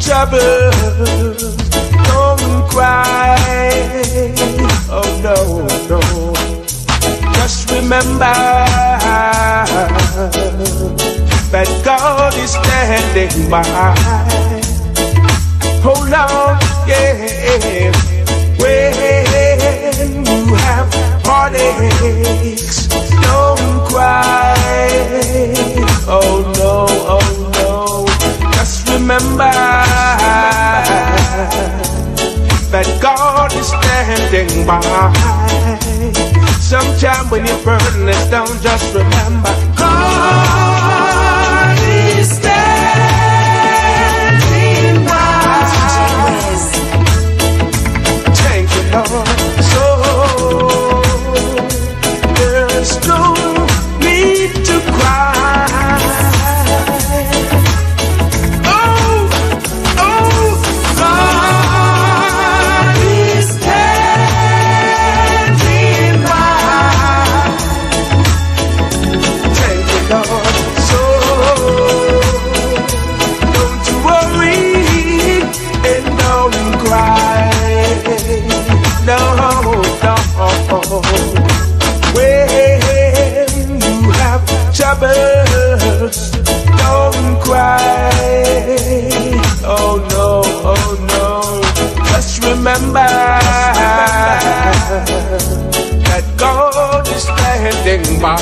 [0.00, 1.56] troubles,
[2.08, 3.36] don't cry.
[4.90, 5.36] Oh no,
[5.88, 6.00] no.
[7.34, 8.34] Just remember
[11.52, 13.62] that God is standing by.
[15.86, 16.58] Oh, Hold on,
[16.88, 17.92] yeah.
[18.58, 18.94] When
[20.26, 20.88] you have
[21.24, 22.88] heartaches,
[23.22, 24.54] don't cry.
[26.06, 27.23] Oh no, oh
[29.04, 29.52] remember
[32.72, 34.80] that God is standing by.
[36.58, 41.76] Sometime when you're burdenless, don't just remember God
[42.16, 42.54] is standing
[45.04, 45.68] by.
[48.32, 49.33] Thank you, Lord.
[95.06, 98.38] That God is standing by.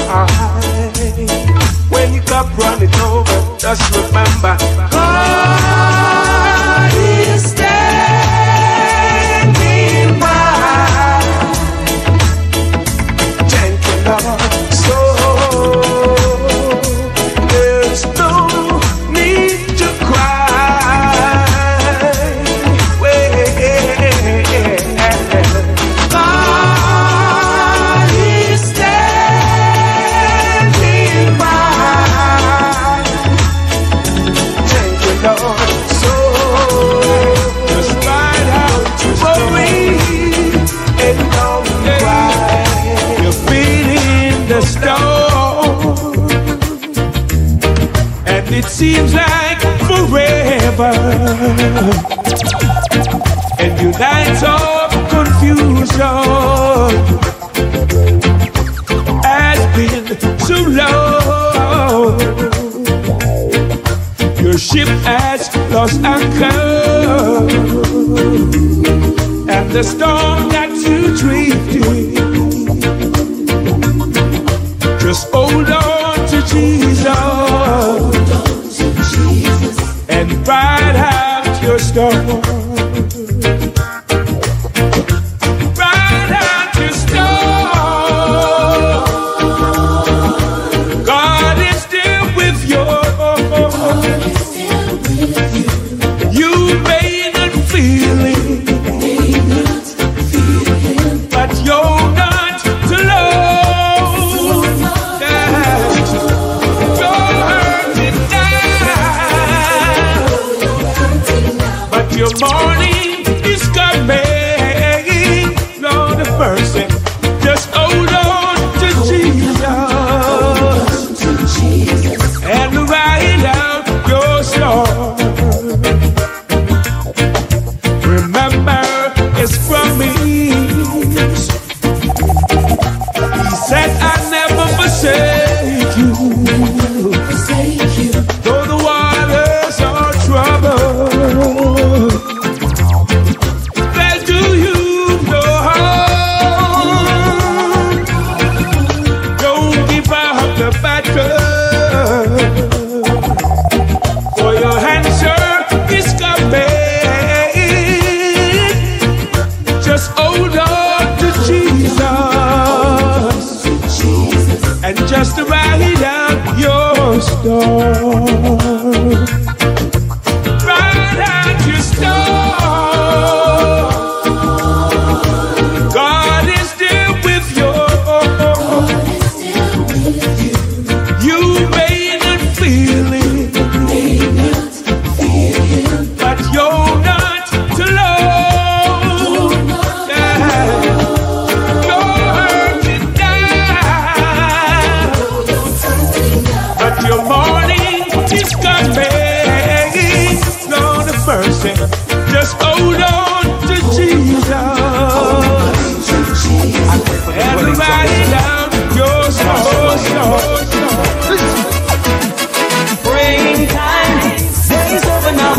[1.91, 4.57] When you cup running over, just remember
[4.91, 5.82] God
[48.55, 50.93] it seems like forever.
[53.59, 55.97] And your nights of confusion
[59.25, 60.07] has been
[60.41, 62.21] so long.
[64.43, 66.59] Your ship has lost anchor,
[69.51, 72.17] and the storm got you drifting.
[75.01, 78.12] Just hold on to Jesus
[80.93, 82.72] ride out your storm.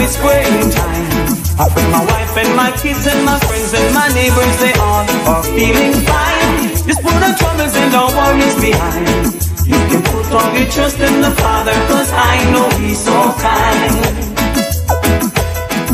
[0.03, 5.07] I pray my wife and my kids and my friends and my neighbors, they all
[5.31, 6.75] are feeling fine.
[6.83, 9.07] Just put the troubles and the worries behind.
[9.63, 13.95] You can put all your trust in the Father, cause I know He's so kind.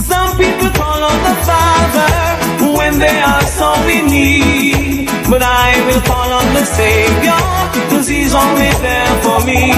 [0.01, 2.09] Some people call on the Father
[2.81, 5.05] when they are so in need.
[5.29, 7.37] But I will call on the Savior,
[7.93, 9.69] cause He's always there for me.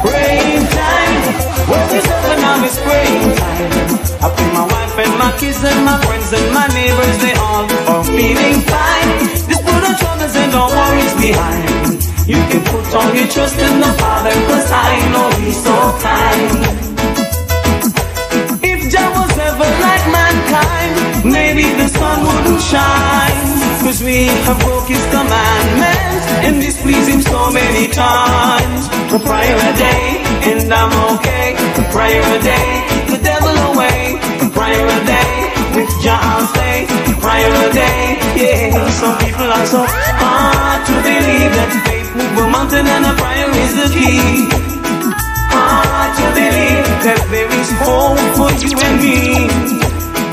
[0.00, 1.13] Praying time,
[1.70, 3.70] what is over now is praying time.
[4.24, 7.66] I pray my wife and my kids and my friends and my neighbors, they all
[7.92, 9.08] are feeling fine.
[9.50, 11.68] Just put the troubles and the worries behind.
[12.26, 16.48] You can put all your trust in the Father, cause I know He's so kind.
[18.64, 20.92] If Jah was ever like mankind,
[21.36, 23.44] maybe the sun wouldn't shine.
[23.84, 28.88] Cause we have broke his commandments and displeased him so many times.
[29.12, 31.56] A prayer a day, and I'm okay.
[31.80, 32.68] A prayer a day,
[33.08, 34.20] the devil away.
[34.52, 35.32] Prayer a day,
[35.74, 36.84] with I'll stay.
[36.84, 38.88] A prayer a day, yeah.
[38.90, 43.48] Some people are so hard to believe that faith move a mountain and a prayer
[43.64, 44.44] is the key.
[45.48, 49.48] Hard to believe that there is hope for you and me.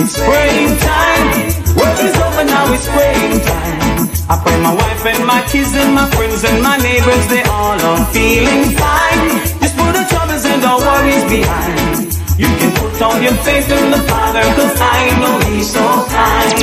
[0.04, 1.28] It's praying time.
[1.80, 3.80] Work is over now, it's praying time.
[4.28, 7.80] I pray my wife and my kids and my friends and my neighbors, they all
[7.80, 9.61] are feeling fine.
[10.44, 12.12] And the worries behind.
[12.40, 16.58] You can put all your faith in the Father, cause I know He's so kind.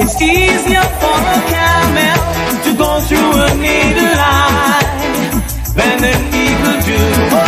[0.00, 2.16] It's easier for a camel
[2.64, 5.44] to go through a needle line
[5.76, 7.44] than an eagle doer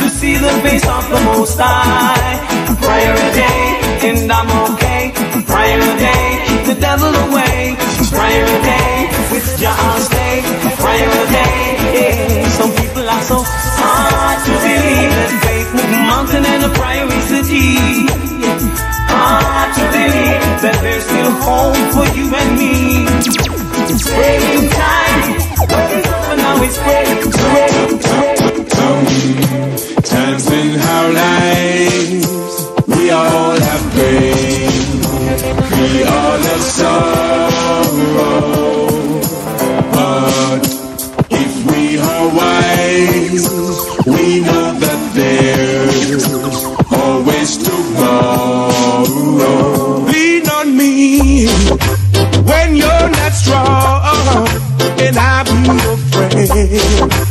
[0.00, 2.44] to see the face of the Most High.
[2.84, 3.62] Prayer a day,
[4.08, 5.12] and I'm okay.
[5.48, 6.28] Prayer a day,
[6.68, 7.74] the devil away.
[8.12, 10.42] Prayer a day, with I'll stay.
[10.76, 11.56] Prayer a day,
[11.96, 12.37] yeah.
[13.28, 16.68] So hard to believe that faith move mountain and a
[17.28, 18.08] the key.
[19.04, 23.04] Hard to believe that there's still hope for you and me.
[23.92, 25.44] It's praying time.
[25.60, 26.64] What is over now?
[26.64, 28.00] It's praying, praying.
[30.08, 32.32] Times in our lives,
[32.88, 34.72] we all have pain,
[35.76, 38.08] we all have sorrow.
[39.92, 40.64] But
[41.28, 42.67] if we are wise,
[42.98, 46.26] we know that there's
[46.92, 49.04] always tomorrow.
[50.10, 51.46] Lean on me
[52.42, 54.48] when you're not strong,
[54.98, 57.27] and I'm your friend.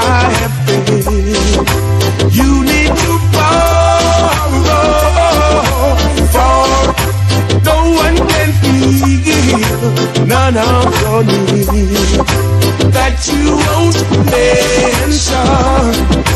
[0.00, 1.68] Have failed.
[2.32, 3.12] You need to
[7.64, 8.50] no one can
[10.28, 11.22] none of your
[12.90, 14.02] that you won't.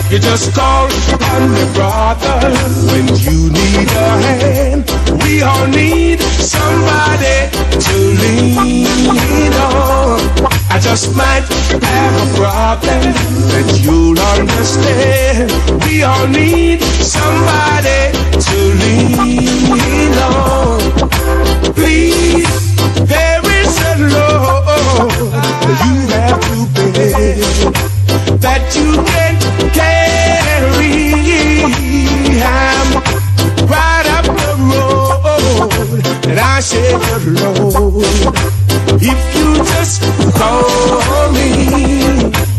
[0.09, 2.49] You just call on me, brother,
[2.87, 4.91] when you need a hand.
[5.23, 10.56] We all need somebody to lean on.
[10.69, 11.45] I just might
[11.83, 13.13] have a problem
[13.53, 15.51] that you'll understand.
[15.85, 18.13] We all need somebody
[18.47, 20.81] to lean on.
[21.75, 22.49] Please,
[23.07, 24.67] there is a load
[25.87, 27.35] you have to pay
[28.37, 29.41] that you can't
[29.73, 31.07] carry.
[32.43, 32.89] I'm
[33.67, 38.66] right up the road, and I said the Lord,
[39.01, 40.03] if you just
[40.35, 42.56] call me,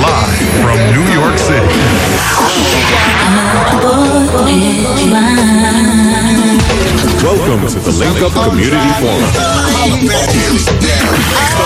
[0.00, 2.84] Live from New York City.
[7.22, 9.30] Welcome to the Link Up Community Forum.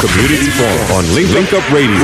[0.01, 1.99] Community Forum on Link, Link Up Radio.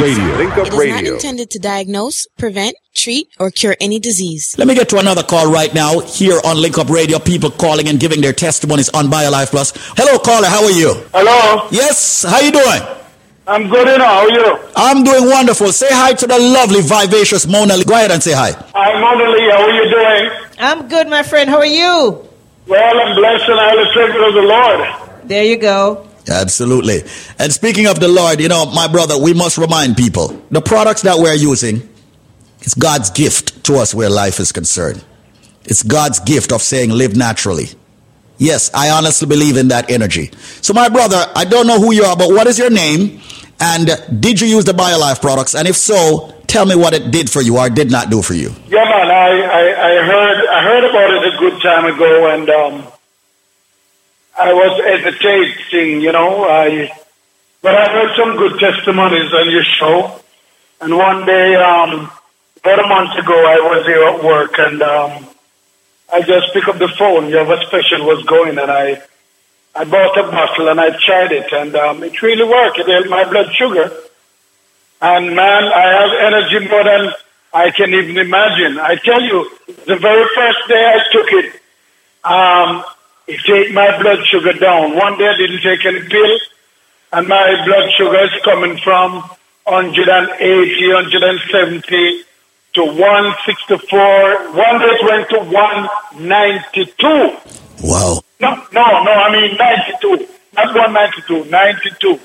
[0.00, 0.36] Radio.
[0.36, 4.54] Link It Up is not intended to diagnose, prevent, treat, or cure any disease.
[4.58, 7.18] Let me get to another call right now here on Link Up Radio.
[7.18, 9.72] People calling and giving their testimonies on BioLife Plus.
[9.96, 10.48] Hello, caller.
[10.48, 10.94] How are you?
[11.12, 12.24] Hello, Yes.
[12.24, 12.82] How you doing?
[13.48, 14.04] I'm good, you know.
[14.04, 14.58] How are you?
[14.76, 15.72] I'm doing wonderful.
[15.72, 17.84] Say hi to the lovely, vivacious Mona Lee.
[17.84, 18.50] Go ahead and say hi.
[18.74, 19.50] I'm Mona Lee.
[19.50, 20.48] How are you doing?
[20.58, 21.48] I'm good, my friend.
[21.48, 22.28] How are you?
[22.66, 25.28] Well, I'm blessed and highly favored of the Lord.
[25.28, 26.06] There you go.
[26.28, 27.00] Absolutely.
[27.38, 31.00] And speaking of the Lord, you know, my brother, we must remind people the products
[31.02, 31.88] that we're using
[32.60, 35.02] is God's gift to us where life is concerned.
[35.64, 37.68] It's God's gift of saying live naturally.
[38.38, 40.30] Yes, I honestly believe in that energy.
[40.62, 43.20] So, my brother, I don't know who you are, but what is your name?
[43.60, 43.90] And
[44.20, 45.54] did you use the BioLife products?
[45.56, 48.34] And if so, tell me what it did for you or did not do for
[48.34, 48.50] you.
[48.68, 49.10] Yeah, man.
[49.10, 52.92] I, I, I heard I heard about it a good time ago, and um,
[54.38, 56.44] I was hesitating, you know.
[56.44, 56.90] I
[57.62, 60.20] but I heard some good testimonies on your show,
[60.80, 62.10] and one day, um,
[62.58, 65.27] about a month ago, I was here at work, and um,
[66.12, 67.28] I just picked up the phone.
[67.28, 69.02] You have a special was going, and I
[69.74, 72.78] I bought a bottle and I tried it, and um, it really worked.
[72.78, 73.92] It helped my blood sugar.
[75.00, 77.12] And man, I have energy more than
[77.52, 78.78] I can even imagine.
[78.80, 79.48] I tell you,
[79.86, 81.60] the very first day I took it,
[82.24, 82.84] um,
[83.28, 84.96] it take my blood sugar down.
[84.96, 86.38] One day I didn't take any pill,
[87.12, 89.22] and my blood sugar is coming from
[89.64, 92.24] 180, 170
[92.74, 94.52] to 164.
[94.52, 97.36] One day went to 192.
[97.82, 98.20] Wow.
[98.40, 100.28] No, no, no, I mean 92.
[100.54, 102.20] Not 192, 92.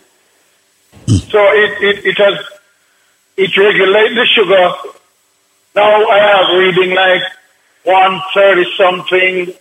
[1.30, 2.40] So it, it, it has,
[3.38, 4.72] it regulates the sugar.
[5.76, 7.24] Now I have reading like
[7.84, 9.56] 130 something,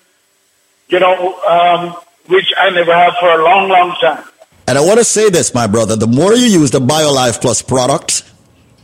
[0.89, 1.97] you know, um,
[2.29, 4.25] which I never have for a long, long time.
[4.69, 5.97] And I want to say this, my brother.
[5.97, 8.31] The more you use the BioLife Plus product,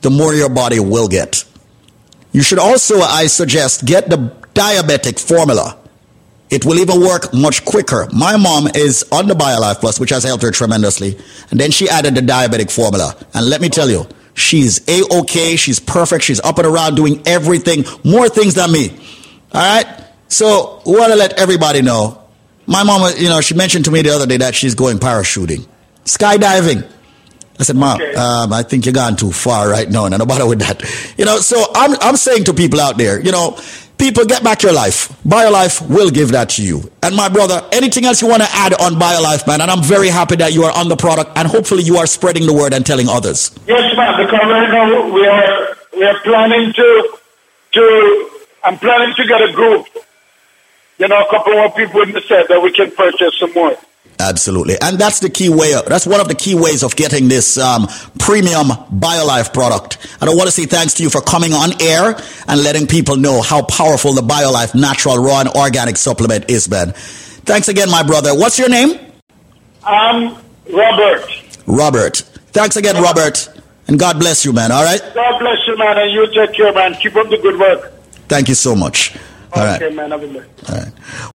[0.00, 1.44] the more your body will get.
[2.32, 5.78] You should also, I suggest, get the diabetic formula.
[6.50, 8.08] It will even work much quicker.
[8.12, 11.18] My mom is on the BioLife Plus, which has helped her tremendously.
[11.50, 13.14] And then she added the diabetic formula.
[13.34, 15.56] And let me tell you, she's A-OK.
[15.56, 16.24] She's perfect.
[16.24, 18.90] She's up and around doing everything, more things than me.
[19.52, 20.04] All right?
[20.28, 22.22] So want to let everybody know.
[22.66, 25.66] My mom, you know, she mentioned to me the other day that she's going parachuting,
[26.04, 26.86] skydiving.
[27.60, 28.14] I said, Mom, Okay.
[28.14, 30.82] um, I think you're gone too far right now, and no bother with that.
[31.18, 33.58] You know, so I'm, I'm saying to people out there, you know,
[33.98, 35.08] people get back your life.
[35.26, 36.88] BioLife will give that to you.
[37.02, 39.60] And my brother, anything else you want to add on BioLife, man?
[39.60, 42.46] And I'm very happy that you are on the product, and hopefully you are spreading
[42.46, 43.50] the word and telling others.
[43.66, 44.14] Yes, ma'am.
[44.24, 47.18] Because right now we are we are planning to
[47.72, 48.30] to
[48.62, 49.86] I'm planning to get a group.
[50.98, 53.76] You know, a couple more people in the set that we can purchase some more.
[54.20, 54.74] Absolutely.
[54.80, 55.80] And that's the key way.
[55.86, 57.86] That's one of the key ways of getting this um,
[58.18, 59.98] premium BioLife product.
[60.20, 62.16] And I want to say thanks to you for coming on air
[62.48, 66.92] and letting people know how powerful the BioLife natural raw and organic supplement is, Ben.
[67.46, 68.34] Thanks again, my brother.
[68.34, 68.98] What's your name?
[69.84, 70.36] I'm
[70.72, 71.26] Robert.
[71.66, 72.16] Robert.
[72.52, 73.48] Thanks again, Robert.
[73.86, 74.72] And God bless you, man.
[74.72, 75.00] All right.
[75.14, 76.94] God bless you, man, and you take care, man.
[76.94, 77.92] Keep up the good work.
[78.28, 79.16] Thank you so much.
[79.52, 79.80] All right.
[79.80, 80.10] okay, man.
[80.10, 80.44] Good day.
[80.68, 81.32] All right.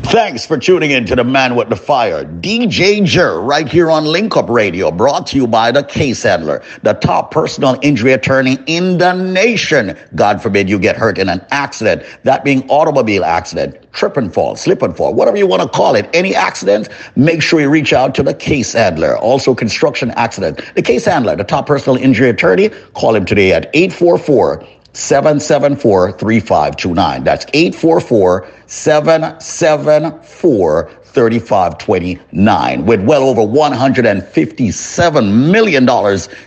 [0.05, 4.03] Thanks for tuning in to the Man with the Fire, DJ Jer, right here on
[4.03, 8.57] Link Up Radio, brought to you by the Case Handler, the top personal injury attorney
[8.65, 9.97] in the nation.
[10.15, 14.57] God forbid you get hurt in an accident, that being automobile accident, trip and fall,
[14.57, 16.09] slip and fall, whatever you want to call it.
[16.13, 19.17] Any accident, make sure you reach out to the Case Handler.
[19.17, 20.61] Also, construction accident.
[20.75, 27.23] The Case Handler, the top personal injury attorney, call him today at 844 774 3529.
[27.23, 32.85] That's 844 774 3529.
[32.85, 35.87] With well over $157 million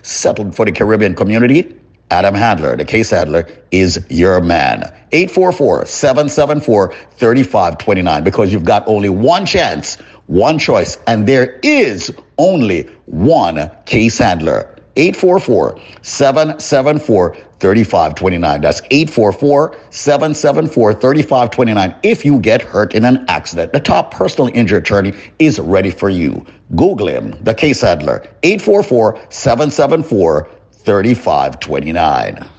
[0.03, 1.79] settled for the Caribbean community,
[2.11, 4.83] Adam Handler, the case handler, is your man.
[5.13, 8.25] 844 774 3529.
[8.25, 14.71] Because you've got only one chance, one choice, and there is only one case handler.
[14.97, 18.61] 844 774 3529.
[18.61, 21.97] That's 844 774 3529.
[22.03, 26.11] If you get hurt in an accident, the top personal injury attorney is ready for
[26.11, 26.45] you.
[26.77, 32.51] Google him, the case handler, 844 774 3529.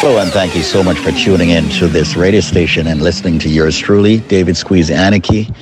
[0.00, 3.38] Hello, and thank you so much for tuning in to this radio station and listening
[3.40, 5.52] to yours truly, David Squeeze Anarchy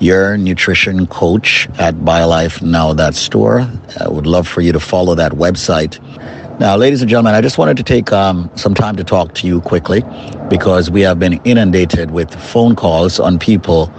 [0.00, 3.70] your nutrition coach at BioLife Now That Store.
[4.00, 5.98] I would love for you to follow that website.
[6.60, 9.46] Now, ladies and gentlemen, I just wanted to take um, some time to talk to
[9.46, 10.04] you quickly
[10.50, 13.90] because we have been inundated with phone calls on people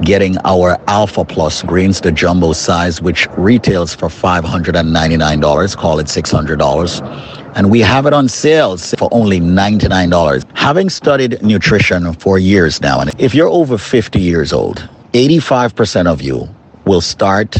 [0.00, 7.52] getting our Alpha Plus greens, the jumbo size, which retails for $599, call it $600.
[7.54, 10.56] And we have it on sales for only $99.
[10.56, 16.22] Having studied nutrition for years now, and if you're over 50 years old, 85% of
[16.22, 16.48] you
[16.86, 17.58] will start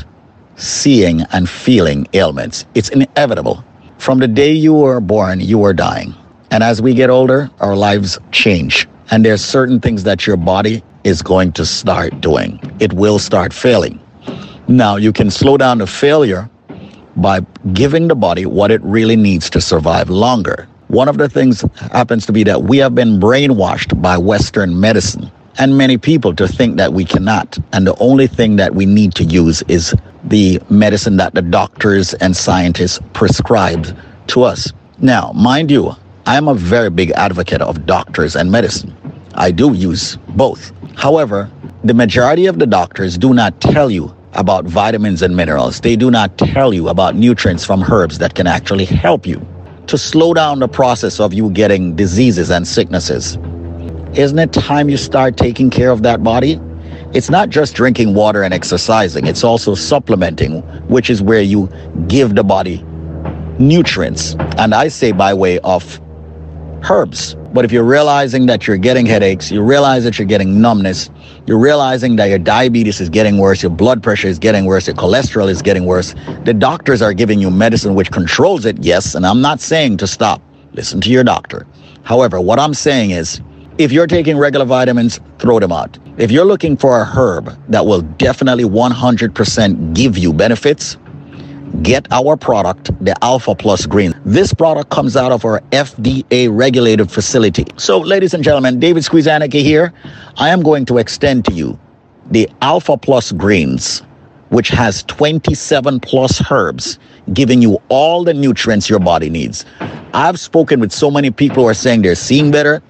[0.56, 2.64] seeing and feeling ailments.
[2.74, 3.62] It's inevitable.
[3.98, 6.14] From the day you were born, you are dying.
[6.50, 8.88] And as we get older, our lives change.
[9.10, 12.60] And there's certain things that your body is going to start doing.
[12.78, 14.00] It will start failing.
[14.68, 16.48] Now, you can slow down the failure
[17.16, 17.40] by
[17.72, 20.68] giving the body what it really needs to survive longer.
[20.88, 25.30] One of the things happens to be that we have been brainwashed by Western medicine
[25.58, 27.58] and many people to think that we cannot.
[27.72, 32.14] And the only thing that we need to use is the medicine that the doctors
[32.14, 33.96] and scientists prescribe
[34.28, 34.72] to us.
[34.98, 35.94] Now, mind you,
[36.26, 38.94] I am a very big advocate of doctors and medicine.
[39.34, 40.72] I do use both.
[40.96, 41.50] However,
[41.84, 45.80] the majority of the doctors do not tell you about vitamins and minerals.
[45.80, 49.46] They do not tell you about nutrients from herbs that can actually help you
[49.86, 53.38] to slow down the process of you getting diseases and sicknesses.
[54.16, 56.58] Isn't it time you start taking care of that body?
[57.12, 61.68] It's not just drinking water and exercising, it's also supplementing, which is where you
[62.08, 62.82] give the body
[63.58, 64.34] nutrients.
[64.56, 66.00] And I say by way of
[66.88, 67.36] herbs.
[67.52, 71.10] But if you're realizing that you're getting headaches, you realize that you're getting numbness,
[71.46, 74.96] you're realizing that your diabetes is getting worse, your blood pressure is getting worse, your
[74.96, 79.26] cholesterol is getting worse, the doctors are giving you medicine which controls it, yes, and
[79.26, 80.40] I'm not saying to stop.
[80.72, 81.66] Listen to your doctor.
[82.02, 83.40] However, what I'm saying is,
[83.78, 85.98] if you're taking regular vitamins, throw them out.
[86.16, 90.96] If you're looking for a herb that will definitely 100% give you benefits,
[91.82, 94.14] get our product, the Alpha Plus Green.
[94.24, 97.66] This product comes out of our FDA regulated facility.
[97.76, 99.92] So, ladies and gentlemen, David Squeezaniki here.
[100.38, 101.78] I am going to extend to you
[102.30, 104.02] the Alpha Plus Greens,
[104.48, 106.98] which has 27 plus herbs,
[107.32, 109.66] giving you all the nutrients your body needs.
[110.14, 112.82] I've spoken with so many people who are saying they're seeing better.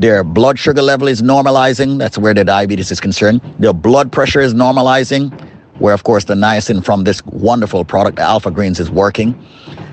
[0.00, 1.98] Their blood sugar level is normalizing.
[1.98, 3.42] That's where the diabetes is concerned.
[3.58, 5.30] Their blood pressure is normalizing,
[5.78, 9.34] where, of course, the niacin from this wonderful product, the Alpha Greens, is working.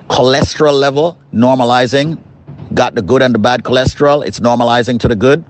[0.10, 2.24] Cholesterol level normalizing.
[2.74, 4.26] Got the good and the bad cholesterol.
[4.26, 5.44] It's normalizing to the good.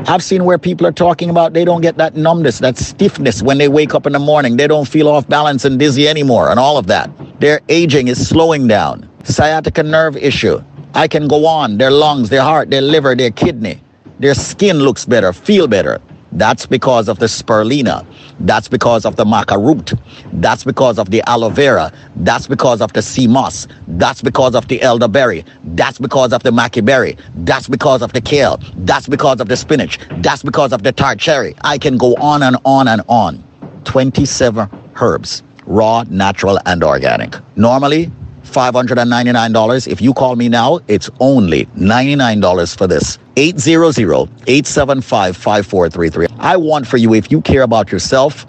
[0.00, 3.56] I've seen where people are talking about they don't get that numbness, that stiffness when
[3.56, 4.58] they wake up in the morning.
[4.58, 7.10] They don't feel off balance and dizzy anymore, and all of that.
[7.40, 9.08] Their aging is slowing down.
[9.24, 10.62] Sciatica nerve issue.
[10.92, 11.78] I can go on.
[11.78, 13.80] Their lungs, their heart, their liver, their kidney.
[14.18, 16.00] Their skin looks better, feel better.
[16.32, 18.04] That's because of the spirulina.
[18.40, 19.94] That's because of the maca root.
[20.34, 21.92] That's because of the aloe vera.
[22.16, 23.66] That's because of the sea moss.
[23.88, 25.44] That's because of the elderberry.
[25.64, 27.16] That's because of the maca berry.
[27.36, 28.60] That's because of the kale.
[28.78, 29.98] That's because of the spinach.
[30.18, 31.54] That's because of the tart cherry.
[31.62, 33.42] I can go on and on and on.
[33.84, 34.68] 27
[35.00, 37.36] herbs, raw, natural, and organic.
[37.56, 38.10] Normally,
[38.46, 39.88] $599.
[39.88, 43.18] If you call me now, it's only $99 for this.
[43.36, 46.36] 800-875-5433.
[46.38, 48.46] I want for you, if you care about yourself,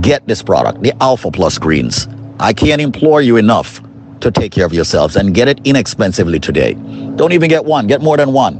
[0.00, 2.08] get this product, the Alpha Plus Greens.
[2.40, 3.80] I can't implore you enough
[4.20, 6.74] to take care of yourselves and get it inexpensively today.
[7.16, 8.58] Don't even get one, get more than one.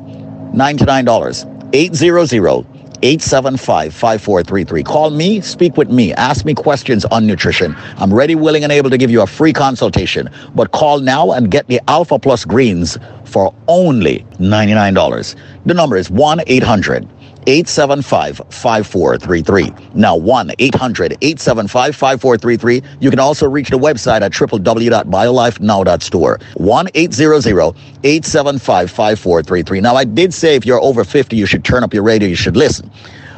[0.54, 1.70] $99.
[1.72, 4.82] 800 875 5433.
[4.82, 7.76] Call me, speak with me, ask me questions on nutrition.
[7.96, 10.30] I'm ready, willing, and able to give you a free consultation.
[10.54, 15.36] But call now and get the Alpha Plus Greens for only $99.
[15.66, 17.08] The number is 1 800
[17.48, 19.72] 875 5433.
[19.94, 22.82] Now 1 800 875 5433.
[23.00, 26.40] You can also reach the website at www.biolifenow.store.
[26.54, 29.80] 1 800 875 5433.
[29.80, 32.36] Now, I did say if you're over 50, you should turn up your radio, you
[32.36, 32.90] should listen.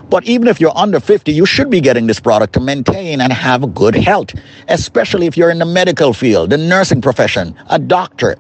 [0.09, 3.33] But even if you're under 50, you should be getting this product to maintain and
[3.33, 4.35] have good health,
[4.67, 8.37] especially if you're in the medical field, the nursing profession, a doctor.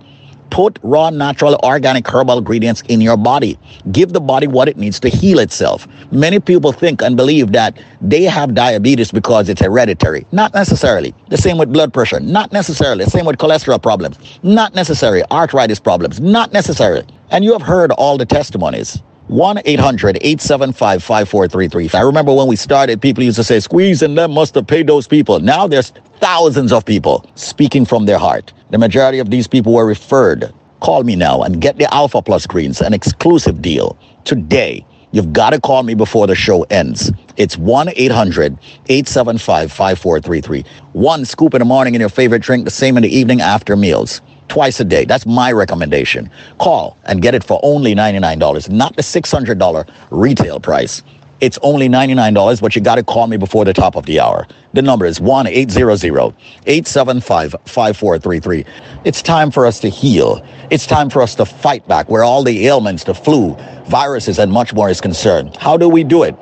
[0.51, 3.59] Put raw, natural, organic herbal ingredients in your body.
[3.93, 5.87] Give the body what it needs to heal itself.
[6.13, 10.27] Many people think and believe that they have diabetes because it's hereditary.
[10.33, 11.15] Not necessarily.
[11.29, 12.21] The same with blood pressure.
[12.21, 13.05] Not necessarily.
[13.05, 14.19] The same with cholesterol problems.
[14.43, 15.23] Not necessary.
[15.31, 16.21] Arthritis problems.
[16.21, 17.07] Not necessarily.
[17.31, 19.01] And you have heard all the testimonies.
[19.31, 21.91] 1 800 875 5433.
[21.97, 24.89] I remember when we started, people used to say, Squeeze and them must have paid
[24.89, 25.39] those people.
[25.39, 28.53] Now there's thousands of people speaking from their heart.
[28.71, 30.53] The majority of these people were referred.
[30.81, 34.85] Call me now and get the Alpha Plus Greens, an exclusive deal today.
[35.13, 37.13] You've got to call me before the show ends.
[37.37, 40.65] It's 1 800 875 5433.
[40.93, 43.77] One scoop in the morning in your favorite drink, the same in the evening after
[43.77, 45.07] meals twice a day.
[45.07, 46.31] That's my recommendation.
[46.59, 51.03] Call and get it for only $99, not the $600 retail price.
[51.41, 54.47] It's only $99, but you got to call me before the top of the hour.
[54.75, 56.35] The number is 1 800
[56.67, 58.65] 875 5433.
[59.05, 60.47] It's time for us to heal.
[60.71, 64.53] It's time for us to fight back where all the ailments, the flu, viruses, and
[64.53, 65.57] much more is concerned.
[65.57, 66.37] How do we do it?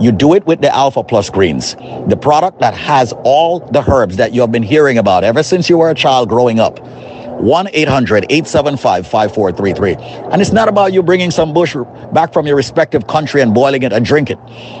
[0.00, 1.74] You do it with the Alpha Plus Greens,
[2.08, 5.70] the product that has all the herbs that you have been hearing about ever since
[5.70, 6.78] you were a child growing up.
[7.40, 9.94] 1 800 875 5433.
[10.32, 11.76] And it's not about you bringing some bush
[12.12, 14.38] back from your respective country and boiling it and drink it.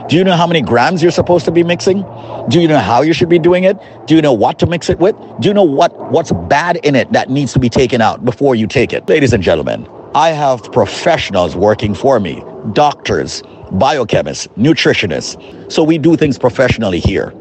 [0.08, 2.04] Do you know how many grams you're supposed to be mixing?
[2.48, 3.76] Do you know how you should be doing it?
[4.06, 5.16] Do you know what to mix it with?
[5.40, 8.54] Do you know what, what's bad in it that needs to be taken out before
[8.54, 9.08] you take it?
[9.08, 15.72] Ladies and gentlemen, I have professionals working for me, doctors, biochemists, nutritionists.
[15.72, 17.32] So we do things professionally here.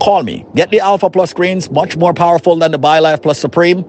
[0.00, 0.46] Call me.
[0.54, 3.84] Get the Alpha Plus Greens, much more powerful than the BioLife Plus Supreme.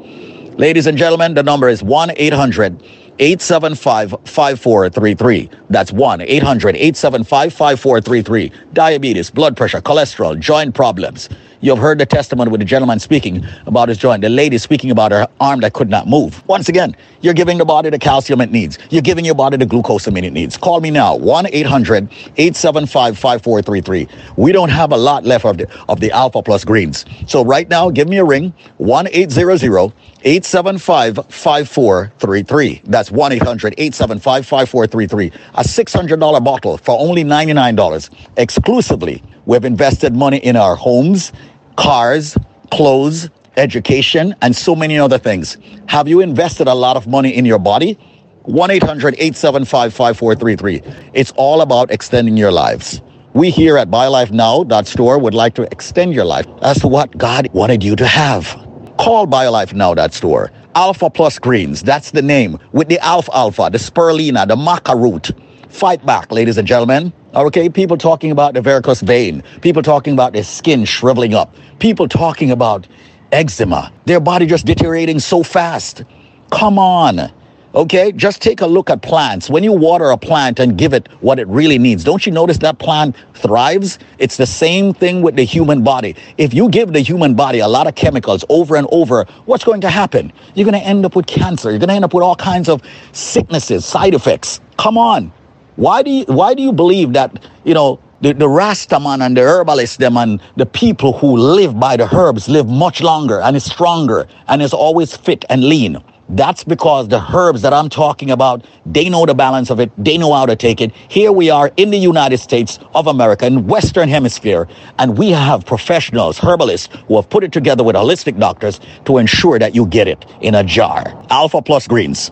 [0.58, 2.84] Ladies and gentlemen, the number is 1 800
[3.18, 5.50] 875 5433.
[5.70, 8.52] That's 1 800 875 5433.
[8.74, 11.28] Diabetes, blood pressure, cholesterol, joint problems.
[11.62, 15.14] You've heard the testimony with the gentleman speaking about his joint, the lady speaking about
[15.14, 16.46] her arm that could not move.
[16.48, 18.78] Once again, you're giving the body the calcium it needs.
[18.90, 20.58] You're giving your body the glucosamine it needs.
[20.58, 24.08] Call me now, 1 800 875 5433.
[24.36, 27.06] We don't have a lot left of the, of the Alpha Plus greens.
[27.28, 29.94] So right now, give me a ring, 1 800
[30.26, 32.82] 875 5433.
[32.86, 35.28] That's 1 800 875 5433.
[35.56, 39.22] A $600 bottle for only $99 exclusively.
[39.46, 41.34] We've invested money in our homes,
[41.76, 42.38] cars,
[42.72, 45.58] clothes, education, and so many other things.
[45.88, 47.98] Have you invested a lot of money in your body?
[48.44, 51.10] 1 800 875 5433.
[51.14, 53.02] It's all about extending your lives.
[53.34, 57.84] We here at BioLifeNow.store would like to extend your life as to what God wanted
[57.84, 58.63] you to have.
[58.98, 60.52] Call BioLife now, that store.
[60.76, 62.58] Alpha Plus Greens, that's the name.
[62.72, 65.32] With the alfalfa, the Spirulina, the Maca root.
[65.70, 67.12] Fight back, ladies and gentlemen.
[67.36, 69.44] Okay, people talking about the varicose vein.
[69.62, 71.56] People talking about their skin shriveling up.
[71.80, 72.88] People talking about
[73.32, 73.92] eczema.
[74.06, 76.04] Their body just deteriorating so fast.
[76.52, 77.32] Come on.
[77.76, 79.50] Okay, just take a look at plants.
[79.50, 82.60] When you water a plant and give it what it really needs, don't you notice
[82.60, 83.98] that plant thrives?
[84.20, 86.16] It's the same thing with the human body.
[86.38, 89.82] If you give the human body a lot of chemicals over and over, what's going
[89.82, 90.32] to happen?
[90.54, 91.72] You're going to end up with cancer.
[91.72, 94.62] You're going to end up with all kinds of sicknesses, side effects.
[94.78, 95.34] Come on.
[95.76, 99.42] Why do you why do you believe that, you know, the, the Rastaman and the
[99.42, 103.66] herbalists, them and the people who live by the herbs live much longer and is
[103.66, 105.98] stronger and is always fit and lean?
[106.30, 109.92] That's because the herbs that I'm talking about, they know the balance of it.
[109.98, 110.94] They know how to take it.
[111.10, 114.68] Here we are in the United States of America, in Western Hemisphere,
[115.00, 119.60] and we have professionals, herbalists, who have put it together with holistic doctors to ensure
[119.60, 121.04] that you get it in a jar.
[121.30, 122.30] Alpha Plus Greens,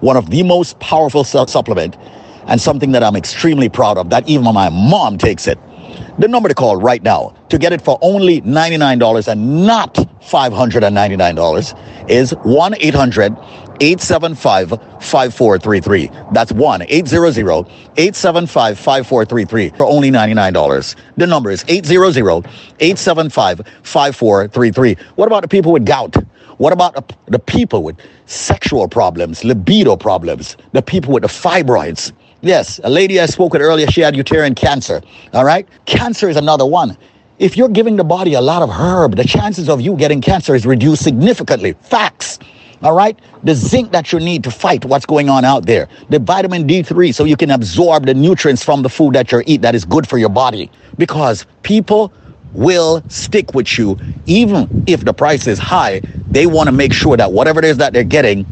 [0.00, 1.96] one of the most powerful supplement
[2.46, 5.58] and something that I'm extremely proud of, that even my mom takes it.
[6.18, 12.10] The number to call right now to get it for only $99 and not $599
[12.10, 13.36] is 1 800
[13.80, 16.10] 875 5433.
[16.32, 20.96] That's 1 800 875 5433 for only $99.
[21.16, 22.46] The number is 800
[22.80, 24.96] 875 5433.
[25.16, 26.14] What about the people with gout?
[26.58, 32.12] What about the people with sexual problems, libido problems, the people with the fibroids?
[32.44, 35.00] Yes, a lady I spoke with earlier, she had uterine cancer.
[35.32, 35.66] All right?
[35.86, 36.94] Cancer is another one.
[37.38, 40.54] If you're giving the body a lot of herb, the chances of you getting cancer
[40.54, 41.72] is reduced significantly.
[41.80, 42.38] Facts.
[42.82, 43.18] All right?
[43.44, 45.88] The zinc that you need to fight what's going on out there.
[46.10, 49.62] The vitamin D3 so you can absorb the nutrients from the food that you eat
[49.62, 50.70] that is good for your body.
[50.98, 52.12] Because people
[52.52, 56.02] will stick with you even if the price is high.
[56.28, 58.44] They want to make sure that whatever it is that they're getting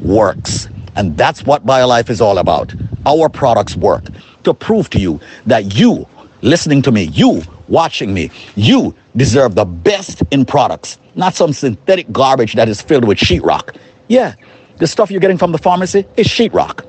[0.00, 0.68] works.
[0.94, 2.72] And that's what BioLife is all about.
[3.06, 4.04] Our products work
[4.44, 6.06] to prove to you that you,
[6.42, 12.10] listening to me, you watching me, you deserve the best in products, not some synthetic
[12.12, 13.76] garbage that is filled with sheetrock.
[14.08, 14.34] Yeah,
[14.78, 16.84] the stuff you're getting from the pharmacy is sheetrock.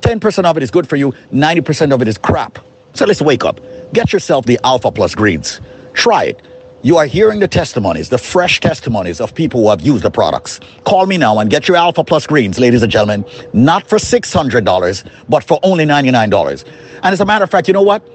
[0.00, 2.58] 10% of it is good for you, 90% of it is crap.
[2.94, 3.60] So let's wake up.
[3.92, 5.60] Get yourself the Alpha Plus greens.
[5.94, 6.42] Try it.
[6.84, 10.60] You are hearing the testimonies, the fresh testimonies of people who have used the products.
[10.84, 15.10] Call me now and get your Alpha Plus greens, ladies and gentlemen, not for $600,
[15.26, 16.64] but for only $99.
[16.96, 18.06] And as a matter of fact, you know what?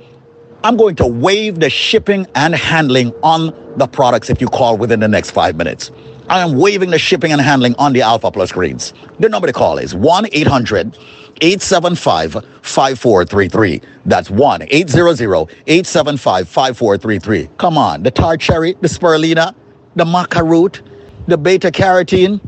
[0.64, 5.00] I'm going to waive the shipping and handling on the products if you call within
[5.00, 5.90] the next five minutes.
[6.30, 8.94] I am waiving the shipping and handling on the Alpha Plus greens.
[9.20, 10.96] The number to call is 1 800
[11.42, 13.82] 875 5433.
[14.06, 17.50] That's 1 800 875 5433.
[17.58, 19.56] Come on, the tart cherry, the spirulina,
[19.96, 20.84] the maca root,
[21.28, 22.40] the beta carotene,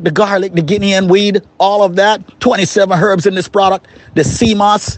[0.00, 2.40] the garlic, the Guinea hen weed, all of that.
[2.40, 4.96] 27 herbs in this product, the sea moss.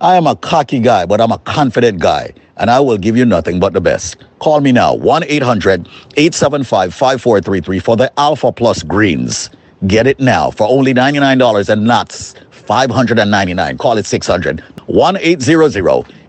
[0.00, 3.24] I am a cocky guy, but I'm a confident guy, and I will give you
[3.24, 4.18] nothing but the best.
[4.38, 9.50] Call me now, 1 800 875 5433 for the Alpha Plus Greens.
[9.86, 15.76] Get it now for only $99 and not 599 Call it 600 1 800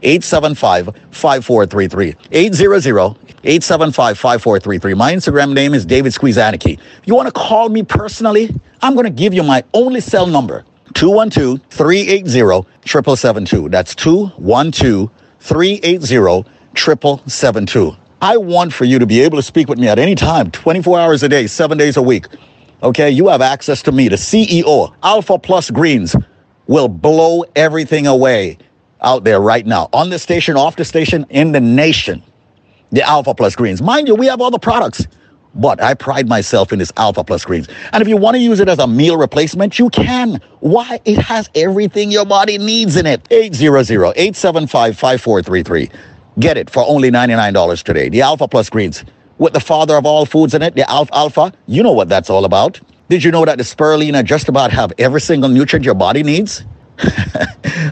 [0.04, 2.16] 875 5433.
[2.32, 4.94] 800 875 5433.
[4.94, 6.80] My Instagram name is David Squeezaniki.
[6.80, 10.28] If you want to call me personally, I'm going to give you my only cell
[10.28, 10.64] number
[10.94, 12.30] 212 380
[12.86, 13.70] 772.
[13.70, 17.98] That's 212 380 772.
[18.22, 21.00] I want for you to be able to speak with me at any time, 24
[21.00, 22.28] hours a day, seven days a week.
[22.84, 26.16] Okay, you have access to me, the CEO, Alpha Plus Greens
[26.68, 28.60] will blow everything away
[29.02, 32.22] out there right now on the station, off the station, in the nation.
[32.92, 33.82] The Alpha Plus Greens.
[33.82, 35.08] Mind you, we have all the products,
[35.56, 37.70] but I pride myself in this Alpha Plus Greens.
[37.94, 40.42] And if you want to use it as a meal replacement, you can.
[40.60, 41.00] Why?
[41.06, 43.24] It has everything your body needs in it.
[43.30, 45.92] 800-875-5433.
[46.40, 48.08] Get it for only $99 today.
[48.10, 49.04] The Alpha Plus Greens
[49.42, 51.52] with the father of all foods in it, the alfalfa.
[51.66, 52.80] You know what that's all about.
[53.10, 56.64] Did you know that the spirulina just about have every single nutrient your body needs?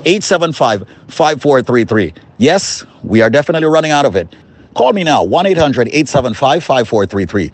[0.04, 2.18] 1-800-875-5433.
[2.38, 4.34] Yes, we are definitely running out of it.
[4.74, 7.52] Call me now, 1-800-875-5433.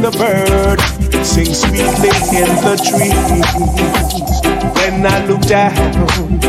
[0.00, 0.80] The bird
[1.24, 3.48] sing sweetly in the trees.
[4.76, 5.92] When I look down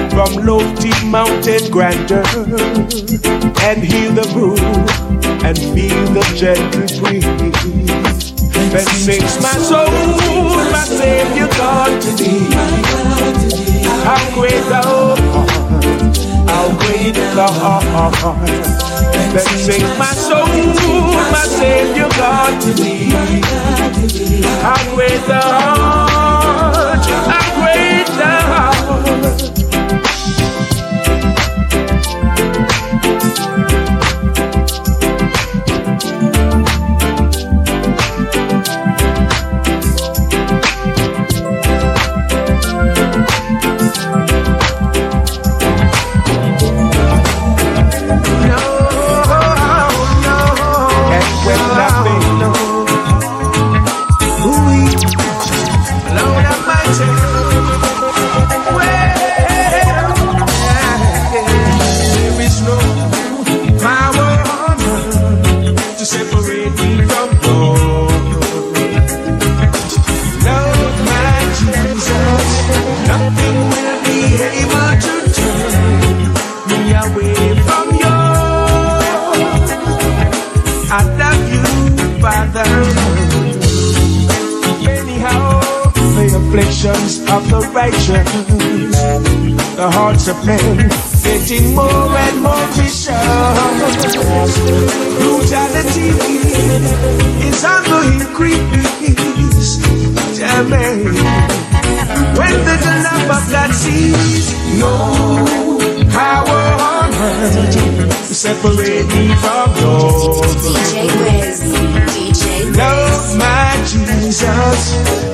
[0.09, 2.23] from lofty mountain grandeur
[3.63, 4.59] and hear the moon
[5.43, 8.33] and feel the gentle breeze,
[8.71, 9.87] then sings my soul,
[10.71, 12.45] my Savior God to thee.
[14.03, 18.15] How great thou art, how great thou art.
[19.33, 20.47] Then sings my soul,
[21.35, 23.09] my Savior God to thee.
[24.65, 27.89] How great thou art, how great
[87.09, 88.31] afflictions of the righteous,
[89.75, 90.89] the hearts of men
[91.23, 93.07] getting more and more vicious.
[95.17, 96.09] Brutality
[97.47, 99.79] is on the increase.
[100.37, 100.85] Tell me,
[102.37, 104.49] when the love of God cease?
[104.79, 104.93] No
[106.11, 106.61] power
[106.93, 111.59] on earth to separate me from your DJ Wiz.
[112.13, 114.81] DJ love, my Jesus.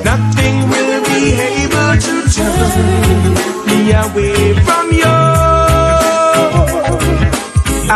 [0.04, 0.95] Nothing will
[1.26, 3.34] be able to turn
[3.66, 5.16] me away from you.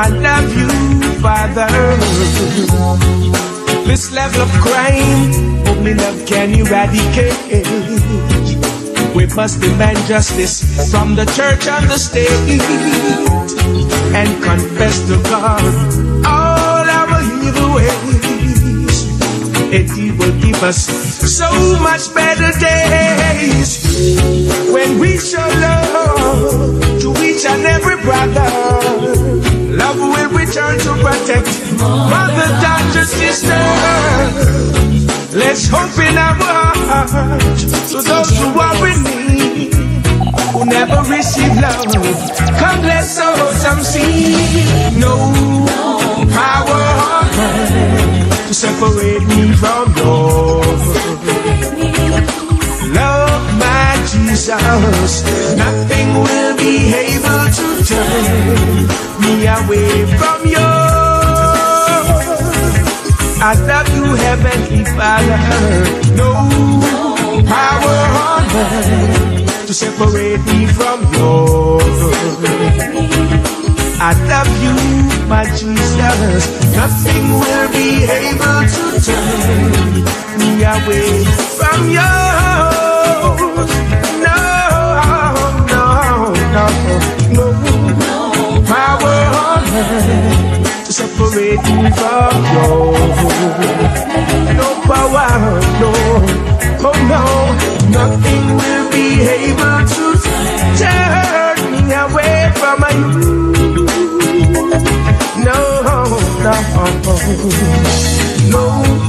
[0.02, 0.70] I love you,
[1.24, 1.70] Father.
[3.86, 5.30] This level of crime,
[5.68, 7.66] only love can eradicate.
[9.14, 10.56] We must demand justice
[10.90, 12.60] from the church and the state
[14.18, 15.62] and confess to God
[16.26, 18.09] all our evil ways.
[19.70, 21.48] He will give us so
[21.80, 23.70] much better days
[24.72, 28.50] when we show love to each and every brother.
[29.70, 31.46] Love will return to protect
[31.78, 33.54] mother, daughter, sister.
[35.38, 37.58] Let's hope in our heart
[37.90, 39.74] to those who are in need,
[40.52, 41.86] who never receive love.
[42.58, 44.98] Come, let's sow some seed.
[44.98, 45.14] No
[46.34, 47.20] power
[48.50, 50.66] to separate me from God.
[52.98, 55.22] Love my Jesus,
[55.56, 58.88] nothing will be able to turn
[59.22, 60.70] me away from you.
[63.42, 65.40] I love you, Heavenly Father.
[66.16, 66.30] No
[67.46, 67.98] power
[68.34, 72.00] on earth to separate me from yours.
[74.02, 74.72] I love you,
[75.28, 76.48] my Jesus.
[76.74, 79.92] Nothing will be able to turn
[80.40, 81.24] me away
[81.58, 82.10] from you.
[84.24, 84.40] No,
[85.68, 85.84] no,
[86.48, 86.64] no,
[87.36, 87.44] no
[88.00, 88.64] no.
[88.64, 92.68] power on earth to separate me from you.
[94.56, 95.28] No power,
[95.78, 95.92] no,
[96.88, 97.24] oh no,
[97.90, 100.09] nothing will be able to
[108.50, 108.64] no,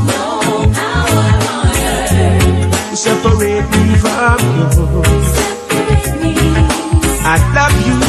[0.10, 5.02] no power on earth separate me from you.
[7.24, 8.00] I love you,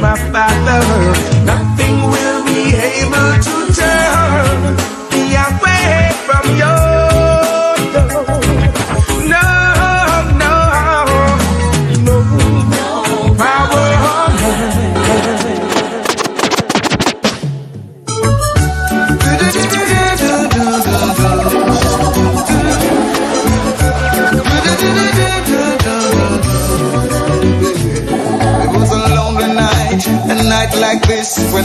[0.00, 1.37] my Father.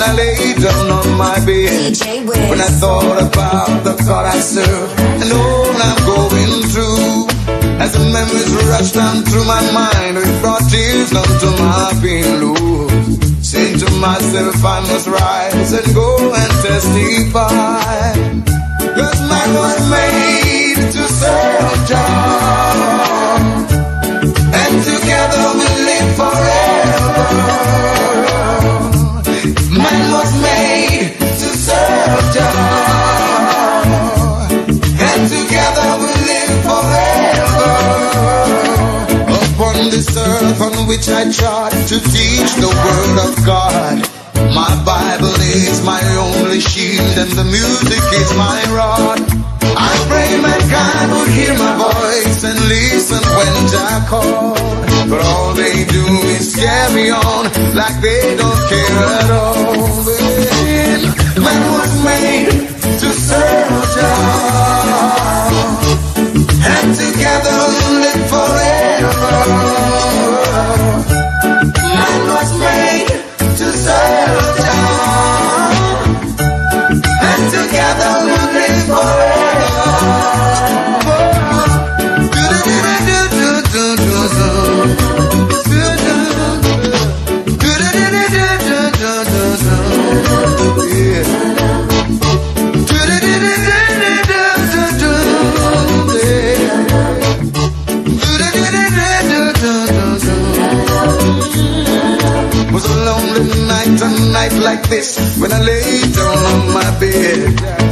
[0.04, 1.96] I lay down on my bed.
[2.50, 4.92] When I thought about the God I serve
[5.22, 7.32] and all I'm going through.
[7.80, 12.88] As the memories rush down through my mind, it brought tears down to my pillow.
[13.42, 18.14] Saying to myself, I must rise and go and testify.
[18.98, 23.42] Cause man was made to serve God.
[24.52, 28.13] And together we live forever.
[39.94, 44.02] This earth on which I trod to teach the word of God.
[44.56, 49.22] My Bible is my only shield, and the music is my rod.
[49.62, 53.54] I pray mankind would hear my voice and listen when
[53.86, 54.56] I call.
[55.10, 57.44] But all they do is carry on
[57.76, 59.64] like they don't care at all.
[61.36, 62.50] Man was made
[63.00, 65.52] to serve God,
[66.64, 67.63] and together
[104.50, 107.40] night like this when I lay down on my bed.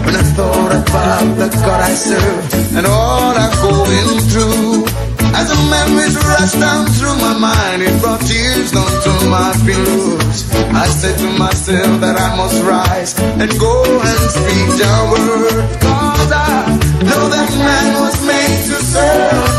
[0.06, 4.86] When I thought about the God I serve and all I'm going through.
[5.34, 10.38] As the memories rushed down through my mind, it brought tears down to my pillows.
[10.76, 13.74] I said to myself that I must rise and go
[14.10, 15.64] and speak your word.
[15.80, 16.68] Cause I
[17.08, 19.51] know that man was made to serve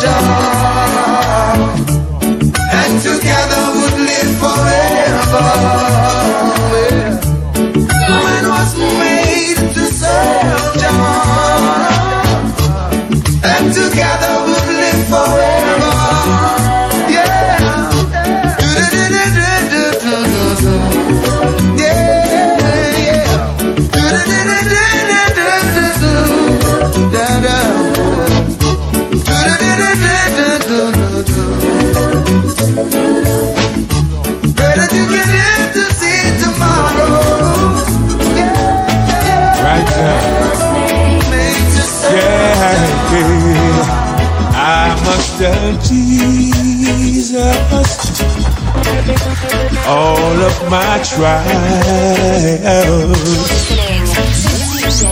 [50.43, 52.33] of my trials.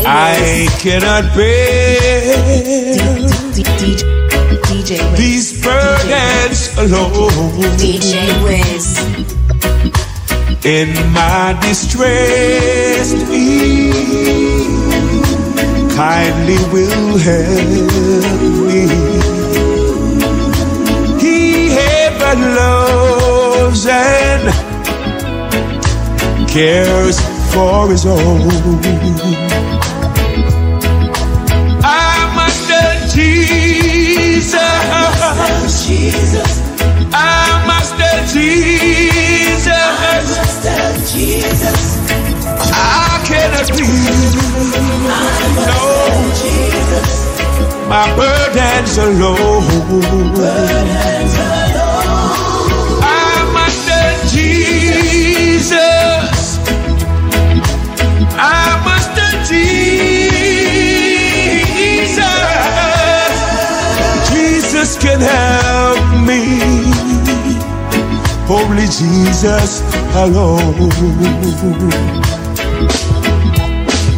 [0.04, 2.34] I cannot bear
[5.16, 7.78] these burdens alone.
[10.64, 14.50] In my distress, please
[15.94, 17.70] kindly will help
[18.68, 18.82] me.
[21.20, 24.69] He ever loves and
[26.50, 27.20] cares
[27.54, 28.40] for his own.
[31.84, 34.54] I'm under Jesus.
[35.88, 36.52] Jesus.
[37.12, 39.70] I'm under Jesus.
[41.12, 41.80] Jesus.
[42.72, 43.86] I cannot be
[45.68, 45.78] No.
[46.42, 47.10] Jesus.
[47.88, 49.66] My burdens alone.
[50.34, 51.59] Burdens alone.
[68.60, 69.82] Only Jesus
[70.14, 70.74] alone.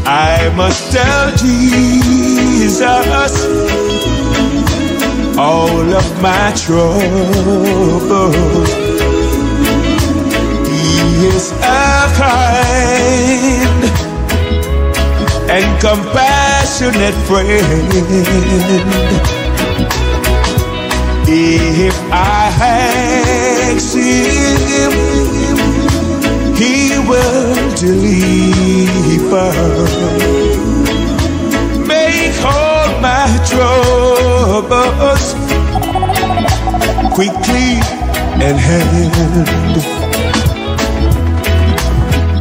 [0.04, 2.80] I must tell Jesus
[5.38, 6.90] all of my troubles.
[10.68, 13.82] He is a kind
[15.56, 17.92] and compassionate friend.
[21.28, 23.11] If I ask
[24.70, 24.92] Him,
[26.60, 26.74] He
[27.08, 29.52] will deliver.
[31.86, 35.24] Make all my troubles
[37.14, 37.70] quickly
[38.46, 39.80] and hand.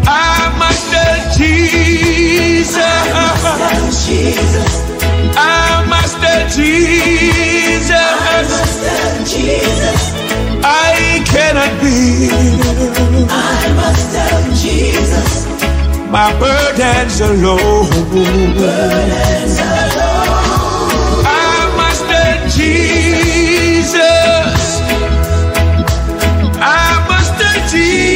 [0.08, 2.78] I'm under Jesus.
[5.38, 8.12] I'm under Jesus.
[9.34, 10.31] Jesus.
[11.32, 12.28] I cannot be.
[13.30, 15.48] I must tell Jesus.
[16.12, 17.88] My burdens are low.
[18.12, 19.60] Burdens
[19.96, 21.24] low.
[21.24, 23.96] I must tell Jesus.
[26.60, 28.12] I must tell Jesus.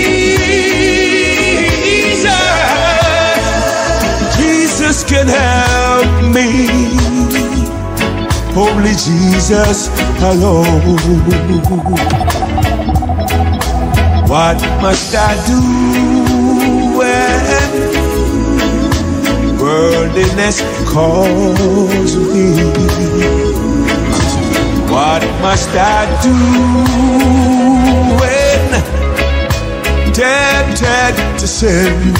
[4.35, 6.67] Jesus can help me.
[8.57, 9.87] Only Jesus
[10.21, 10.85] alone.
[14.35, 15.59] What must I do
[16.99, 17.71] when
[19.57, 20.59] worldliness
[20.91, 22.47] calls me?
[24.91, 26.35] What must I do
[28.19, 28.69] when
[30.11, 32.13] tempted to sin?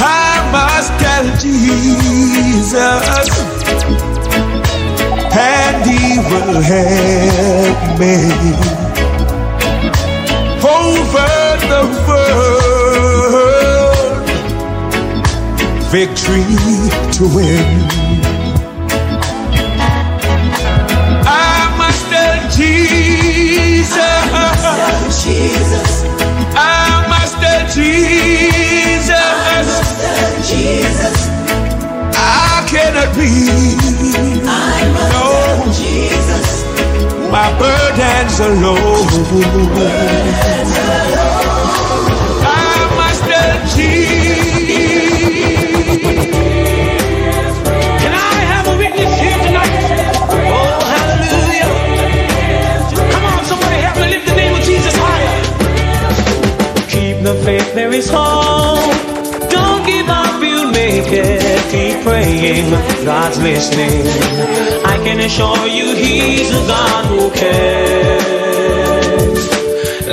[0.00, 3.28] I must tell Jesus,
[5.38, 8.16] and He will help me
[10.62, 11.30] over
[11.70, 13.38] the world.
[15.92, 16.44] Victory
[17.16, 17.68] to win.
[21.14, 21.26] I
[21.78, 22.10] must
[22.56, 24.00] Jesus.
[26.56, 27.40] I must
[27.74, 29.18] Jesus.
[30.50, 31.18] Jesus.
[32.14, 33.30] I cannot be.
[34.46, 34.50] I
[34.94, 35.27] must No.
[37.30, 39.04] My burdens low.
[42.40, 43.22] I must
[48.00, 49.74] Can I have a witness here tonight?
[50.56, 51.70] Oh, hallelujah.
[53.12, 55.42] Come on, somebody help me lift the name of Jesus higher.
[56.88, 59.17] Keep the faith, there is hope.
[60.78, 61.42] Make it.
[61.72, 62.70] Keep praying,
[63.04, 64.06] God's listening.
[64.92, 68.28] I can assure you, He's a God who cares.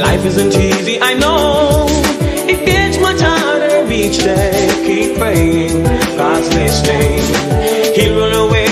[0.05, 1.85] Life isn't easy, I know.
[2.51, 4.53] It gets much harder each day.
[4.87, 5.83] Keep praying,
[6.19, 7.21] God's listening.
[7.95, 8.69] He'll roll away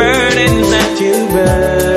[0.00, 1.95] burdens that you bear.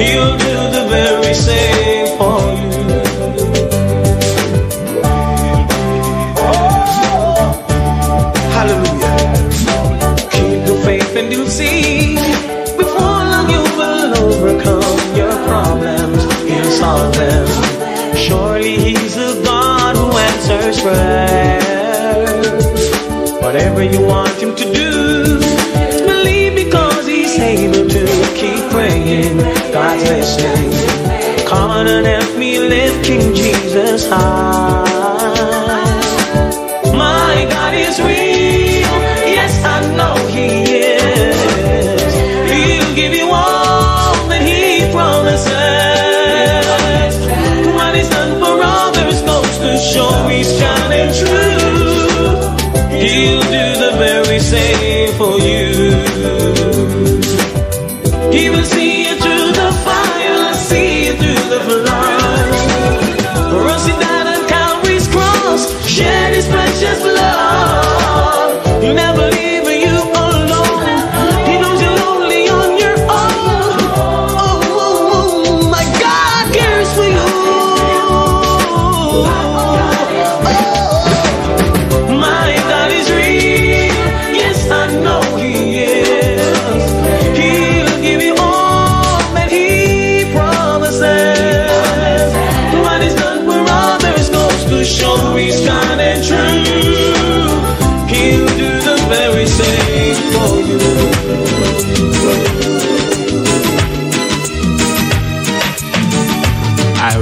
[0.00, 2.72] He'll do the very same for you.
[6.40, 7.46] Oh,
[8.54, 9.16] hallelujah.
[10.32, 12.16] Keep the faith and you'll see.
[13.54, 16.22] You will overcome your problems.
[16.48, 17.46] He'll solve them.
[18.16, 20.78] Surely He's a God who answers.
[23.42, 24.42] Whatever you want
[31.88, 34.84] and help me lift King Jesus high.
[36.92, 38.94] My God is real.
[39.36, 40.46] Yes, I know He
[40.92, 42.12] is.
[42.50, 45.54] He'll give you all that He promises.
[47.74, 52.36] What He's done for others goes to show He's shining true.
[53.02, 53.67] He'll do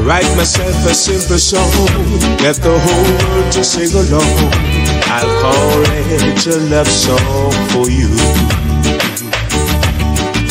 [0.06, 1.66] write myself a simple song,
[2.38, 4.22] get the whole world to sing along.
[5.10, 8.14] I'll call it a love song for you.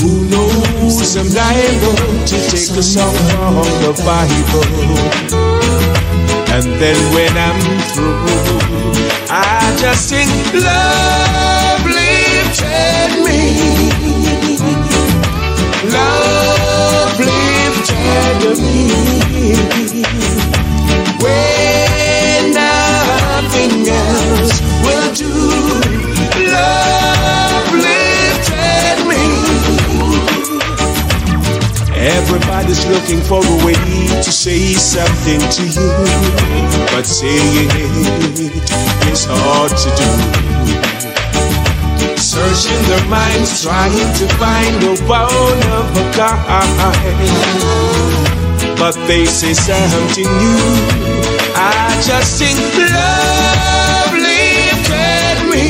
[0.02, 1.96] Who knows I'm liable
[2.28, 4.68] to take a song from the Bible.
[6.52, 7.62] And then when I'm
[7.96, 8.92] through,
[9.32, 13.40] I just sing, Love lifted me.
[15.90, 19.25] Love lifted me.
[21.22, 25.34] When nothing else will do,
[26.52, 29.24] love lifted me.
[31.96, 33.74] Everybody's looking for a way
[34.22, 35.92] to say something to you,
[36.94, 38.64] but saying it
[39.12, 40.10] is hard to do.
[42.18, 48.25] Searching their minds, trying to find a one of a kind.
[48.78, 50.60] But they say something new.
[51.56, 52.60] I just think
[52.92, 55.66] love lifted me.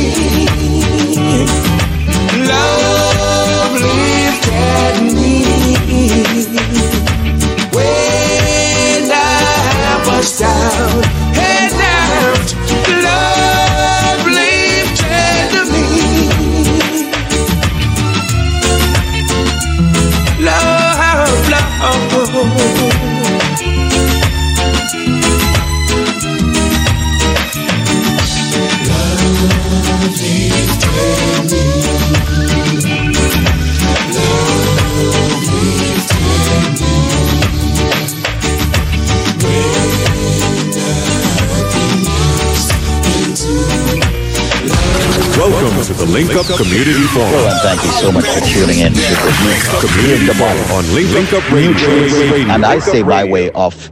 [2.50, 6.45] Love lifted me.
[45.38, 47.52] Welcome to the Link Up Community Hello, Forum.
[47.52, 51.34] and thank you so much for tuning in to the Community Forum on Link, Link
[51.34, 52.52] Up Radio.
[52.52, 53.92] And I say by way of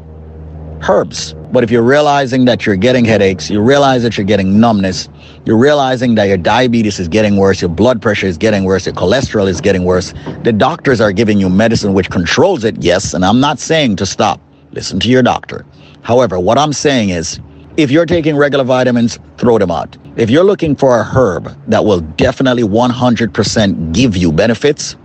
[0.88, 1.36] herbs.
[1.51, 5.10] But if you're realizing that you're getting headaches, you realize that you're getting numbness,
[5.46, 8.96] you're realizing that your diabetes is getting worse, your blood pressure is getting worse, your
[8.96, 10.14] cholesterol is getting worse,
[10.44, 14.06] the doctors are giving you medicine which controls it, yes, and I'm not saying to
[14.06, 14.39] stop.
[14.72, 15.66] Listen to your doctor.
[16.02, 17.39] However, what I'm saying is
[17.76, 19.98] if you're taking regular vitamins, throw them out.
[20.16, 24.96] If you're looking for a herb that will definitely 100% give you benefits,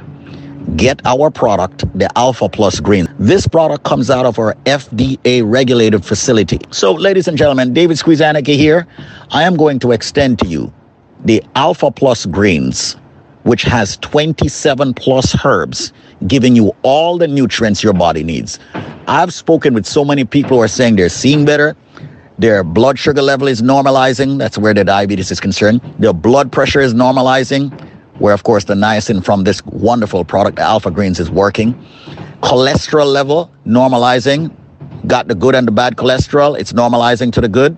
[0.79, 3.12] get our product, the Alpha Plus Green.
[3.18, 6.61] This product comes out of our FDA regulated facility.
[6.70, 8.87] So, ladies and gentlemen, David Squeezaniki here.
[9.31, 10.72] I am going to extend to you
[11.24, 12.97] the Alpha Plus Greens,
[13.43, 15.93] which has 27 plus herbs,
[16.26, 18.59] giving you all the nutrients your body needs.
[19.09, 21.76] I've spoken with so many people who are saying they're seeing better.
[22.39, 24.39] Their blood sugar level is normalizing.
[24.39, 25.81] That's where the diabetes is concerned.
[25.99, 27.72] Their blood pressure is normalizing,
[28.18, 31.74] where, of course, the niacin from this wonderful product, Alpha Greens, is working.
[32.42, 34.54] Cholesterol level normalizing.
[35.06, 36.58] Got the good and the bad cholesterol.
[36.58, 37.76] It's normalizing to the good.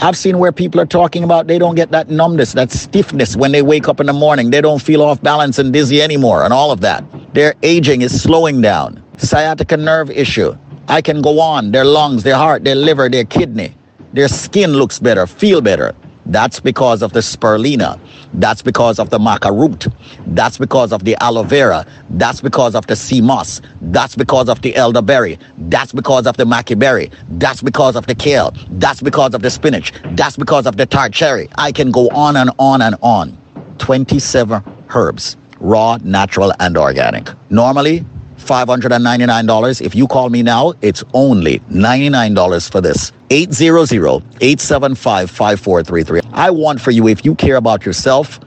[0.00, 3.52] I've seen where people are talking about they don't get that numbness, that stiffness when
[3.52, 4.50] they wake up in the morning.
[4.50, 7.04] They don't feel off balance and dizzy anymore, and all of that.
[7.34, 9.02] Their aging is slowing down.
[9.16, 10.56] Sciatica nerve issue.
[10.88, 11.72] I can go on.
[11.72, 13.74] Their lungs, their heart, their liver, their kidney.
[14.12, 15.94] Their skin looks better, feel better.
[16.28, 17.98] That's because of the spirulina.
[18.34, 19.86] That's because of the maca root.
[20.28, 21.86] That's because of the aloe vera.
[22.10, 23.60] That's because of the sea moss.
[23.80, 25.38] That's because of the elderberry.
[25.56, 27.10] That's because of the maca berry.
[27.30, 28.52] That's because of the kale.
[28.72, 29.92] That's because of the spinach.
[30.12, 31.48] That's because of the tart cherry.
[31.56, 33.36] I can go on and on and on.
[33.78, 34.62] 27
[34.94, 37.30] herbs, raw, natural, and organic.
[37.50, 38.04] Normally,
[38.38, 39.80] $599.
[39.80, 43.12] If you call me now, it's only $99 for this.
[43.30, 46.30] 800-875-5433.
[46.32, 48.40] I want for you, if you care about yourself,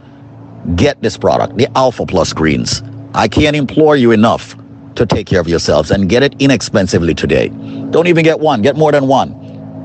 [0.75, 2.81] get this product, the Alpha Plus Greens.
[3.13, 4.55] I can't implore you enough
[4.95, 7.49] to take care of yourselves and get it inexpensively today.
[7.91, 9.33] Don't even get one, get more than one.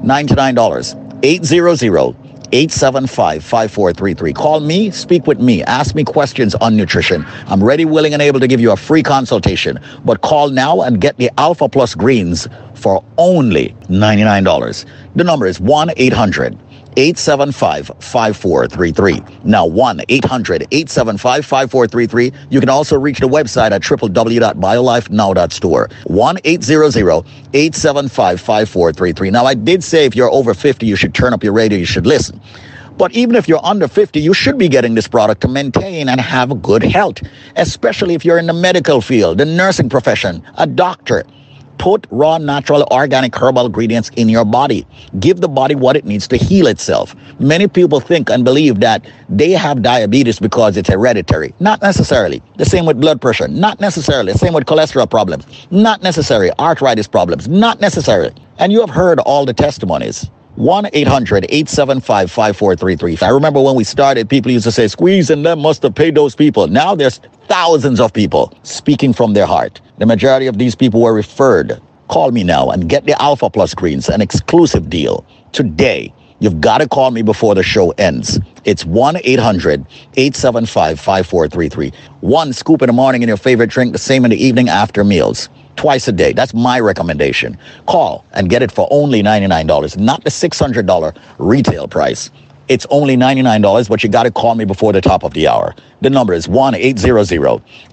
[0.04, 1.20] $99.
[1.22, 4.32] 800 875 5433.
[4.32, 7.24] Call me, speak with me, ask me questions on nutrition.
[7.46, 9.78] I'm ready, willing, and able to give you a free consultation.
[10.04, 14.84] But call now and get the Alpha Plus Greens for only $99.
[15.14, 16.58] The number is 1 800
[16.96, 19.22] 875 5433.
[19.44, 22.32] Now, 1 800 875 5433.
[22.50, 25.90] You can also reach the website at www.biolifenow.store.
[26.04, 27.24] 1 800
[27.54, 29.30] 875 5433.
[29.30, 31.86] Now, I did say if you're over 50, you should turn up your radio, you
[31.86, 32.40] should listen.
[32.96, 36.20] But even if you're under 50, you should be getting this product to maintain and
[36.20, 37.20] have good health,
[37.56, 41.24] especially if you're in the medical field, the nursing profession, a doctor.
[41.78, 44.86] Put raw, natural, organic herbal ingredients in your body.
[45.20, 47.14] Give the body what it needs to heal itself.
[47.38, 51.54] Many people think and believe that they have diabetes because it's hereditary.
[51.60, 52.42] Not necessarily.
[52.56, 53.48] The same with blood pressure.
[53.48, 54.32] Not necessarily.
[54.32, 55.46] The same with cholesterol problems.
[55.70, 56.50] Not necessarily.
[56.58, 57.48] Arthritis problems.
[57.48, 58.34] Not necessarily.
[58.58, 60.30] And you have heard all the testimonies.
[60.56, 63.26] 1 800 875 5433.
[63.26, 66.14] I remember when we started, people used to say, Squeeze and them must have paid
[66.14, 66.66] those people.
[66.66, 69.80] Now there's thousands of people speaking from their heart.
[69.98, 71.80] The majority of these people were referred.
[72.08, 76.12] Call me now and get the Alpha Plus greens, an exclusive deal today.
[76.38, 78.38] You've got to call me before the show ends.
[78.64, 79.80] It's 1 800
[80.16, 81.92] 875 5433.
[82.20, 85.04] One scoop in the morning in your favorite drink, the same in the evening after
[85.04, 86.32] meals twice a day.
[86.32, 87.58] That's my recommendation.
[87.86, 92.30] Call and get it for only $99, not the $600 retail price.
[92.68, 95.74] It's only $99, but you got to call me before the top of the hour.
[96.00, 97.30] The number is 1 800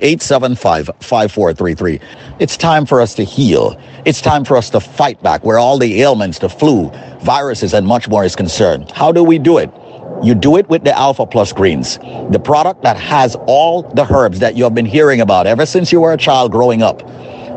[0.02, 2.00] 875 5433.
[2.40, 3.80] It's time for us to heal.
[4.06, 6.90] It's time for us to fight back where all the ailments, the flu,
[7.22, 8.90] viruses, and much more is concerned.
[8.92, 9.70] How do we do it?
[10.24, 11.98] You do it with the Alpha Plus Greens,
[12.32, 15.92] the product that has all the herbs that you have been hearing about ever since
[15.92, 17.02] you were a child growing up.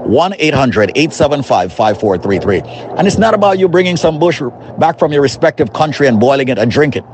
[0.06, 2.60] 1 800 875 5433.
[2.96, 4.40] And it's not about you bringing some bush
[4.78, 7.04] back from your respective country and boiling it and drink it.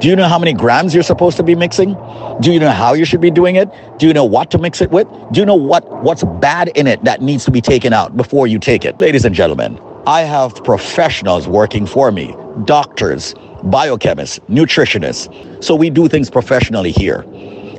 [0.00, 1.96] Do you know how many grams you're supposed to be mixing?
[2.40, 3.68] Do you know how you should be doing it?
[3.98, 5.08] Do you know what to mix it with?
[5.32, 8.46] Do you know what, what's bad in it that needs to be taken out before
[8.46, 9.00] you take it?
[9.00, 12.34] Ladies and gentlemen, I have professionals working for me,
[12.64, 13.34] doctors,
[13.64, 15.62] biochemists, nutritionists.
[15.62, 17.24] So we do things professionally here.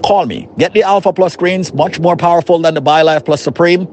[0.04, 0.48] Call me.
[0.58, 3.88] Get the Alpha Plus greens, much more powerful than the BioLife Plus Supreme.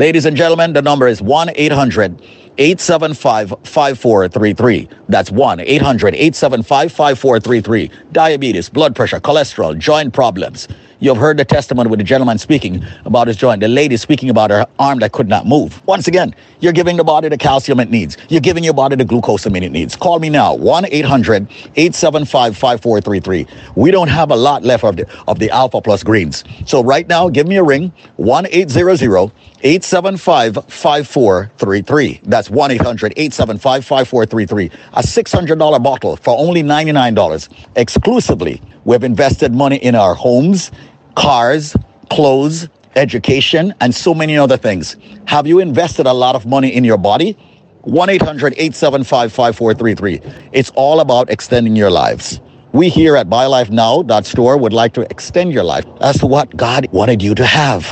[0.00, 2.22] Ladies and gentlemen, the number is 1 800
[2.56, 4.88] 875 5433.
[5.10, 7.90] That's 1 800 875 5433.
[8.10, 10.68] Diabetes, blood pressure, cholesterol, joint problems.
[11.00, 14.50] You've heard the testimony with the gentleman speaking about his joint, the lady speaking about
[14.50, 15.84] her arm that could not move.
[15.86, 18.18] Once again, you're giving the body the calcium it needs.
[18.28, 19.96] You're giving your body the glucose it needs.
[19.96, 23.46] Call me now, 1 800 875 5433.
[23.76, 26.44] We don't have a lot left of the, of the Alpha Plus greens.
[26.66, 29.32] So right now, give me a ring, 1 800
[29.62, 32.20] 875 5433.
[32.24, 34.66] That's 1 800 875 5433.
[34.92, 38.60] A $600 bottle for only $99 exclusively.
[38.84, 40.70] We've invested money in our homes,
[41.14, 41.76] cars,
[42.10, 44.96] clothes, education, and so many other things.
[45.26, 47.36] Have you invested a lot of money in your body?
[47.82, 50.48] 1 800 875 5433.
[50.52, 52.40] It's all about extending your lives.
[52.72, 55.84] We here at BioLifeNow.store would like to extend your life
[56.18, 57.84] to what God wanted you to have.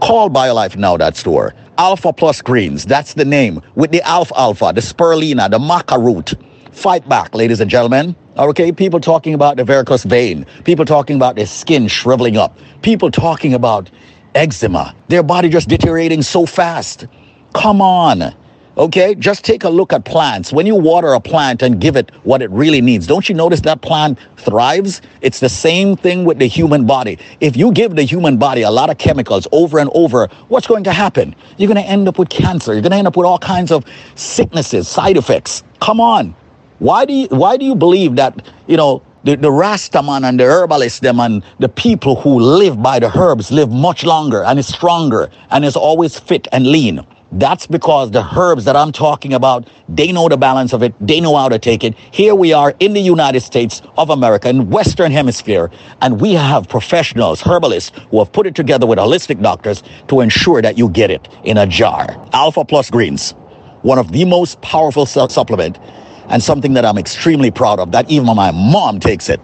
[0.00, 1.54] Call BioLifeNow.store.
[1.76, 6.34] Alpha Plus Greens, that's the name, with the Alfalfa, the Spirulina, the Maca root.
[6.72, 8.16] Fight back, ladies and gentlemen.
[8.36, 13.08] Okay, people talking about the varicose vein, people talking about their skin shriveling up, people
[13.08, 13.88] talking about
[14.34, 17.06] eczema, their body just deteriorating so fast.
[17.52, 18.34] Come on.
[18.76, 20.52] Okay, just take a look at plants.
[20.52, 23.60] When you water a plant and give it what it really needs, don't you notice
[23.60, 25.00] that plant thrives?
[25.20, 27.20] It's the same thing with the human body.
[27.38, 30.82] If you give the human body a lot of chemicals over and over, what's going
[30.84, 31.36] to happen?
[31.56, 32.72] You're going to end up with cancer.
[32.72, 33.84] You're going to end up with all kinds of
[34.16, 35.62] sicknesses, side effects.
[35.78, 36.34] Come on.
[36.84, 40.44] Why do you why do you believe that, you know, the, the Rastaman and the
[40.44, 44.66] herbalists, them and the people who live by the herbs live much longer and is
[44.66, 47.00] stronger and is always fit and lean?
[47.32, 50.94] That's because the herbs that I'm talking about, they know the balance of it.
[51.00, 51.94] They know how to take it.
[52.10, 55.70] Here we are in the United States of America, in Western Hemisphere,
[56.02, 60.60] and we have professionals, herbalists, who have put it together with holistic doctors to ensure
[60.60, 62.14] that you get it in a jar.
[62.34, 63.30] Alpha Plus Greens,
[63.80, 65.78] one of the most powerful supplement
[66.28, 69.40] and something that I'm extremely proud of, that even my mom takes it.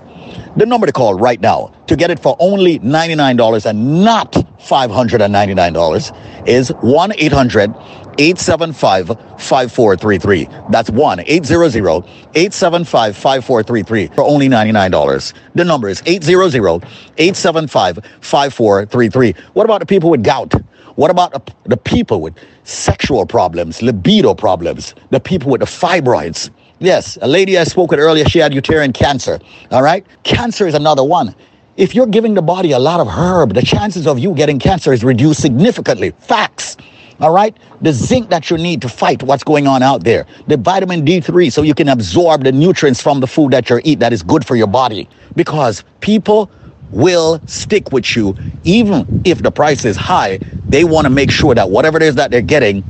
[0.56, 6.48] The number to call right now to get it for only $99 and not $599
[6.48, 7.74] is 1 800
[8.18, 10.48] 875 5433.
[10.70, 12.04] That's 1 800
[12.34, 15.32] 875 5433 for only $99.
[15.54, 16.84] The number is 800
[17.16, 19.34] 875 5433.
[19.54, 20.52] What about the people with gout?
[20.96, 26.50] What about the people with sexual problems, libido problems, the people with the fibroids?
[26.82, 29.38] Yes, a lady I spoke with earlier, she had uterine cancer.
[29.70, 30.06] All right?
[30.22, 31.34] Cancer is another one.
[31.76, 34.90] If you're giving the body a lot of herb, the chances of you getting cancer
[34.90, 36.12] is reduced significantly.
[36.20, 36.78] Facts.
[37.20, 37.54] All right?
[37.82, 40.24] The zinc that you need to fight what's going on out there.
[40.46, 43.98] The vitamin D3 so you can absorb the nutrients from the food that you eat
[43.98, 45.06] that is good for your body.
[45.36, 46.50] Because people
[46.92, 50.38] will stick with you even if the price is high.
[50.66, 52.82] They want to make sure that whatever it is that they're getting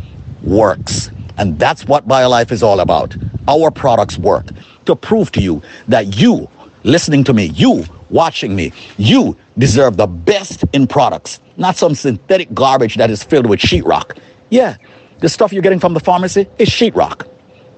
[0.45, 1.11] works.
[1.41, 3.17] And that's what BioLife is all about.
[3.49, 4.47] Our products work
[4.87, 6.49] to prove to you that you,
[6.85, 12.55] listening to me, you watching me, you deserve the best in products, not some synthetic
[12.55, 14.19] garbage that is filled with sheetrock.
[14.51, 14.77] Yeah,
[15.21, 17.27] The stuff you're getting from the pharmacy is sheetrock.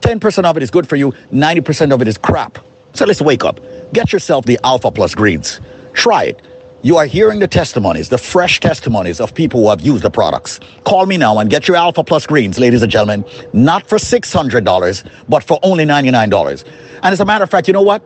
[0.01, 2.59] 10% of it is good for you, 90% of it is crap.
[2.95, 3.61] So let's wake up.
[3.93, 5.61] Get yourself the Alpha Plus greens.
[5.95, 6.43] Try it.
[6.85, 10.59] You are hearing the testimonies, the fresh testimonies of people who have used the products.
[10.83, 15.11] Call me now and get your Alpha Plus greens, ladies and gentlemen, not for $600,
[15.29, 16.65] but for only $99.
[17.05, 18.05] And as a matter of fact, you know what?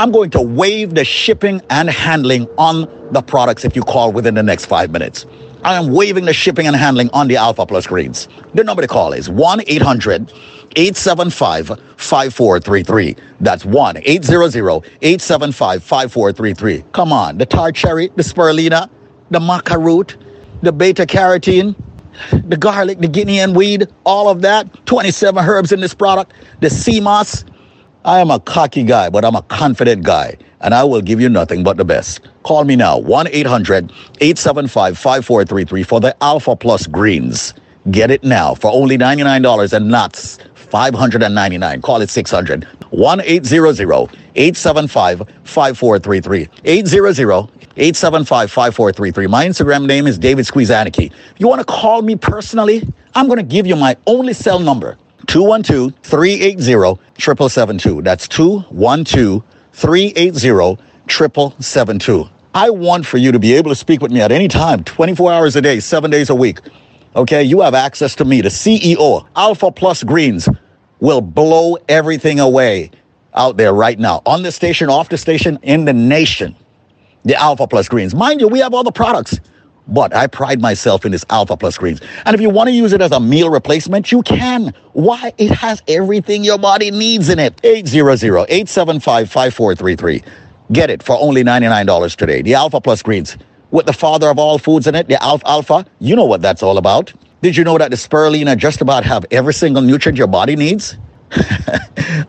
[0.00, 4.34] I'm going to waive the shipping and handling on the products if you call within
[4.34, 5.24] the next five minutes.
[5.64, 8.28] I am waiving the shipping and handling on the Alpha Plus greens.
[8.54, 10.32] The number to call is 1 800
[10.74, 13.16] 875 5433.
[13.40, 14.56] That's 1 800
[15.02, 16.84] 875 5433.
[16.92, 18.90] Come on, the tart cherry, the spirulina,
[19.30, 20.16] the maca root,
[20.62, 21.76] the beta carotene,
[22.32, 24.84] the garlic, the Guinea hen weed, all of that.
[24.86, 26.32] 27 herbs in this product.
[26.60, 27.44] The sea moss.
[28.04, 31.28] I am a cocky guy, but I'm a confident guy, and I will give you
[31.28, 32.20] nothing but the best.
[32.44, 37.54] Call me now, 1 800 875 5433 for the Alpha Plus Greens.
[37.90, 40.38] Get it now for only $99 and nuts.
[40.54, 41.82] 599.
[41.82, 42.64] Call it 600.
[42.64, 43.80] 1 800
[44.34, 46.48] 875 5433.
[46.64, 49.26] 800 875 5433.
[49.26, 51.12] My Instagram name is David Squeezaniki.
[51.38, 54.96] You want to call me personally, I'm going to give you my only cell number
[55.26, 56.62] 212 380
[57.18, 58.02] 772.
[58.02, 59.42] That's 212
[59.72, 62.28] 380 772.
[62.54, 65.32] I want for you to be able to speak with me at any time, 24
[65.32, 66.58] hours a day, seven days a week.
[67.16, 70.48] Okay, you have access to me, the CEO, Alpha Plus Greens
[71.00, 72.90] will blow everything away
[73.34, 76.54] out there right now on the station, off the station, in the nation.
[77.24, 78.14] The Alpha Plus Greens.
[78.14, 79.38] Mind you, we have all the products,
[79.88, 82.00] but I pride myself in this Alpha Plus Greens.
[82.24, 84.74] And if you want to use it as a meal replacement, you can.
[84.92, 85.32] Why?
[85.38, 87.56] It has everything your body needs in it.
[87.62, 90.24] 800-875-5433.
[90.72, 92.42] Get it for only $99 today.
[92.42, 93.36] The Alpha Plus Greens
[93.72, 95.84] with the father of all foods in it, the Alfalfa.
[95.98, 97.12] You know what that's all about.
[97.40, 100.96] Did you know that the spirulina just about have every single nutrient your body needs?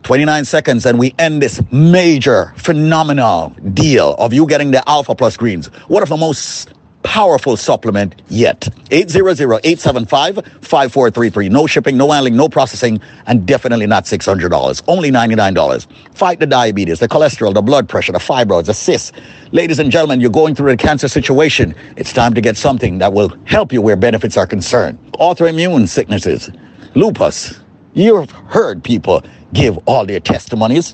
[0.03, 5.37] 29 seconds and we end this major phenomenal deal of you getting the Alpha Plus
[5.37, 5.67] greens.
[5.87, 6.73] One of the most
[7.03, 8.61] powerful supplement yet.
[8.89, 11.49] 800-875-5433.
[11.49, 14.83] No shipping, no handling, no processing, and definitely not $600.
[14.87, 15.87] Only $99.
[16.13, 19.13] Fight the diabetes, the cholesterol, the blood pressure, the fibroids, the cysts.
[19.53, 21.73] Ladies and gentlemen, you're going through a cancer situation.
[21.95, 24.99] It's time to get something that will help you where benefits are concerned.
[25.13, 26.51] Autoimmune sicknesses,
[26.95, 27.57] lupus.
[27.93, 29.23] You've heard people
[29.53, 30.93] give all their testimonies.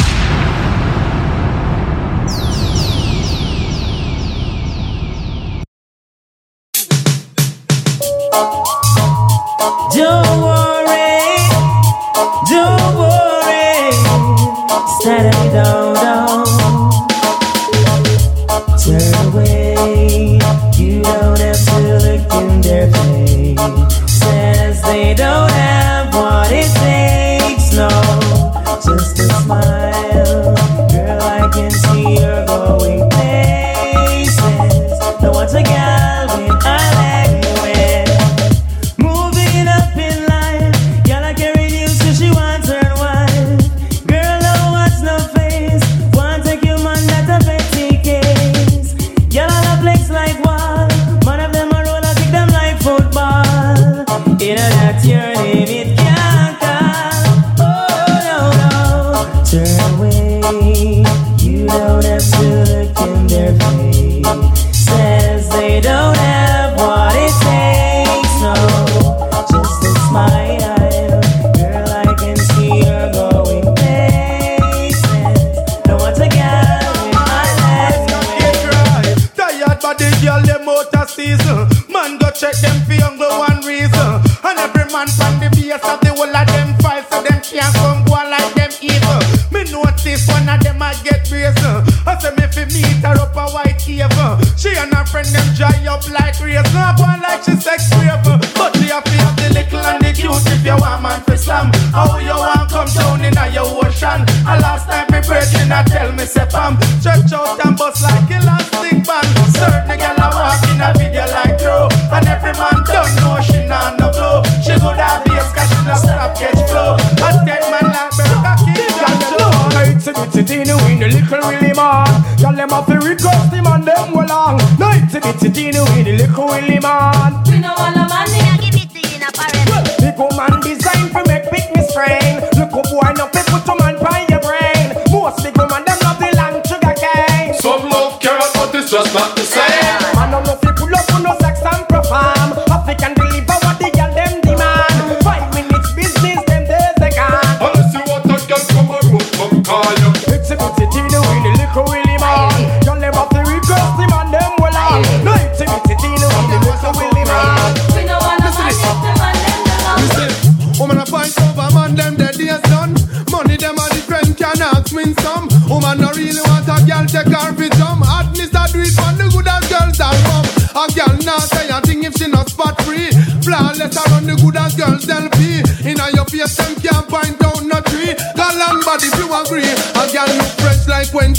[121.34, 122.38] Little Willie man.
[122.38, 124.58] Y'all them have to request him and them well long.
[124.78, 127.42] Nights in the Tino in the little Willie man.
[127.44, 127.93] We know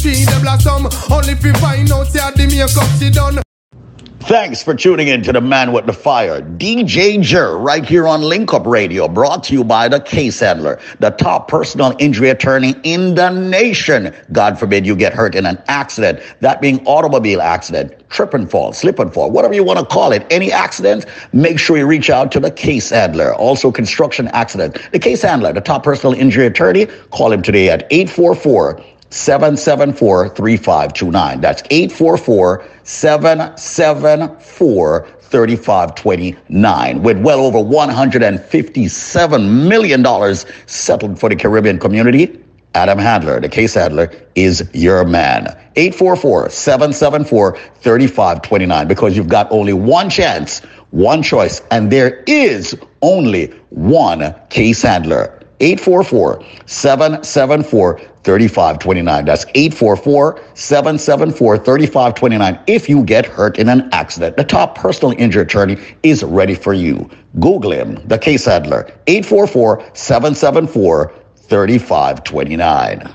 [0.03, 0.87] the blossom.
[1.11, 3.41] Only if you find out the makeup she done.
[4.27, 8.23] Thanks for tuning in to the Man with the Fire, DJ Jer, right here on
[8.23, 12.73] Link Up Radio, brought to you by the Case Handler, the top personal injury attorney
[12.81, 14.11] in the nation.
[14.31, 18.73] God forbid you get hurt in an accident, that being automobile accident, trip and fall,
[18.73, 20.25] slip and fall, whatever you want to call it.
[20.31, 23.35] Any accident, make sure you reach out to the Case Handler.
[23.35, 24.79] Also, construction accident.
[24.91, 28.83] The Case Handler, the top personal injury attorney, call him today at 844
[29.15, 31.39] 774 3529.
[31.39, 37.01] That's 844 774 3529.
[37.01, 40.35] With well over $157 million
[40.67, 42.37] settled for the Caribbean community,
[42.73, 45.45] Adam Handler, the case handler, is your man.
[45.77, 48.87] 844 774 3529.
[48.87, 50.59] Because you've got only one chance,
[50.91, 55.39] one choice, and there is only one case handler.
[55.59, 59.25] 844 774 3529.
[59.25, 62.59] That's 844 774 3529.
[62.67, 66.73] If you get hurt in an accident, the top personal injury attorney is ready for
[66.73, 67.09] you.
[67.39, 73.13] Google him, the case handler, 844 774 3529.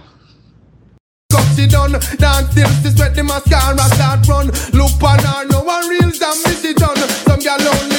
[1.33, 4.47] Cup done, dance sweat the mascara start run.
[4.73, 6.97] Look on her, no one it done.
[6.97, 7.90] Some good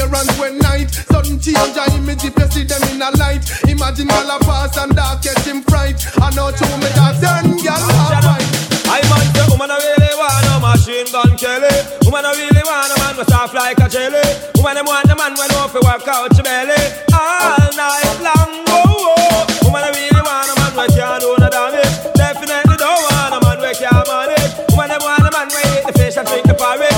[0.00, 0.90] appearance when night.
[0.90, 3.44] Sudden change her image if you see them in a light.
[3.68, 6.00] Imagine girl a pass and dark catch him fright.
[6.20, 8.48] I know to me that turn girl alright.
[8.90, 11.70] I man say woman I really want a machine gun Kelly
[12.02, 14.18] Woman I really want a man with soft like a jelly
[14.58, 16.74] Woman them want the man when off work out your belly
[17.14, 21.46] All night long, whoa, whoa Woman I really want a man with can't do no
[21.46, 25.70] damage Definitely don't want a man with can't manage Woman them want a man with
[25.70, 26.89] eat the fish and drink the porridge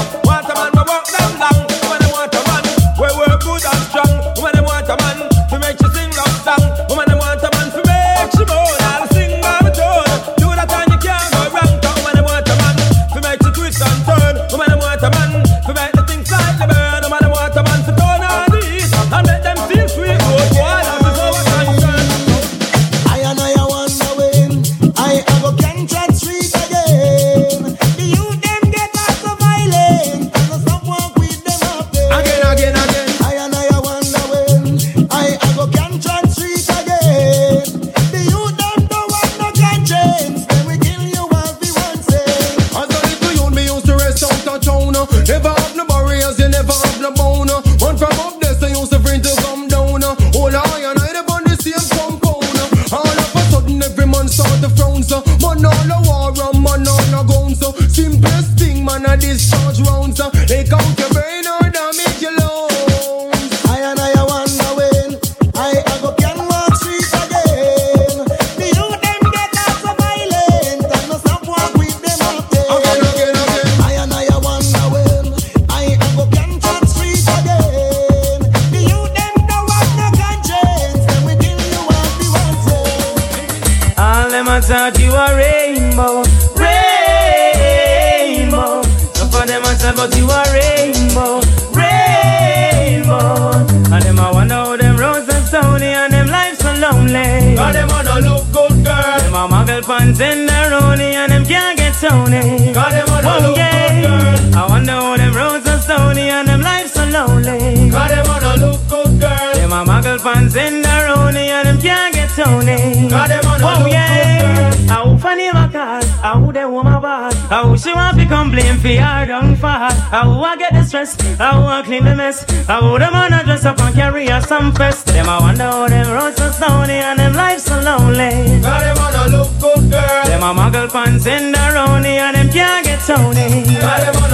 [100.12, 102.72] guns in the tenderoni and them can't get Tony.
[102.72, 104.50] God, them on oh, yeah.
[104.54, 107.90] I wonder how them roads are stony and them life so lonely.
[107.90, 109.54] God, them on a look good girl.
[109.54, 114.72] Them a muggle the tenderoni and them can't a Oh yeah.
[114.88, 117.34] How funny my car, how they want my bad.
[117.48, 119.92] How she want to complain for her down fat.
[120.10, 122.44] How I get the stress, how I clean the mess.
[122.66, 125.06] How them on a dress up and carry her some fest.
[125.06, 128.60] Them I wonder how them roads so stony and them lives so lonely.
[128.60, 130.24] Got them on a look good girl.
[130.24, 133.64] Them a muggle pants in the rooney and them can't get Tony.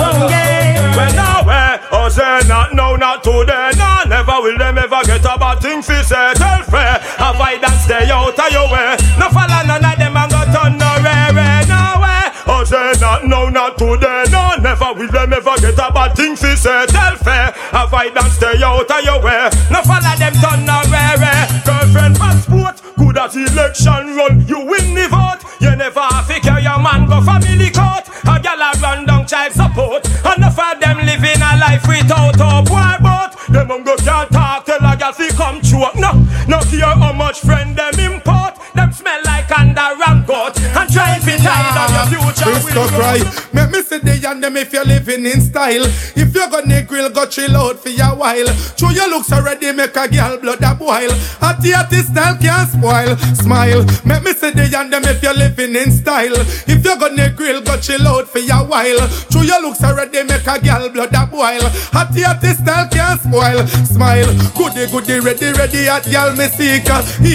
[0.00, 0.96] Oh yeah.
[0.98, 5.24] Well, now, eh, oh, say not, no, not today, no, never will them ever get
[5.24, 9.32] a bad thing fi say, tell fair, avoid and stay out of your way, no
[9.32, 13.48] follow none of them and go turn no rare, no way, oh, say not, no,
[13.48, 17.48] not today, no, never will them ever get a bad thing fi say, tell fair,
[17.72, 22.76] avoid and stay out of your way, no follow them turn no rare, girlfriend passport,
[23.00, 27.08] good at election run, you win the vote, you never have to carry your man
[27.08, 30.04] go family court, a gal a run down child support,
[30.36, 33.32] enough of them living a life without a boy boat.
[33.48, 34.37] Them ungo can't
[37.40, 38.54] friend them import.
[38.74, 41.07] Them smell like under ram goat and try
[42.06, 42.60] fi tie down your.
[42.60, 43.18] Christo cry.
[43.52, 45.84] Make me see the and them if you're living in style.
[46.14, 48.46] If you're gonna grill, go chill out for a while.
[48.76, 51.10] Show your looks already, make a girl blood a boil.
[51.40, 53.16] Hattie hattie style can't spoil.
[53.34, 53.84] Smile.
[54.04, 56.36] Make me see the and them if you're living in style.
[56.66, 59.08] If you're gonna grill, go chill out for a while.
[59.30, 61.64] Show your looks already, make a girl blood a boil.
[61.92, 63.66] Hattie hattie style can't spoil.
[63.86, 64.30] Smile.
[64.54, 66.88] Goody goody ready ready at girl me seek.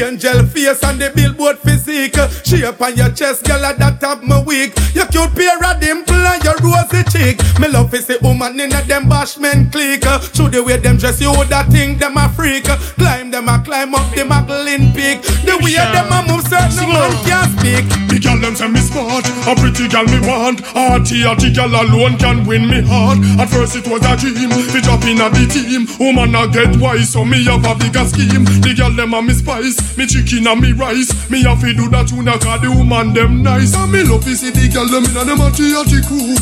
[0.03, 2.15] Angel face and the billboard physique.
[2.43, 4.71] Shape on your chest, girl, that have me weak.
[4.93, 7.41] Your cute pair of dimple and your rosy cheek.
[7.59, 10.05] Me love is the woman in a them bashment clique.
[10.35, 12.65] Show the way them dress, you woulda think them a freak.
[13.01, 15.21] Climb them a climb up the Magdalene peak.
[15.45, 17.85] The way them a move, certain man can't speak.
[18.09, 20.61] The girl them say me smart, a pretty girl me want.
[20.61, 23.17] Hearty, hearty girl alone can win me heart.
[23.41, 25.89] At first it was a dream, fi drop in a the team.
[25.97, 28.45] Woman a get wise, so me have a bigger scheme.
[28.61, 31.09] The girl them a me spice, me chicken and me rice.
[31.29, 33.73] Me have to do that tuna 'cause the woman them nice.
[33.73, 36.35] And me love to see the girl them inna them hearty, hearty crew.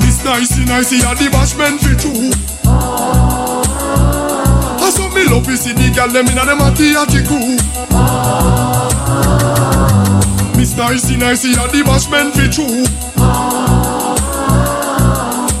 [0.00, 2.32] This nicey nicey a the bashment fi true.
[4.80, 7.60] I saw me love to see the girl them inna them hearty, hearty crew.
[10.56, 13.11] Miss Nicey Nicey a the bashment fi true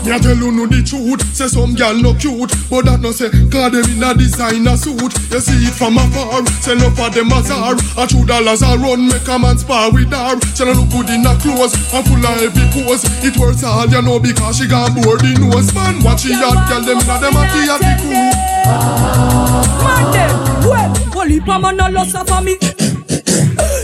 [0.02, 1.22] Me a tell you no the truth.
[1.30, 5.14] Say some gal no cute But that no say Cause them in a designer suit.
[5.30, 6.42] You see it from afar.
[6.58, 10.10] Say no for them azar A two dollars a run Make a man spar with
[10.10, 10.34] her.
[10.58, 13.06] She no look good in her clothes And full of heavy pose.
[13.22, 15.70] It works all you know Because she got bored the nose.
[15.70, 18.26] Man watch she hot Gal them in a them a the happy crew
[18.66, 20.34] Man them,
[20.66, 22.58] well, well, if a man a loss of me,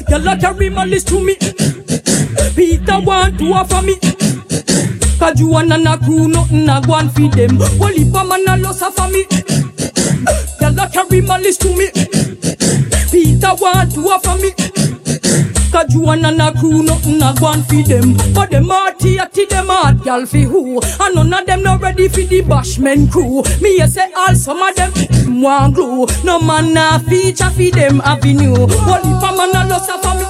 [0.08, 1.34] y'all a carry my list to me.
[2.54, 3.94] Peter want to offer me.
[5.18, 7.58] Cause you and a crew, nothing a go and feed them.
[7.58, 9.26] Well, if a man a loss of me,
[10.60, 11.90] y'all carry my list to me.
[13.10, 14.52] Peter want to offer me.
[15.72, 18.16] Cause you and a crew, nothing a go and feed them.
[18.32, 20.80] But them hearty, hearty, them hard, y'all fi who?
[21.00, 23.42] And none of them not ready for the bashman crew.
[23.60, 24.92] Me a say all some of them
[25.42, 26.06] want glue.
[26.22, 28.54] No man a feature fi them avenue.
[28.54, 30.24] Well, if a man a loss of me,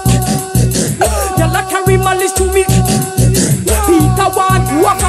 [1.39, 3.18] y'all carry my list to me.
[4.29, 5.09] Want a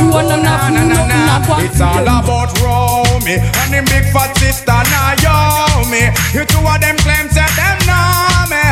[0.00, 6.08] go and It's all about Romy and the big fat sister Naomi.
[6.32, 8.64] You two of them claim say them know me.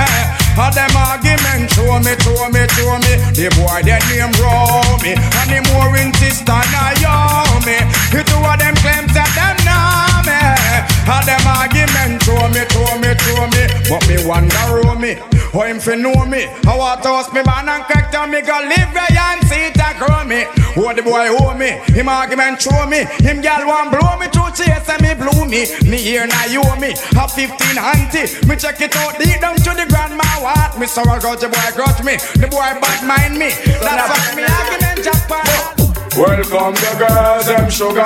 [0.56, 3.12] All them argument show me, show me, show me.
[3.36, 7.77] The boy that name Romy and the more sister Naomi.
[8.16, 10.07] You two of them claim say them know.
[11.09, 13.64] All them argument show me, show me, show me.
[13.89, 15.14] But me wonder Romy,
[15.56, 16.44] how him fi know me?
[16.68, 19.97] I toast me man and crack down me go live where and see it and
[19.97, 20.44] grow me.
[20.76, 21.80] Who the boy owe me?
[21.97, 23.09] Him argument show me.
[23.24, 25.64] Him gal want blow me through chase and me blew me.
[25.89, 26.93] Me here now you me.
[27.16, 28.28] Have 15 auntie.
[28.47, 30.78] Me check it out deep down to the grandma what?
[30.78, 32.20] Me sorrow got the boy got me.
[32.36, 33.56] The boy bad mind me.
[33.80, 35.77] That's why me argument jackpot.
[36.18, 38.02] Welcome the girls, them sugar.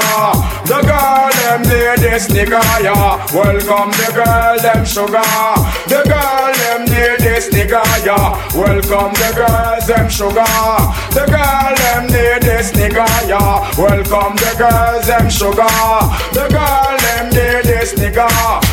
[0.69, 3.17] The girl, them ladies, nigga, yeah.
[3.33, 5.25] Welcome the girl, them sugar.
[5.89, 8.37] The girl, them ladies, nigga, yeah.
[8.55, 10.45] Welcome the girls, them sugar.
[11.17, 13.65] The girl, them ladies, nigga, yeah.
[13.81, 15.73] Welcome the girls, them sugar.
[16.37, 17.02] The girl,
[17.35, 18.29] them ladies, nigga.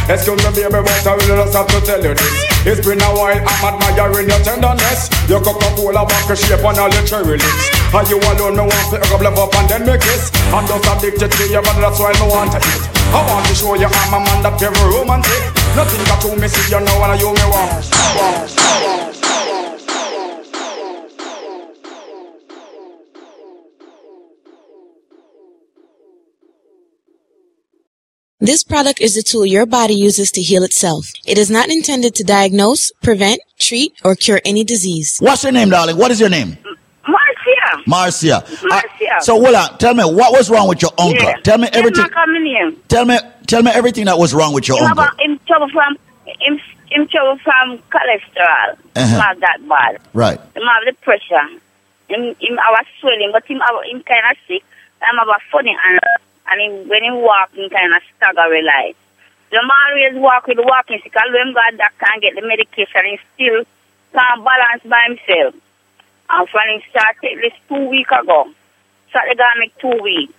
[0.09, 2.33] Excuse me, baby, but I really just have to tell you this.
[2.65, 5.09] It's been a while, I'm admiring your tenderness.
[5.29, 7.69] Your Coca-Cola vodka shape and all your cherry lips.
[7.93, 10.31] And you alone, me want to love up and then make kiss.
[10.53, 12.83] I'm just addicted to you, but that's why I want to eat.
[13.09, 15.41] I want to show you I'm a man that very romantic.
[15.75, 19.08] Nothing got to me, see you know, and you me want.
[28.41, 31.05] This product is a tool your body uses to heal itself.
[31.25, 35.17] It is not intended to diagnose, prevent, treat, or cure any disease.
[35.19, 35.97] What's your name, darling?
[35.97, 36.57] What is your name?
[37.05, 37.83] Marcia.
[37.85, 38.45] Marcia.
[38.63, 39.15] Marcia.
[39.17, 41.21] Uh, so, Willa, tell me what was wrong with your uncle?
[41.21, 41.35] Yeah.
[41.43, 42.03] Tell me Yes, everything.
[42.03, 42.81] my common name.
[42.87, 45.03] Tell me, tell me everything that was wrong with your Him uncle.
[45.03, 45.97] about him trouble from
[46.39, 46.61] him
[46.91, 48.71] him trouble from cholesterol.
[48.95, 49.05] Uh-huh.
[49.05, 49.99] Him have that bad.
[50.13, 50.39] Right.
[50.39, 51.43] Him have the pressure.
[52.07, 54.63] Him him have a swelling, but him have him kind of sick.
[55.01, 55.99] I'm about funny and
[56.51, 58.95] and him when he walk, him kind of stagger like.
[59.51, 61.13] The man always walk with walking stick.
[61.17, 63.63] Although him got that can't get the medication, he still
[64.13, 65.55] can't balance by himself.
[66.29, 68.49] And from him start take this two week ago.
[69.09, 70.33] Start the guy make two weeks.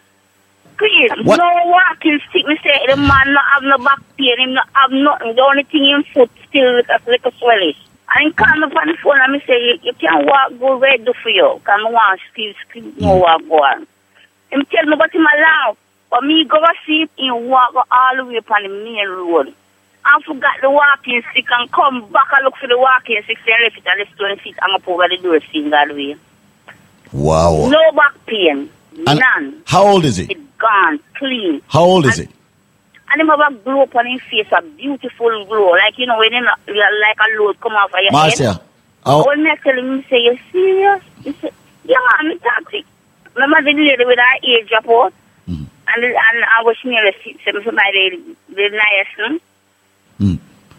[0.78, 1.36] Please, What?
[1.38, 2.46] no walking stick.
[2.46, 4.38] Me say the man not have no back pain.
[4.38, 5.34] Him not have nothing.
[5.34, 7.74] The only thing in foot still like a, like a swelling.
[8.14, 10.78] And he call me on the phone and me say, you, you can't walk good.
[10.80, 11.60] Where do for you?
[11.66, 13.86] Want to skip, skip, no walk go on.
[14.50, 15.76] Him tell me about him allow.
[16.10, 19.54] But me go to see him walk all the way upon the main road.
[20.04, 23.62] I forgot the walking stick and come back and look for the walking stick and
[23.62, 25.38] left it and left 20 feet hang up over the door
[25.70, 26.16] that way.
[27.12, 27.68] Wow.
[27.68, 28.70] No back pain.
[29.06, 29.62] And None.
[29.66, 30.24] How old is he?
[30.24, 30.98] It's gone.
[31.14, 31.62] Clean.
[31.68, 32.28] How old is he?
[33.12, 35.70] And him have a glow upon his face, a beautiful glow.
[35.70, 38.12] Like, you know, when know, like a load come off of your head.
[38.12, 38.52] Marcia.
[39.04, 41.02] How, oh, When I tell him, say, you serious?
[41.24, 41.50] He say,
[41.84, 42.84] yeah, me toxic.
[43.34, 45.14] Remember the lady with her ear drop out?
[45.96, 47.12] I was nearly
[47.44, 48.80] seven for my the, the
[50.18, 50.38] niacin.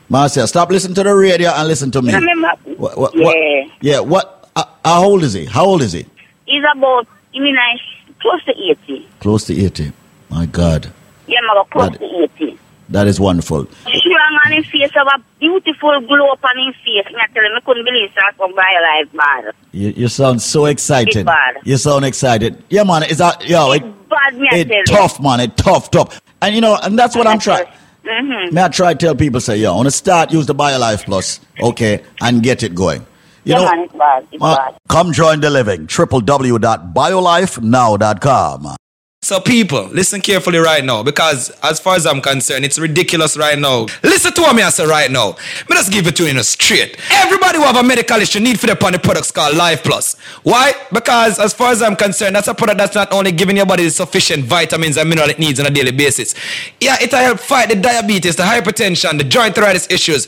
[0.10, 2.14] Marcia, stop listening to the radio and listen to me.
[2.14, 2.50] Remember?
[2.78, 3.24] What, what, yeah.
[3.26, 4.00] what- yeah.
[4.00, 4.50] What?
[4.56, 5.46] Uh, how old is he?
[5.46, 6.06] How old is he?
[6.46, 7.78] He's about, I mean, I
[8.20, 9.08] close to 80.
[9.22, 9.92] Close to eighty.
[10.30, 10.92] My God,
[11.28, 12.60] Yeah, man, close That- to 80.
[12.92, 13.66] That is wonderful.
[13.66, 17.06] Strong on his face, have a beautiful glow up on his face.
[17.08, 19.52] And I tell him, I couldn't believe that from my life, man.
[19.72, 21.16] You, you sound so excited.
[21.16, 21.58] It's bad.
[21.64, 22.64] You sound excited.
[22.70, 23.04] Yeah, man.
[23.04, 24.84] It's a, yo, it, Bad, me, I it tell you.
[24.86, 25.40] tough, man.
[25.40, 26.22] It tough, tough.
[26.42, 27.66] And you know, and that's what I'm trying.
[28.04, 28.56] Mm-hmm.
[28.56, 31.40] May I try to tell people say, yo, on the start, use the BioLife Plus,
[31.62, 33.06] okay, and get it going.
[33.44, 34.28] You yeah, know, man, it's bad.
[34.32, 34.76] It's uh, bad.
[34.90, 35.88] come join the living.
[35.88, 38.76] www.biolifenow.com.
[39.24, 43.58] So, people, listen carefully right now because, as far as I'm concerned, it's ridiculous right
[43.58, 43.86] now.
[44.02, 45.36] Listen to what me I say right now.
[45.70, 46.98] Just give it to you in a straight.
[47.12, 50.16] Everybody who have a medical issue need for the upon the products called Life Plus.
[50.42, 50.74] Why?
[50.92, 53.84] Because, as far as I'm concerned, that's a product that's not only giving your body
[53.84, 56.34] the sufficient vitamins and mineral it needs on a daily basis.
[56.80, 60.28] Yeah, it'll help fight the diabetes, the hypertension, the joint arthritis issues.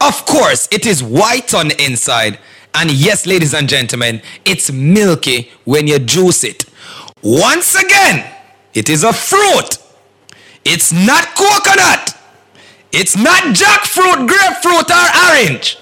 [0.00, 2.38] Of course, it is white on the inside.
[2.74, 6.64] And yes, ladies and gentlemen, it's milky when you juice it.
[7.22, 8.30] Once again,
[8.74, 9.78] it is a fruit.
[10.64, 12.18] It's not coconut.
[12.92, 15.78] It's not jackfruit, grapefruit, or orange.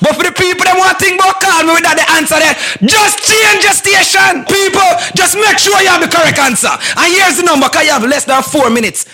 [0.00, 2.56] But for the people that want to think about call me without the answer there,
[2.84, 4.44] just change your station.
[4.48, 6.70] People, just make sure you have the correct answer.
[6.70, 9.06] And here's the number, because you have less than four minutes.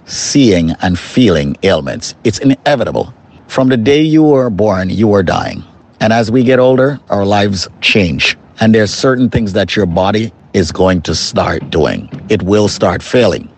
[0.04, 2.14] seeing and feeling ailments.
[2.22, 3.12] It's inevitable.
[3.56, 5.64] From the day you were born, you are dying.
[6.00, 8.36] And as we get older, our lives change.
[8.60, 12.10] And there's certain things that your body is going to start doing.
[12.28, 13.48] It will start failing.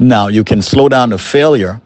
[0.00, 1.80] Now, you can slow down the failure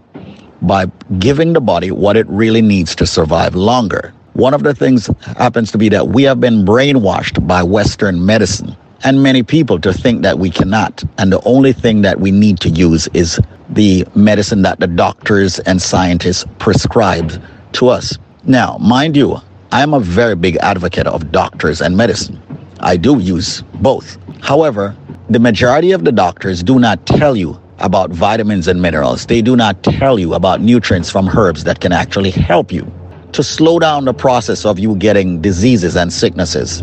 [0.63, 0.87] by
[1.19, 4.15] giving the body what it really needs to survive longer.
[4.33, 8.75] One of the things happens to be that we have been brainwashed by Western medicine
[9.05, 11.05] and many people to think that we cannot.
[11.19, 13.39] And the only thing that we need to use is
[13.73, 17.43] the medicine that the doctors and scientists prescribe
[17.73, 18.19] to us.
[18.45, 19.41] Now, mind you,
[19.71, 22.41] I am a very big advocate of doctors and medicine.
[22.81, 24.19] I do use both.
[24.43, 24.95] However,
[25.31, 29.27] the majority of the doctors do not tell you about vitamins and minerals.
[29.27, 32.91] They do not tell you about nutrients from herbs that can actually help you
[33.33, 36.83] to slow down the process of you getting diseases and sicknesses.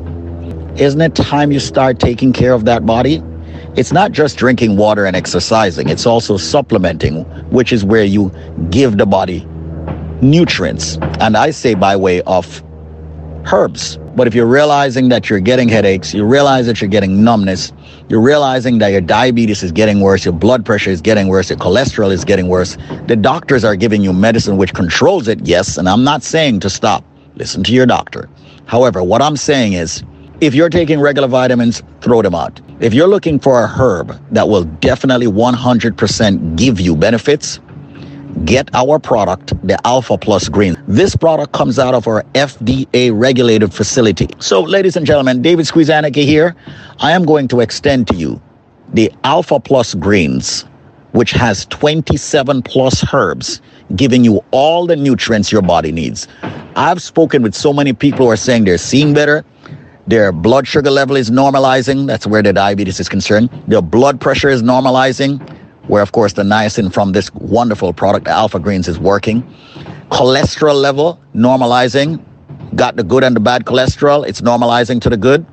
[0.78, 3.22] Isn't it time you start taking care of that body?
[3.76, 8.32] It's not just drinking water and exercising, it's also supplementing, which is where you
[8.70, 9.48] give the body
[10.22, 10.98] nutrients.
[11.20, 12.64] And I say by way of
[13.52, 13.98] herbs.
[14.16, 17.72] But if you're realizing that you're getting headaches, you realize that you're getting numbness,
[18.10, 21.60] you're realizing that your diabetes is getting worse, your blood pressure is getting worse, your
[21.60, 22.78] cholesterol is getting worse,
[23.08, 26.70] the doctors are giving you medicine which controls it, yes, and I'm not saying to
[26.70, 27.06] stop.
[27.36, 28.30] Listen to your doctor.
[28.66, 30.04] However, what I'm saying is
[30.42, 32.60] if you're taking regular vitamins, throw them out.
[32.80, 37.60] If you're looking for a herb that will definitely 100% give you benefits,
[38.46, 40.82] get our product, the Alpha Plus Green.
[40.88, 44.30] This product comes out of our FDA regulated facility.
[44.40, 46.56] So, ladies and gentlemen, David Squeezaniki here.
[47.00, 48.42] I am going to extend to you
[48.94, 50.64] the Alpha Plus Greens,
[51.12, 53.62] which has 27 plus herbs,
[53.98, 56.30] giving you all the nutrients your body needs.
[56.78, 59.44] I've spoken with so many people who are saying they're seeing better.
[60.10, 62.08] Their blood sugar level is normalizing.
[62.08, 63.48] That's where the diabetes is concerned.
[63.68, 65.40] Their blood pressure is normalizing,
[65.88, 69.44] where, of course, the niacin from this wonderful product, Alpha Greens, is working.
[70.10, 72.26] Cholesterol level normalizing.
[72.74, 74.28] Got the good and the bad cholesterol.
[74.28, 75.46] It's normalizing to the good.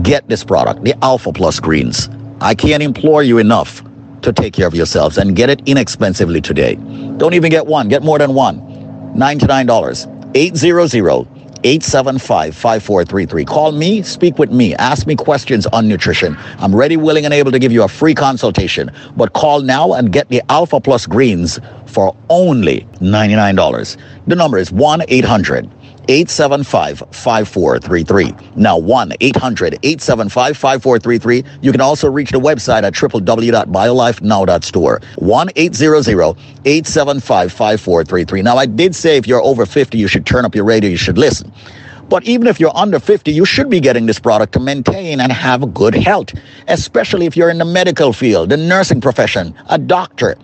[0.03, 2.09] get this product, the Alpha Plus Greens.
[2.41, 3.83] I can't implore you enough
[4.23, 6.75] to take care of yourselves and get it inexpensively today.
[7.17, 8.61] Don't even get one, get more than one.
[9.17, 10.33] $99.
[10.35, 13.45] 800 875 5433.
[13.45, 16.37] Call me, speak with me, ask me questions on nutrition.
[16.59, 18.91] I'm ready, willing, and able to give you a free consultation.
[19.17, 23.97] But call now and get the Alpha Plus Greens for only $99.
[24.27, 25.71] The number is 1 800
[26.11, 28.35] 875 5433.
[28.57, 31.45] Now 1 800 875 5433.
[31.63, 35.01] You can also reach the website at www.biolifenow.store.
[35.17, 38.43] 1 800 875 5433.
[38.43, 40.97] Now, I did say if you're over 50, you should turn up your radio, you
[40.97, 41.53] should listen.
[42.09, 45.31] But even if you're under 50, you should be getting this product to maintain and
[45.31, 46.33] have good health,
[46.67, 50.37] especially if you're in the medical field, the nursing profession, a doctor.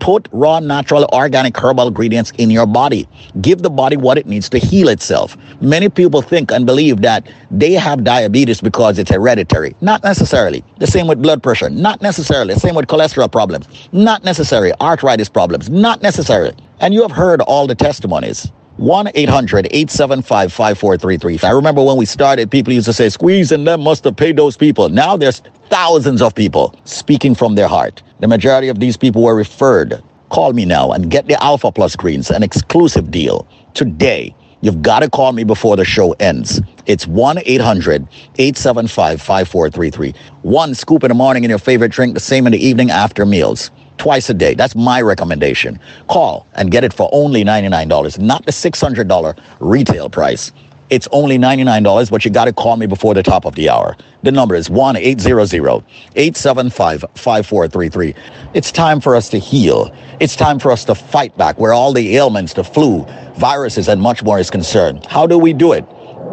[0.00, 3.08] Put raw, natural, organic herbal ingredients in your body.
[3.40, 5.36] Give the body what it needs to heal itself.
[5.60, 9.76] Many people think and believe that they have diabetes because it's hereditary.
[9.80, 10.64] Not necessarily.
[10.78, 11.70] The same with blood pressure.
[11.70, 12.54] Not necessarily.
[12.54, 13.68] The same with cholesterol problems.
[13.92, 14.72] Not necessary.
[14.80, 15.70] Arthritis problems.
[15.70, 16.56] Not necessarily.
[16.80, 18.50] And you have heard all the testimonies.
[18.80, 21.46] 1 800 875 5433.
[21.46, 24.36] I remember when we started, people used to say, Squeeze and them must have paid
[24.38, 24.88] those people.
[24.88, 28.02] Now there's thousands of people speaking from their heart.
[28.20, 30.02] The majority of these people were referred.
[30.30, 34.34] Call me now and get the Alpha Plus Greens, an exclusive deal today.
[34.62, 36.62] You've got to call me before the show ends.
[36.86, 38.08] It's 1 800
[38.38, 40.14] 875 5433.
[40.40, 43.26] One scoop in the morning in your favorite drink, the same in the evening after
[43.26, 43.70] meals
[44.00, 44.54] twice a day.
[44.54, 45.78] That's my recommendation.
[46.08, 50.52] Call and get it for only $99, not the $600 retail price.
[50.88, 53.96] It's only $99, but you got to call me before the top of the hour.
[54.22, 55.84] The number is 1 800
[56.16, 58.14] 875 5433.
[58.54, 59.94] It's time for us to heal.
[60.18, 63.04] It's time for us to fight back where all the ailments, the flu,
[63.36, 65.04] viruses, and much more is concerned.
[65.06, 65.84] How do we do it?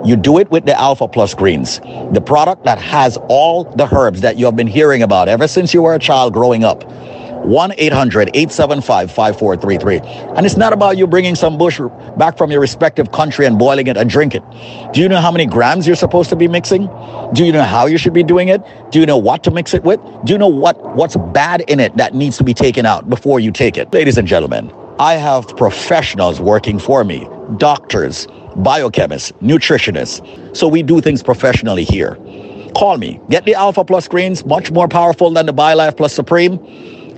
[0.06, 1.80] You do it with the Alpha Plus Greens,
[2.14, 5.73] the product that has all the herbs that you have been hearing about ever since
[5.73, 6.84] you were a child growing up.
[7.45, 9.99] 1 800 875 5433.
[10.35, 11.80] And it's not about you bringing some bush
[12.18, 14.43] back from your respective country and boiling it and drink it.
[14.93, 16.88] Do you know how many grams you're supposed to be mixing?
[17.34, 18.61] Do you know how you should be doing it?
[18.91, 19.99] Do you know what to mix it with?
[20.26, 23.39] Do you know what, what's bad in it that needs to be taken out before
[23.39, 23.93] you take it?
[23.93, 27.27] Ladies and gentlemen, I have professionals working for me
[27.57, 28.27] doctors,
[28.57, 30.57] biochemists, nutritionists.
[30.57, 32.18] So we do things professionally here.
[32.76, 33.19] Call me.
[33.30, 36.59] Get the Alpha Plus greens, much more powerful than the BioLife Plus Supreme.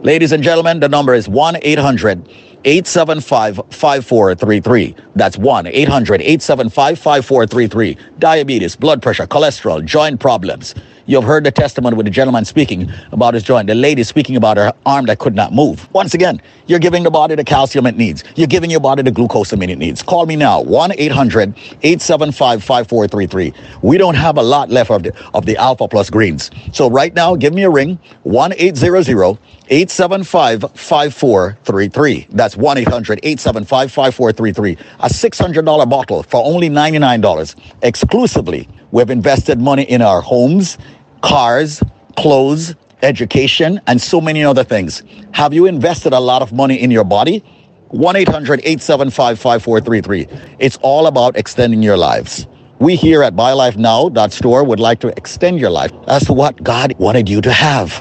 [0.03, 2.25] Ladies and gentlemen, the number is 1 800
[2.63, 4.95] 875 5433.
[5.19, 7.97] That's 1 800 875 5433.
[8.19, 10.73] Diabetes, blood pressure, cholesterol, joint problems.
[11.09, 14.57] You've heard the testimony with the gentleman speaking about his joint, the lady speaking about
[14.57, 15.91] her arm that could not move.
[15.91, 18.23] Once again, you're giving the body the calcium it needs.
[18.35, 20.03] You're giving your body the glucosamine it needs.
[20.03, 23.53] Call me now, 1 800 875 5433.
[23.81, 26.51] We don't have a lot left of the, of the Alpha Plus greens.
[26.73, 29.39] So right now, give me a ring, 1 800
[29.71, 32.27] 875 5433.
[32.29, 34.77] That's 1 800 875 5433.
[35.09, 38.69] A $600 bottle for only $99 exclusively.
[38.91, 40.77] We've invested money in our homes,
[41.23, 41.81] cars,
[42.15, 45.01] clothes, education, and so many other things.
[45.31, 47.43] Have you invested a lot of money in your body?
[47.87, 50.27] 1 800 875 5433.
[50.59, 52.45] It's all about extending your lives.
[52.77, 57.27] We here at BioLifeNow.store would like to extend your life as to what God wanted
[57.27, 57.93] you to have.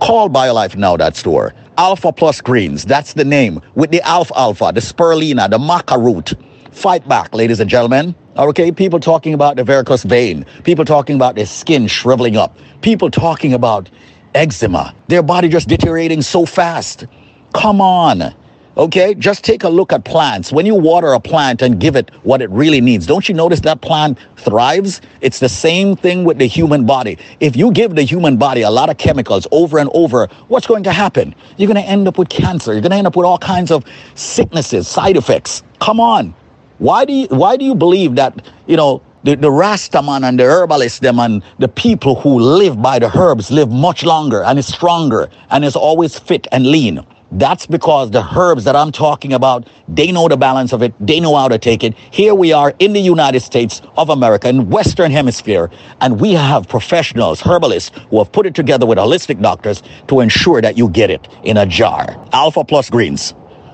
[0.00, 1.54] Call BioLifeNow.store.
[1.78, 3.60] Alpha Plus Greens, that's the name.
[3.74, 6.32] With the Alfalfa, the Spirulina, the Maca Root.
[6.76, 8.14] Fight back, ladies and gentlemen.
[8.36, 10.44] Okay, people talking about the varicose vein.
[10.62, 12.54] People talking about their skin shriveling up.
[12.82, 13.88] People talking about
[14.34, 14.94] eczema.
[15.08, 17.06] Their body just deteriorating so fast.
[17.54, 18.34] Come on.
[18.76, 20.52] Okay, just take a look at plants.
[20.52, 23.60] When you water a plant and give it what it really needs, don't you notice
[23.60, 25.00] that plant thrives?
[25.22, 27.16] It's the same thing with the human body.
[27.40, 30.82] If you give the human body a lot of chemicals over and over, what's going
[30.82, 31.34] to happen?
[31.56, 32.74] You're going to end up with cancer.
[32.74, 33.82] You're going to end up with all kinds of
[34.14, 35.62] sicknesses, side effects.
[35.80, 36.34] Come on.
[36.78, 40.44] Why do you why do you believe that, you know, the, the Rastaman and the
[40.44, 44.66] herbalists, them and the people who live by the herbs live much longer and is
[44.66, 47.04] stronger and is always fit and lean?
[47.32, 50.94] That's because the herbs that I'm talking about, they know the balance of it.
[51.04, 51.94] They know how to take it.
[52.12, 55.68] Here we are in the United States of America, in Western Hemisphere,
[56.00, 60.62] and we have professionals, herbalists, who have put it together with holistic doctors to ensure
[60.62, 62.16] that you get it in a jar.
[62.32, 63.32] Alpha Plus Greens,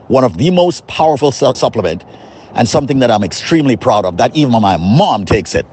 [0.09, 2.05] one of the most powerful su- supplement
[2.55, 5.67] and something that I'm extremely proud of, that even my mom takes it.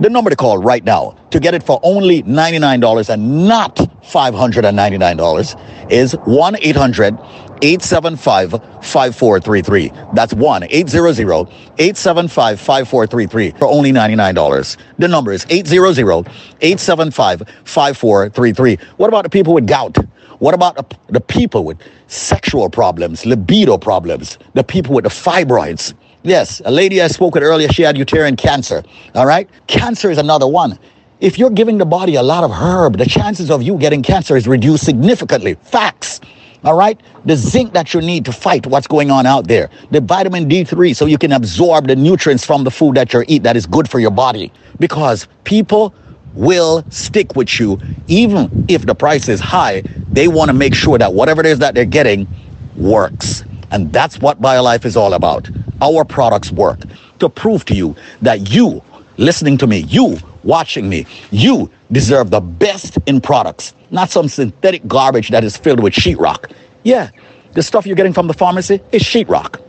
[0.00, 5.90] The number to call right now to get it for only $99 and not $599
[5.90, 7.18] is 1 800
[7.62, 9.92] 875 5433.
[10.14, 11.48] That's 1 800
[11.78, 14.76] 875 5433 for only $99.
[14.98, 16.28] The number is 800
[16.60, 18.78] 875 5433.
[18.98, 19.96] What about the people with gout?
[20.38, 25.94] What about the, the people with sexual problems, libido problems, the people with the fibroids?
[26.26, 28.82] Yes, a lady I spoke with earlier, she had uterine cancer.
[29.14, 29.48] All right?
[29.68, 30.76] Cancer is another one.
[31.20, 34.36] If you're giving the body a lot of herb, the chances of you getting cancer
[34.36, 35.54] is reduced significantly.
[35.62, 36.20] Facts.
[36.64, 37.00] All right?
[37.26, 39.70] The zinc that you need to fight what's going on out there.
[39.92, 43.44] The vitamin D3 so you can absorb the nutrients from the food that you eat
[43.44, 44.50] that is good for your body.
[44.80, 45.94] Because people
[46.34, 47.78] will stick with you
[48.08, 49.84] even if the price is high.
[50.10, 52.26] They want to make sure that whatever it is that they're getting
[52.74, 53.44] works.
[53.70, 55.48] And that's what BioLife is all about.
[55.80, 56.80] Our products work
[57.18, 58.82] to prove to you that you,
[59.16, 64.86] listening to me, you watching me, you deserve the best in products, not some synthetic
[64.86, 66.50] garbage that is filled with sheetrock.
[66.84, 67.10] Yeah,
[67.52, 69.60] the stuff you're getting from the pharmacy is sheetrock.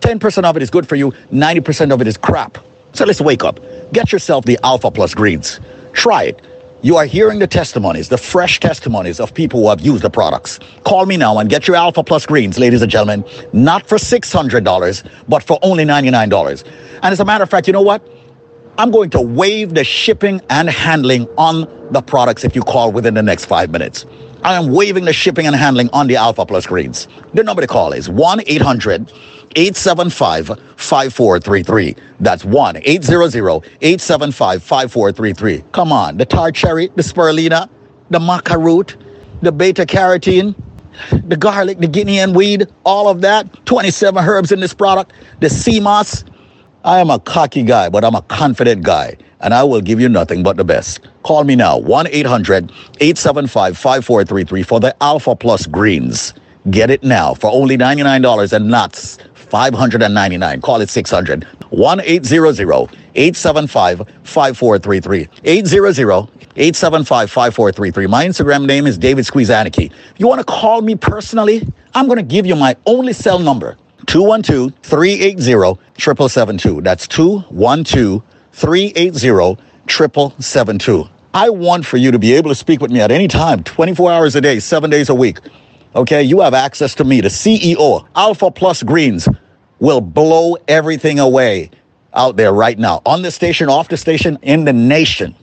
[0.00, 2.58] 10% of it is good for you, 90% of it is crap.
[2.92, 3.58] So let's wake up.
[3.92, 5.60] Get yourself the Alpha Plus greens.
[5.92, 6.42] Try it.
[6.84, 10.60] You are hearing the testimonies, the fresh testimonies of people who have used the products.
[10.84, 13.24] Call me now and get your Alpha Plus greens, ladies and gentlemen,
[13.54, 16.62] not for $600, but for only $99.
[16.96, 18.06] And as a matter of fact, you know what?
[18.76, 23.14] I'm going to waive the shipping and handling on the products if you call within
[23.14, 24.04] the next five minutes.
[24.42, 27.08] I am waiving the shipping and handling on the Alpha Plus greens.
[27.32, 29.10] The number to call is 1 800
[29.56, 31.96] 875 5433.
[32.20, 35.64] That's 1 800 875 5433.
[35.72, 37.68] Come on, the tart cherry, the spirulina,
[38.10, 38.96] the maca root,
[39.42, 40.54] the beta carotene,
[41.26, 43.66] the garlic, the Guinea hen weed, all of that.
[43.66, 45.12] 27 herbs in this product.
[45.40, 46.24] The sea moss.
[46.84, 50.08] I am a cocky guy, but I'm a confident guy, and I will give you
[50.08, 51.00] nothing but the best.
[51.22, 52.70] Call me now, 1 800
[53.00, 56.34] 875 5433 for the Alpha Plus Greens.
[56.70, 58.96] Get it now for only $99 and not
[59.54, 65.28] 599 Call it 600 1 800 875 5433.
[65.44, 68.06] 800 875 5433.
[68.08, 69.92] My Instagram name is David Squeezaniki.
[70.18, 71.62] You want to call me personally,
[71.94, 73.76] I'm going to give you my only cell number
[74.06, 75.42] 212 380
[76.00, 76.80] 7772.
[76.80, 78.22] That's 212
[78.52, 79.20] 380
[79.86, 81.08] 7772.
[81.32, 84.10] I want for you to be able to speak with me at any time, 24
[84.10, 85.38] hours a day, seven days a week.
[85.96, 89.28] Okay, you have access to me, the CEO, Alpha Plus Greens
[89.84, 91.70] will blow everything away
[92.14, 95.34] out there right now on the station, off the station, in the nation.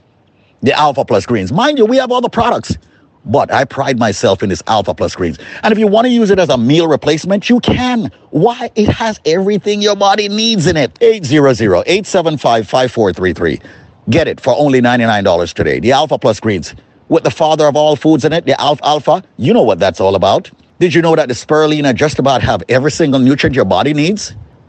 [0.62, 1.52] The Alpha Plus Greens.
[1.52, 2.76] Mind you, we have all the products,
[3.24, 5.38] but I pride myself in this Alpha Plus Greens.
[5.62, 8.10] And if you want to use it as a meal replacement, you can.
[8.30, 8.68] Why?
[8.74, 10.92] It has everything your body needs in it.
[10.94, 13.62] 800-875-5433.
[14.10, 15.78] Get it for only $99 today.
[15.78, 16.74] The Alpha Plus Greens
[17.08, 19.22] with the father of all foods in it, the Alfalfa.
[19.36, 20.50] You know what that's all about.
[20.82, 24.34] Did you know that the spirulina just about have every single nutrient your body needs?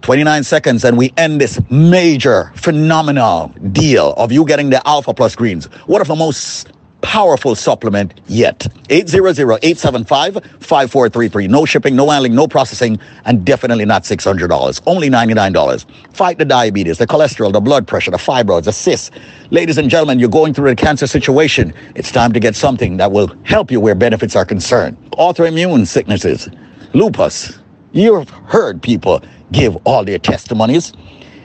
[0.00, 5.36] 29 seconds and we end this major, phenomenal deal of you getting the Alpha Plus
[5.36, 5.66] greens.
[5.86, 8.66] One of the most powerful supplement yet.
[8.88, 11.48] 800-875-5433.
[11.48, 14.80] No shipping, no handling, no processing, and definitely not $600.
[14.86, 15.86] Only $99.
[16.14, 19.12] Fight the diabetes, the cholesterol, the blood pressure, the fibroids, the cysts.
[19.50, 21.72] Ladies and gentlemen, you're going through a cancer situation.
[21.94, 24.98] It's time to get something that will help you where benefits are concerned.
[25.12, 26.48] Autoimmune sicknesses,
[26.94, 27.58] lupus.
[27.92, 29.22] You've heard people
[29.52, 30.92] give all their testimonies.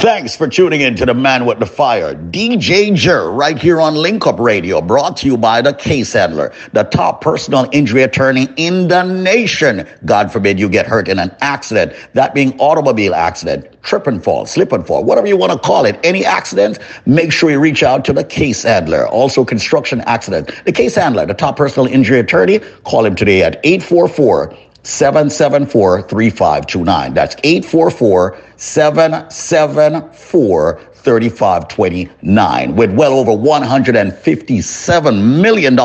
[0.00, 3.96] Thanks for tuning in to the Man with the Fire, DJ Jer, right here on
[3.96, 8.46] Link Up Radio, brought to you by the Case Handler, the top personal injury attorney
[8.56, 9.84] in the nation.
[10.04, 14.46] God forbid you get hurt in an accident, that being automobile accident, trip and fall,
[14.46, 15.98] slip and fall, whatever you want to call it.
[16.04, 19.08] Any accident, make sure you reach out to the Case Handler.
[19.08, 20.52] Also, construction accident.
[20.64, 27.14] The Case Handler, the top personal injury attorney, call him today at 844 774 3529.
[27.14, 32.76] That's 844 774 3529.
[32.76, 35.78] With well over $157 million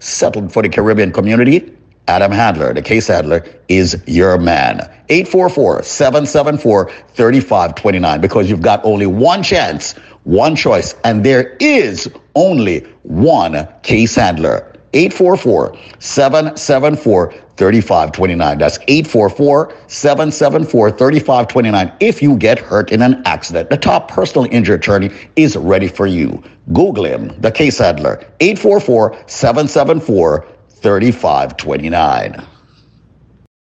[0.00, 1.74] settled for the Caribbean community,
[2.08, 4.78] Adam Handler, the case handler, is your man.
[5.10, 8.20] 844 774 3529.
[8.20, 9.92] Because you've got only one chance,
[10.24, 14.67] one choice, and there is only one case handler.
[14.92, 18.58] 844 774 3529.
[18.58, 21.92] That's 844 774 3529.
[22.00, 26.06] If you get hurt in an accident, the top personal injury attorney is ready for
[26.06, 26.42] you.
[26.72, 32.46] Google him, the case handler, 844 774 3529.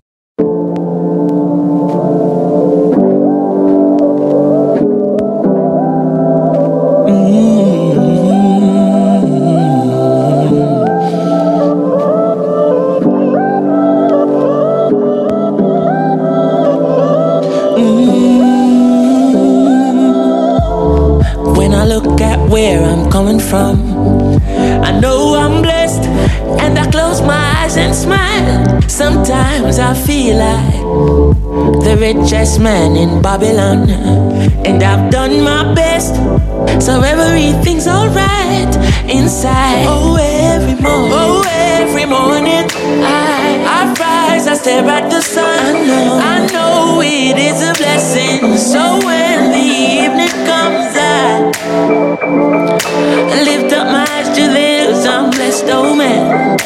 [32.13, 33.87] Richest man in Babylon,
[34.65, 36.15] and I've done my best,
[36.83, 38.73] so everything's alright
[39.07, 39.85] inside.
[39.87, 42.65] Oh, every morning, oh, every morning,
[43.05, 45.75] I, I rise, I stare at the sun.
[45.75, 48.57] I know, I know it is a blessing.
[48.57, 49.67] So when the
[50.01, 51.51] evening comes, I
[53.43, 56.57] lift up my eyes to this, I'm blessed, oh man.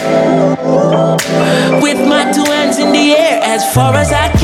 [1.81, 4.42] With my two hands in the air as far as I can.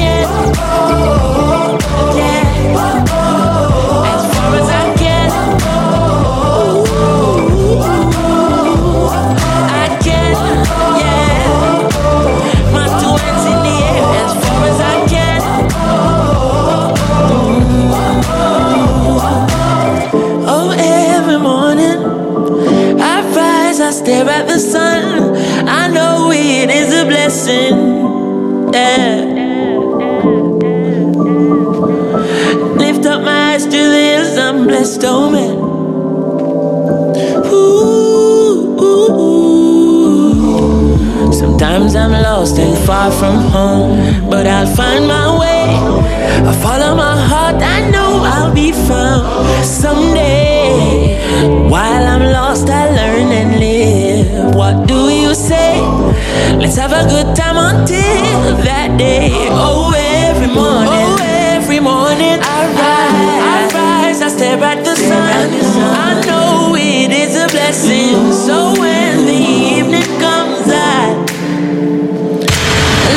[56.79, 59.47] Have a good time until that day.
[59.51, 59.91] Oh,
[60.23, 65.11] every morning, oh, every morning I rise, I rise, I stare at the sun.
[65.11, 68.31] I know it is a blessing.
[68.31, 71.19] So when the evening comes, I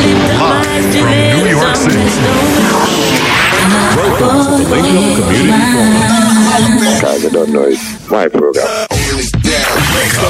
[0.03, 2.03] lift up my eyes to New York City.
[2.67, 2.91] Oh,
[3.95, 7.01] Welcome to the Link Up Community Forum.
[7.01, 8.82] Guys, I don't know it's my program.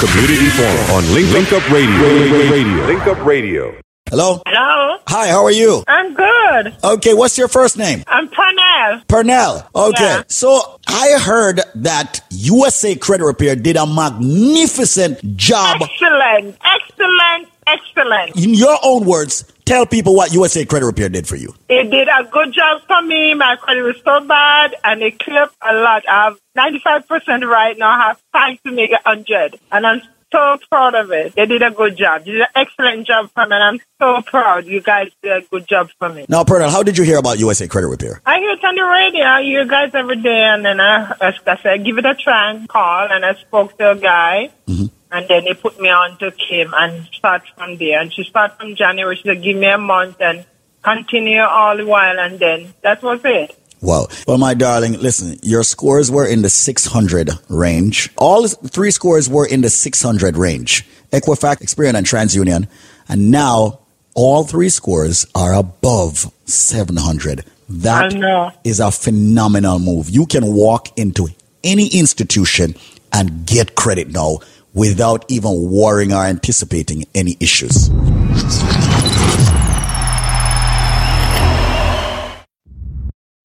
[0.03, 2.51] Community Forum on Link, Link Up Radio.
[2.51, 2.87] Radio.
[2.87, 3.81] Link Up Radio.
[4.11, 4.43] Hello?
[4.45, 4.99] Hello.
[5.07, 5.85] Hi, how are you?
[5.87, 6.77] I'm good.
[6.83, 8.03] Okay, what's your first name?
[8.09, 9.07] I'm Pernell.
[9.07, 9.69] Pernell.
[9.75, 10.03] Okay.
[10.03, 10.23] Yeah.
[10.27, 15.81] So I heard that USA Credit Repair did a magnificent job.
[15.81, 16.59] Excellent.
[16.65, 17.49] Excellent.
[17.67, 18.37] Excellent.
[18.37, 21.55] In your own words, tell people what USA Credit Repair did for you.
[21.69, 23.35] It did a good job for me.
[23.35, 26.05] My credit was so bad and it clipped a lot.
[26.09, 27.91] I have 95% right now.
[27.91, 29.59] I have time to make it 100.
[29.71, 30.03] And I'm
[30.33, 31.35] so proud of it.
[31.35, 32.25] They did a good job.
[32.25, 34.67] They did an excellent job for me and I'm so proud.
[34.67, 36.27] You guys did a good job for me.
[36.29, 38.21] Now, Pernell, how did you hear about USA Credit Repair?
[38.27, 39.25] I hear it on the radio.
[39.25, 42.15] I hear you guys every day, and then I, I, I said, give it a
[42.15, 44.87] try and call, and I spoke to a guy, mm-hmm.
[45.13, 48.01] And then they put me on to Kim and start from there.
[48.01, 49.17] And she started from January.
[49.17, 50.47] She said, give me a month and
[50.83, 53.57] continue all the while, and then that was it.
[53.83, 54.07] Wow.
[54.27, 58.11] Well, my darling, listen, your scores were in the 600 range.
[58.17, 60.87] All three scores were in the 600 range.
[61.11, 62.69] Equifax, Experian, and TransUnion.
[63.09, 63.81] And now
[64.15, 67.45] all three scores are above 700.
[67.69, 70.11] That is a phenomenal move.
[70.11, 71.29] You can walk into
[71.65, 72.75] any institution
[73.13, 74.39] and get credit now
[74.75, 77.91] without even worrying or anticipating any issues.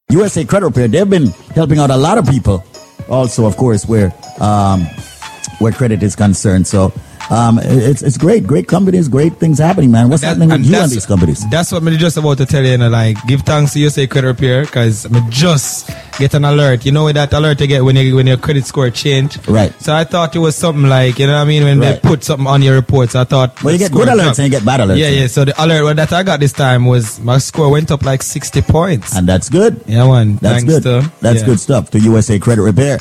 [0.10, 2.64] USA Credit Repair, they've been helping out a lot of people.
[3.10, 4.82] Also, of course, where um,
[5.60, 6.66] where credit is concerned.
[6.66, 6.94] So
[7.30, 10.10] um, it's it's great, great companies, great things happening, man.
[10.10, 11.50] What's happening with and you and that's- these companies?
[11.50, 14.08] That's what I'm just about to tell you, you know, like give thanks to USA
[14.08, 16.86] Credit Repair because I'm just get an alert.
[16.86, 19.48] You know that alert you get when you, when your credit score changed.
[19.48, 19.74] Right.
[19.82, 22.02] So I thought it was something like you know what I mean when Right.
[22.02, 23.16] they put something on your reports.
[23.16, 24.40] I thought Well, you get good alerts dropped.
[24.40, 24.98] and you get bad alerts.
[24.98, 25.28] Yeah, yeah.
[25.28, 28.62] So the alert that I got this time was my score went up like 60
[28.64, 29.16] points.
[29.16, 29.82] And that's good.
[29.88, 30.36] Yeah, one.
[30.38, 30.84] That's Thanks good.
[30.84, 31.46] to- That's yeah.
[31.46, 33.00] good stuff to USA Credit Repair.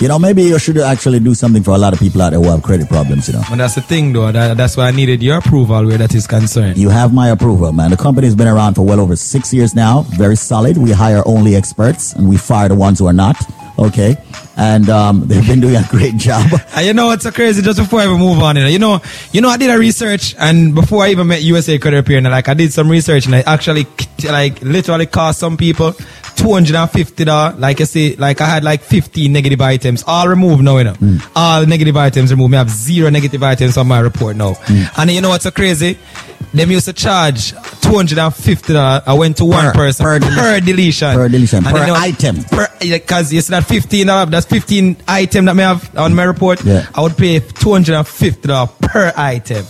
[0.00, 2.40] You know, maybe you should actually do something for a lot of people out there
[2.40, 3.42] who have credit problems, you know.
[3.48, 4.30] But that's the thing, though.
[4.32, 6.76] That, that's why I needed your approval where that is concerned.
[6.78, 7.90] You have my approval, man.
[7.90, 10.02] The company's been around for well over six years now.
[10.16, 10.78] Very solid.
[10.78, 13.36] We hire only experts and we fire the ones who are not.
[13.76, 14.16] Okay.
[14.56, 16.46] And um, they've been doing a great job.
[16.76, 17.62] And you know what's so crazy?
[17.62, 19.00] Just before I even move on, you know, you know,
[19.32, 22.26] you know, I did a research, and before I even met USA Credit Repair, and
[22.30, 23.86] like I did some research, and I actually,
[24.24, 25.94] like, literally cost some people
[26.34, 27.58] two hundred and fifty dollars.
[27.60, 30.96] Like I say, like I had like fifteen negative items, all removed now, you know,
[31.36, 32.54] all negative items removed.
[32.54, 34.54] I have zero negative items on my report now.
[34.98, 35.96] And you know what's so crazy?
[36.54, 37.50] Them used to charge
[37.82, 39.02] two hundred and fifty dollars.
[39.06, 41.14] I went to one Per- person per per, deletion.
[41.14, 41.66] Per deletion.
[41.66, 42.44] And Per item.
[42.44, 46.64] per because see that fifteen dollar that's fifteen item that may have on my report.
[46.64, 46.86] Yeah.
[46.94, 49.64] I would pay two hundred and fifty dollar per item.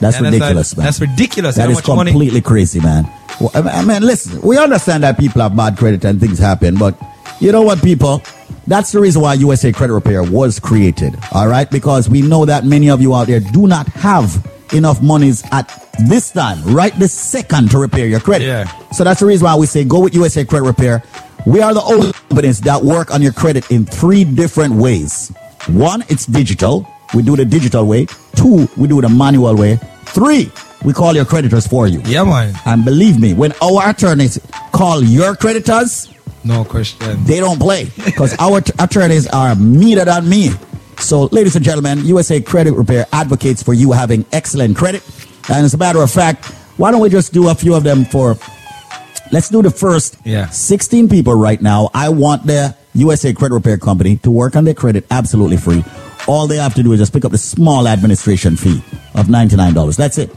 [0.00, 0.84] That's And ridiculous, like- man.
[0.86, 1.56] That's ridiculous.
[1.56, 2.10] That is much money?
[2.10, 3.04] completely crazy, man.
[3.40, 6.38] Well, I mean- I mean, listen, we understand that people have bad credit and things
[6.38, 6.96] happen, but
[7.40, 8.22] you know what, people?
[8.66, 11.68] That's the reason why USA Credit Repair was created, all right?
[11.70, 15.68] Because we know that many of you out there do not have enough monies at
[16.08, 18.46] this time, right this second, to repair your credit.
[18.46, 18.64] Yeah.
[18.90, 21.02] So that's the reason why we say go with USA Credit Repair.
[21.46, 25.32] We are the only companies that work on your credit in three different ways.
[25.68, 26.86] One, it's digital.
[27.14, 28.06] We do the digital way.
[28.36, 29.76] Two, we do the manual way.
[30.06, 30.50] Three,
[30.84, 32.00] we call your creditors for you.
[32.04, 32.54] Yeah, man.
[32.64, 34.38] And believe me, when our attorneys
[34.72, 36.08] call your creditors,
[36.44, 37.22] No question.
[37.24, 40.50] they don't play because our t- attorneys are meaner than me.
[41.02, 45.02] So, ladies and gentlemen, USA Credit Repair advocates for you having excellent credit.
[45.48, 46.46] And as a matter of fact,
[46.78, 48.36] why don't we just do a few of them for?
[49.32, 50.48] Let's do the first Yeah.
[50.48, 51.90] 16 people right now.
[51.92, 55.84] I want the USA Credit Repair Company to work on their credit absolutely free.
[56.28, 58.82] All they have to do is just pick up the small administration fee
[59.14, 59.96] of $99.
[59.96, 60.30] That's it.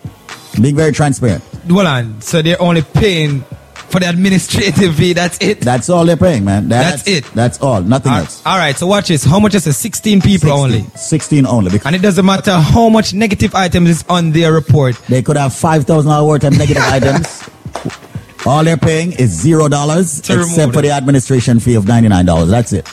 [0.60, 1.44] Being very transparent.
[1.70, 2.22] Hold on.
[2.22, 3.44] So they're only paying
[3.90, 5.14] for the administrative fee.
[5.14, 5.62] That's it.
[5.62, 6.68] That's all they're paying, man.
[6.70, 7.24] That's it.
[7.34, 7.82] That's all.
[7.82, 8.42] Nothing All- else.
[8.46, 8.76] all right.
[8.78, 9.24] So watch this.
[9.24, 9.74] How much is it?
[9.74, 10.64] Sixteen people 16.
[10.64, 10.82] only.
[10.96, 11.72] 16 only.
[11.72, 14.96] Because And it doesn't matter how much negative items is on their report.
[15.08, 17.50] They could have $5,000 worth of negative items.
[18.46, 22.50] All they're paying is zero dollars, except for the administration fee of ninety-nine dollars.
[22.50, 22.88] That's it.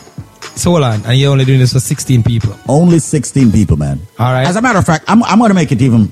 [0.56, 1.04] So hold on.
[1.04, 2.56] And you're only doing this for 16 people.
[2.68, 4.00] Only sixteen people, man.
[4.18, 4.46] All right.
[4.46, 6.10] As a matter of fact, I'm I'm going to make it even.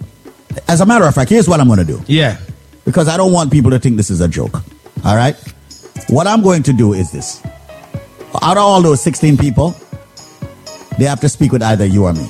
[0.69, 2.02] As a matter of fact, here's what I'm going to do.
[2.07, 2.36] Yeah.
[2.85, 4.55] Because I don't want people to think this is a joke.
[5.05, 5.36] All right.
[6.09, 7.43] What I'm going to do is this.
[8.43, 9.74] Out of all those 16 people,
[10.98, 12.28] they have to speak with either you or me.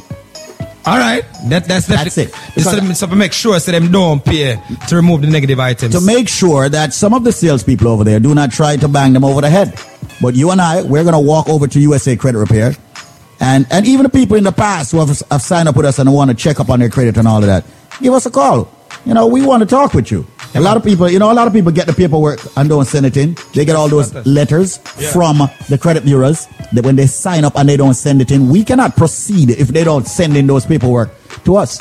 [0.86, 2.30] All right, that that's That's it.
[2.56, 4.58] So, them- so make sure so them don't pay
[4.88, 5.94] to remove the negative items.
[5.94, 9.12] to make sure that some of the salespeople over there do not try to bang
[9.12, 9.78] them over the head.
[10.22, 12.74] But you and I, we're going to walk over to USA Credit Repair.
[13.40, 15.98] And, and even the people in the past who have, have signed up with us
[15.98, 17.64] and want to check up on their credit and all of that,
[18.00, 18.70] give us a call.
[19.04, 20.26] You know, we want to talk with you.
[20.54, 22.84] A lot of people, you know, a lot of people get the paperwork and don't
[22.84, 23.36] send it in.
[23.54, 25.10] They get all those letters Yeah.
[25.12, 28.48] from the credit bureaus that when they sign up and they don't send it in,
[28.48, 31.10] we cannot proceed if they don't send in those paperwork
[31.44, 31.78] to us.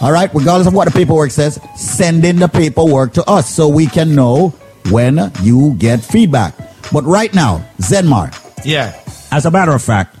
[0.00, 3.68] All right, regardless of what the paperwork says, send in the paperwork to us so
[3.68, 4.54] we can know
[4.90, 6.54] when you get feedback.
[6.90, 8.34] But right now, Zenmar,
[8.64, 8.98] yeah,
[9.30, 10.16] as a matter of fact,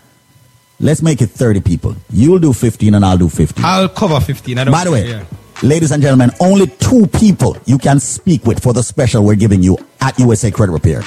[0.78, 1.96] let's make it 30 people.
[2.12, 3.64] You'll do 15 and I'll do 15.
[3.64, 4.58] I'll cover 15.
[4.58, 5.24] I don't By the way, yeah.
[5.62, 9.62] Ladies and gentlemen, only two people you can speak with for the special we're giving
[9.62, 11.02] you at USA Credit Repair.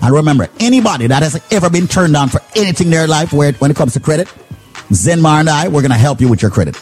[0.00, 3.52] And remember, anybody that has ever been turned down for anything in their life where,
[3.54, 4.28] when it comes to credit,
[4.90, 6.74] Zenmar and I, we're going to help you with your credit.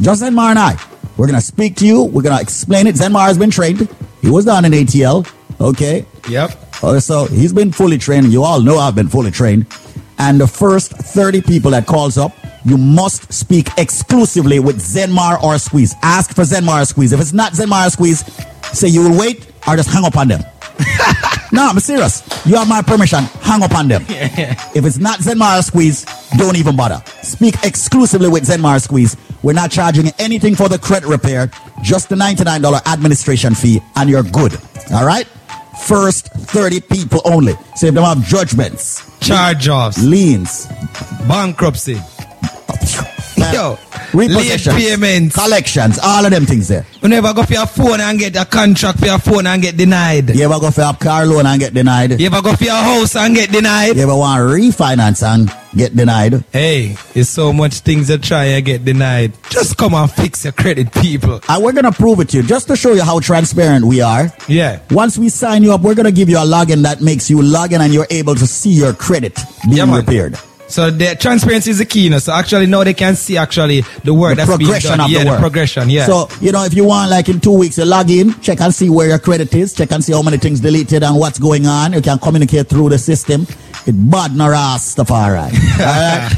[0.00, 0.76] Just Zenmar and I.
[1.16, 2.04] We're going to speak to you.
[2.04, 2.94] We're going to explain it.
[2.94, 3.88] Zenmar has been trained.
[4.22, 5.30] He was down in ATL.
[5.60, 6.06] Okay.
[6.28, 6.82] Yep.
[6.82, 8.32] Uh, so he's been fully trained.
[8.32, 9.66] You all know I've been fully trained.
[10.18, 12.32] And the first 30 people that calls up,
[12.64, 15.94] you must speak exclusively with Zenmar or Squeeze.
[16.02, 17.12] Ask for Zenmar or Squeeze.
[17.12, 18.24] If it's not Zenmar or Squeeze,
[18.72, 20.42] say you will wait or just hang up on them.
[21.52, 22.22] no, I'm serious.
[22.46, 23.24] You have my permission.
[23.42, 24.04] Hang up on them.
[24.74, 26.04] If it's not Zenmar or Squeeze,
[26.36, 27.02] don't even bother.
[27.22, 29.16] Speak exclusively with Zenmar or Squeeze.
[29.42, 31.50] We're not charging anything for the credit repair,
[31.82, 34.58] just the $99 administration fee, and you're good.
[34.92, 35.28] All right?
[35.82, 37.54] First 30 people only.
[37.76, 40.66] So if they have judgments, charge offs, liens,
[41.28, 42.00] bankruptcy,
[43.52, 43.78] yo,
[44.14, 46.86] late repossessions, payments, collections, all of them things there.
[47.02, 49.76] You never go for your phone and get a contract for your phone and get
[49.76, 50.34] denied.
[50.34, 52.20] You ever go for a car loan and get denied?
[52.20, 53.96] You ever go for your house and get denied?
[53.96, 56.44] You ever want to refinance and get denied?
[56.52, 59.32] Hey, it's so much things that try and get denied.
[59.50, 61.40] Just come and fix your credit, people.
[61.48, 64.00] And we're going to prove it to you just to show you how transparent we
[64.00, 64.32] are.
[64.48, 64.80] Yeah.
[64.90, 67.42] Once we sign you up, we're going to give you a login that makes you
[67.42, 69.38] log in and you're able to see your credit
[69.68, 70.38] being repaired.
[70.74, 72.18] So the transparency is the key, you know.
[72.18, 75.00] So actually now they can see actually the work The that's being progression done.
[75.06, 75.40] of yeah, the work.
[75.40, 76.06] progression, yeah.
[76.06, 78.74] So, you know, if you want, like in two weeks, you log in, check and
[78.74, 81.66] see where your credit is, check and see how many things deleted and what's going
[81.66, 81.92] on.
[81.92, 83.46] You can communicate through the system.
[83.86, 85.52] It bad nor ass stuff, all right.
[85.78, 85.86] all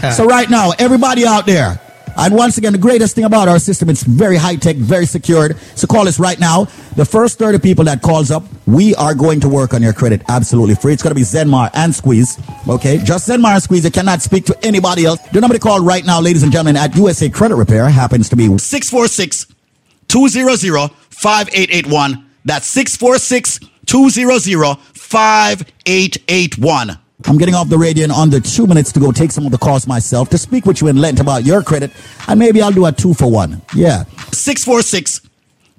[0.03, 0.13] right.
[0.13, 1.81] So right now, everybody out there,
[2.17, 5.59] and once again, the greatest thing about our system, it's very high tech, very secured.
[5.75, 6.65] So call us right now.
[6.97, 10.23] The first 30 people that calls up, we are going to work on your credit
[10.29, 10.95] absolutely free.
[10.95, 12.39] It's going to be Zenmar and Squeeze.
[12.69, 12.99] Okay.
[12.99, 13.85] Just Zenmar and Squeeze.
[13.85, 15.21] You cannot speak to anybody else.
[15.29, 18.37] The number to call right now, ladies and gentlemen, at USA Credit Repair happens to
[18.37, 19.47] be 646
[20.09, 22.25] 200 5881.
[22.45, 26.99] That's 646 200 5881.
[27.27, 29.59] I'm getting off the radio in under two minutes to go take some of the
[29.59, 31.91] calls myself to speak with you in length about your credit,
[32.29, 33.63] and maybe I'll do a two for one.
[33.75, 34.05] Yeah.
[34.33, 35.21] 646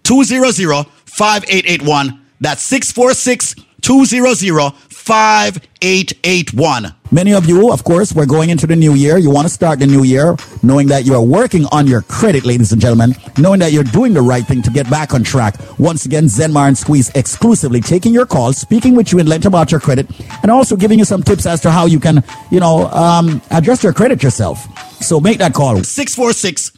[0.03, 2.22] 200 5881.
[2.41, 4.74] That's 646 200
[5.07, 6.93] 5881.
[7.11, 9.17] Many of you, of course, we're going into the new year.
[9.17, 12.43] You want to start the new year knowing that you are working on your credit,
[12.43, 15.55] ladies and gentlemen, knowing that you're doing the right thing to get back on track.
[15.79, 19.71] Once again, Zenmar and Squeeze exclusively taking your calls, speaking with you in length about
[19.71, 20.09] your credit,
[20.41, 22.21] and also giving you some tips as to how you can,
[22.51, 24.67] you know, um, adjust your credit yourself.
[25.01, 25.81] So make that call.
[25.81, 26.73] 646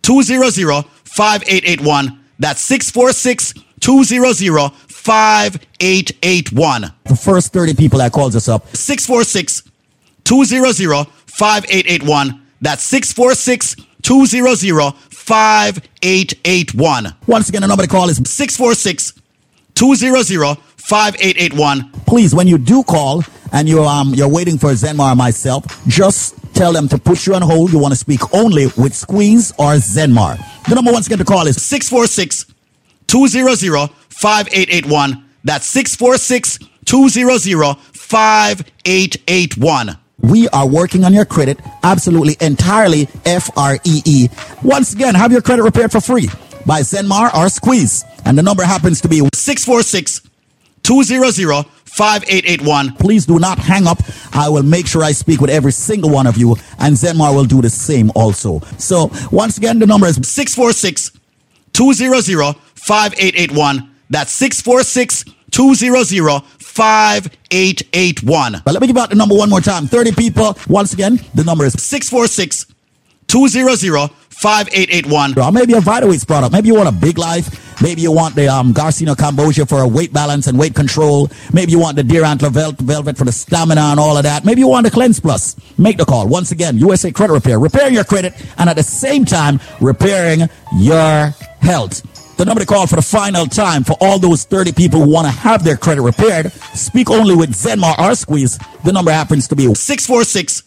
[0.00, 2.24] 200 5881.
[2.38, 4.72] That's 646 200
[5.06, 6.92] 5881.
[7.04, 8.66] The first 30 people that calls us up.
[8.74, 9.62] 646
[10.24, 12.42] 200 5881.
[12.60, 17.14] That's 646 200 5881.
[17.28, 19.12] Once again, the number to call is 646
[19.74, 21.90] 200 5881.
[22.04, 23.22] please, when you do call
[23.52, 27.34] and you're um you're waiting for Zenmar or myself, just tell them to put you
[27.36, 27.72] on hold.
[27.72, 30.36] You want to speak only with Squeeze or Zenmar.
[30.68, 32.55] The number once again to call is 646
[33.06, 35.24] 200 5881.
[35.44, 39.96] That's 646 200 5881.
[40.20, 44.28] We are working on your credit absolutely entirely F R E E.
[44.62, 46.28] Once again, have your credit repaired for free
[46.64, 48.04] by Zenmar or Squeeze.
[48.24, 50.22] And the number happens to be 646
[50.82, 52.96] 200 5881.
[52.96, 53.98] Please do not hang up.
[54.32, 57.44] I will make sure I speak with every single one of you, and Zenmar will
[57.44, 58.60] do the same also.
[58.78, 61.12] So, once again, the number is 646
[61.72, 62.56] 200
[62.86, 63.90] 5881.
[64.10, 68.62] That's 646 200 5881.
[68.64, 70.56] But let me give out the number one more time 30 people.
[70.68, 72.66] Once again, the number is 646
[73.26, 75.38] 200 5881.
[75.38, 76.52] Or maybe a Vitaweights product.
[76.52, 77.82] Maybe you want a big life.
[77.82, 81.28] Maybe you want the um, Cambogia for a weight balance and weight control.
[81.52, 84.44] Maybe you want the Deer Antler vel- Velvet for the stamina and all of that.
[84.44, 85.56] Maybe you want the Cleanse Plus.
[85.76, 86.28] Make the call.
[86.28, 87.58] Once again, USA Credit Repair.
[87.58, 90.48] Repairing your credit and at the same time, repairing
[90.78, 92.02] your health.
[92.36, 95.26] The number to call for the final time for all those 30 people who want
[95.26, 96.52] to have their credit repaired.
[96.74, 98.58] Speak only with Zenmar R Squeeze.
[98.84, 100.62] The number happens to be 646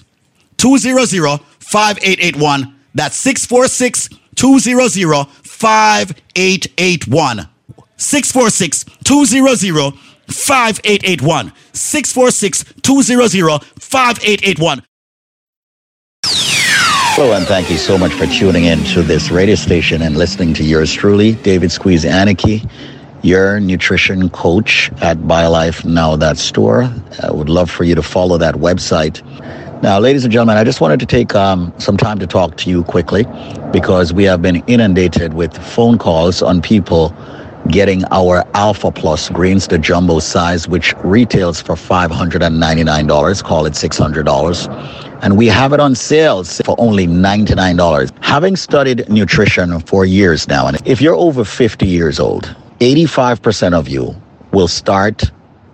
[0.57, 2.75] 200 5881.
[2.95, 7.47] That's 646 200 5881.
[7.97, 9.93] 646 200
[10.27, 11.51] 5881.
[11.73, 14.81] 646 200 5881.
[17.19, 20.53] Hello, and thank you so much for tuning in to this radio station and listening
[20.53, 22.63] to yours truly, David Squeeze Anarchy,
[23.23, 26.83] your nutrition coach at BioLifeNow.store.
[27.21, 29.21] I would love for you to follow that website.
[29.83, 32.69] Now, ladies and gentlemen, I just wanted to take um, some time to talk to
[32.69, 33.25] you quickly
[33.73, 37.13] because we have been inundated with phone calls on people
[37.67, 45.09] getting our Alpha Plus greens, the jumbo size, which retails for $599, call it $600
[45.21, 48.11] and we have it on sales for only $99.
[48.23, 53.87] Having studied nutrition for years now, and if you're over 50 years old, 85% of
[53.87, 54.15] you
[54.51, 55.31] will start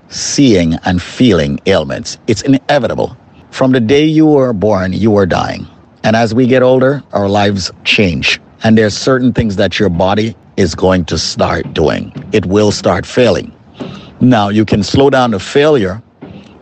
[0.10, 2.18] seeing and feeling ailments.
[2.28, 3.16] It's inevitable.
[3.52, 5.68] From the day you were born, you are dying.
[6.03, 8.40] And as we get older, our lives change.
[8.64, 12.14] And there's certain things that your body is going to start doing.
[12.32, 13.52] It will start failing.
[14.22, 16.02] Now, you can slow down the failure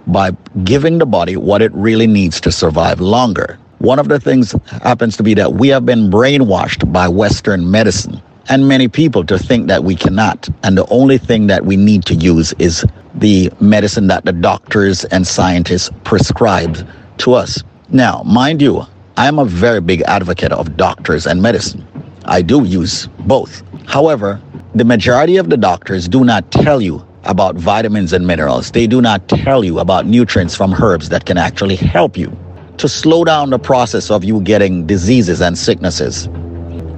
[0.07, 0.31] by
[0.63, 3.57] giving the body what it really needs to survive longer.
[3.79, 8.21] One of the things happens to be that we have been brainwashed by Western medicine
[8.49, 10.49] and many people to think that we cannot.
[10.63, 15.05] And the only thing that we need to use is the medicine that the doctors
[15.05, 16.87] and scientists prescribe
[17.19, 17.63] to us.
[17.89, 18.85] Now, mind you,
[19.17, 21.85] I am a very big advocate of doctors and medicine.
[22.25, 23.63] I do use both.
[23.85, 24.41] However,
[24.75, 28.71] the majority of the doctors do not tell you about vitamins and minerals.
[28.71, 32.35] They do not tell you about nutrients from herbs that can actually help you
[32.77, 36.27] to slow down the process of you getting diseases and sicknesses.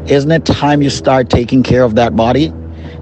[0.08, 2.54] Isn't it time you start taking care of that body?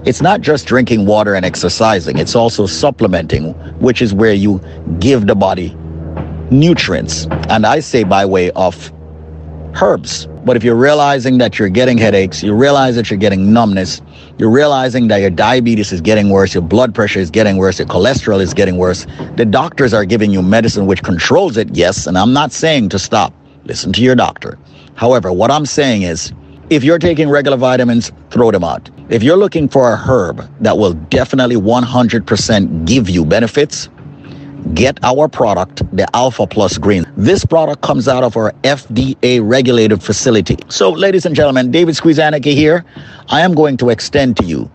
[0.04, 4.60] It's not just drinking water and exercising, it's also supplementing, which is where you
[4.98, 5.74] give the body
[6.50, 7.26] nutrients.
[7.48, 8.92] And I say by way of
[9.80, 10.28] herbs.
[10.44, 14.02] But if you're realizing that you're getting headaches, you realize that you're getting numbness,
[14.36, 17.88] you're realizing that your diabetes is getting worse, your blood pressure is getting worse, your
[17.88, 19.06] cholesterol is getting worse,
[19.36, 22.98] the doctors are giving you medicine which controls it, yes, and I'm not saying to
[22.98, 23.32] stop.
[23.64, 24.58] Listen to your doctor.
[24.96, 26.34] However, what I'm saying is
[26.68, 28.90] if you're taking regular vitamins, throw them out.
[29.08, 33.88] If you're looking for a herb that will definitely 100% give you benefits,
[34.72, 37.04] get our product, the Alpha Plus Green.
[37.16, 40.56] This product comes out of our FDA regulated facility.
[40.68, 42.84] So, ladies and gentlemen, David Squeezaniki here.
[43.28, 44.70] I am going to extend to you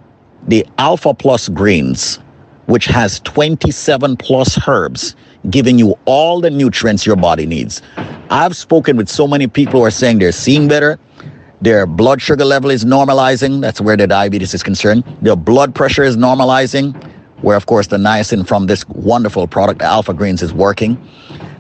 [0.48, 2.20] the Alpha Plus Greens,
[2.68, 5.16] which has 27 plus herbs,
[5.50, 7.82] giving you all the nutrients your body needs.
[8.30, 11.00] I've spoken with so many people who are saying they're seeing better.
[11.62, 13.60] Their blood sugar level is normalizing.
[13.60, 15.04] That's where their diabetes is concerned.
[15.22, 16.96] Their blood pressure is normalizing
[17.42, 20.98] where of course the niacin from this wonderful product, Alpha Greens, is working.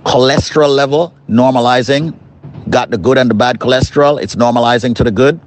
[0.05, 2.17] Cholesterol level normalizing,
[2.69, 5.39] got the good and the bad cholesterol, it's normalizing to the good.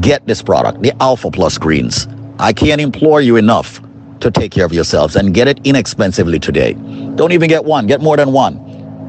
[0.00, 2.06] get this product, the Alpha Plus Greens.
[2.38, 3.80] I can't implore you enough
[4.20, 6.74] to take care of yourselves and get it inexpensively today.
[7.14, 8.58] Don't even get one, get more than one.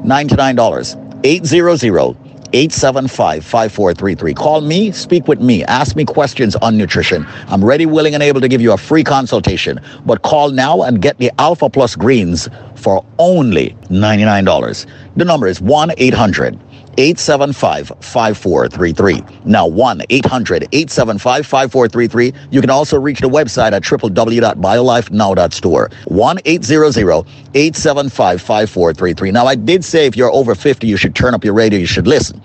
[0.05, 1.21] $99.
[1.23, 4.34] 800 875 5433.
[4.34, 7.26] Call me, speak with me, ask me questions on nutrition.
[7.47, 9.80] I'm ready, willing, and able to give you a free consultation.
[10.05, 14.85] But call now and get the Alpha Plus Greens for only $99.
[15.15, 16.59] The number is 1 800
[16.97, 19.23] 875 5433.
[19.45, 22.34] Now 1 800 875 5433.
[22.51, 25.89] You can also reach the website at www.biolifenow.store.
[26.05, 29.31] 1 800 875 5433.
[29.31, 31.85] Now, I did say if you're over 50, you should turn up your radio, you
[31.85, 32.41] should listen.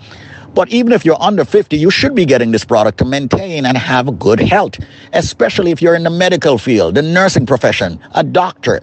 [0.53, 3.77] But even if you're under 50, you should be getting this product to maintain and
[3.77, 4.79] have good health,
[5.13, 8.81] especially if you're in the medical field, the nursing profession, a doctor.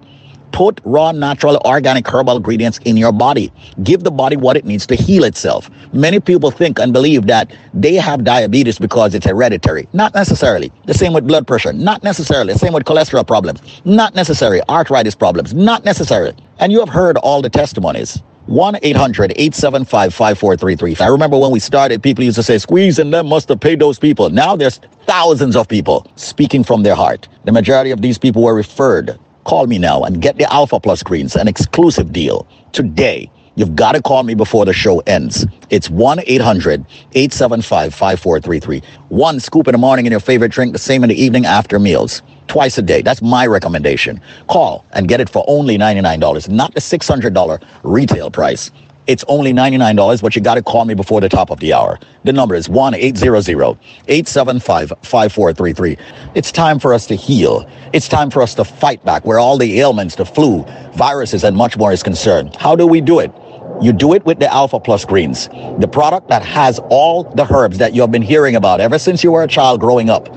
[0.52, 3.52] Put raw, natural, organic herbal ingredients in your body.
[3.82, 5.70] Give the body what it needs to heal itself.
[5.92, 9.88] Many people think and believe that they have diabetes because it's hereditary.
[9.92, 10.72] Not necessarily.
[10.86, 11.72] The same with blood pressure.
[11.72, 12.54] Not necessarily.
[12.54, 13.60] The same with cholesterol problems.
[13.84, 14.62] Not necessarily.
[14.68, 15.54] Arthritis problems.
[15.54, 16.34] Not necessarily.
[16.58, 18.22] And you have heard all the testimonies.
[18.46, 21.04] 1 800 875 5433.
[21.04, 23.78] I remember when we started, people used to say, Squeeze and them must have paid
[23.78, 24.30] those people.
[24.30, 27.28] Now there's thousands of people speaking from their heart.
[27.44, 29.18] The majority of these people were referred.
[29.48, 33.30] Call me now and get the Alpha Plus greens, an exclusive deal today.
[33.54, 35.46] You've got to call me before the show ends.
[35.70, 38.82] It's 1 800 875 5433.
[39.08, 41.78] One scoop in the morning in your favorite drink, the same in the evening after
[41.78, 42.20] meals.
[42.46, 43.00] Twice a day.
[43.00, 44.20] That's my recommendation.
[44.48, 48.70] Call and get it for only $99, not the $600 retail price.
[49.08, 51.98] It's only $99, but you got to call me before the top of the hour.
[52.24, 55.96] The number is 1 800 875 5433.
[56.34, 57.66] It's time for us to heal.
[57.94, 60.62] It's time for us to fight back where all the ailments, the flu,
[60.94, 62.54] viruses, and much more is concerned.
[62.56, 63.32] How do we do it?
[63.80, 65.48] You do it with the Alpha Plus Greens,
[65.78, 69.24] the product that has all the herbs that you have been hearing about ever since
[69.24, 70.28] you were a child growing up.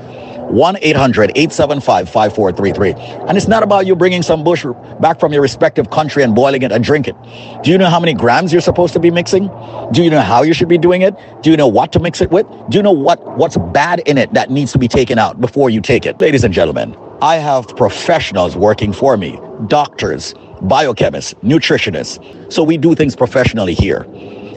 [0.50, 2.92] 1 800 875 5433.
[3.28, 4.64] And it's not about you bringing some bush
[5.00, 7.16] back from your respective country and boiling it and drink it.
[7.62, 9.48] Do you know how many grams you're supposed to be mixing?
[9.92, 11.14] Do you know how you should be doing it?
[11.42, 12.46] Do you know what to mix it with?
[12.68, 15.70] Do you know what, what's bad in it that needs to be taken out before
[15.70, 16.20] you take it?
[16.20, 19.38] Ladies and gentlemen, I have professionals working for me,
[19.68, 22.52] doctors, biochemists, nutritionists.
[22.52, 24.04] So we do things professionally here.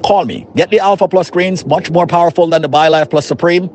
[0.03, 0.47] Call me.
[0.55, 3.69] Get the Alpha Plus greens, much more powerful than the BioLife Plus Supreme.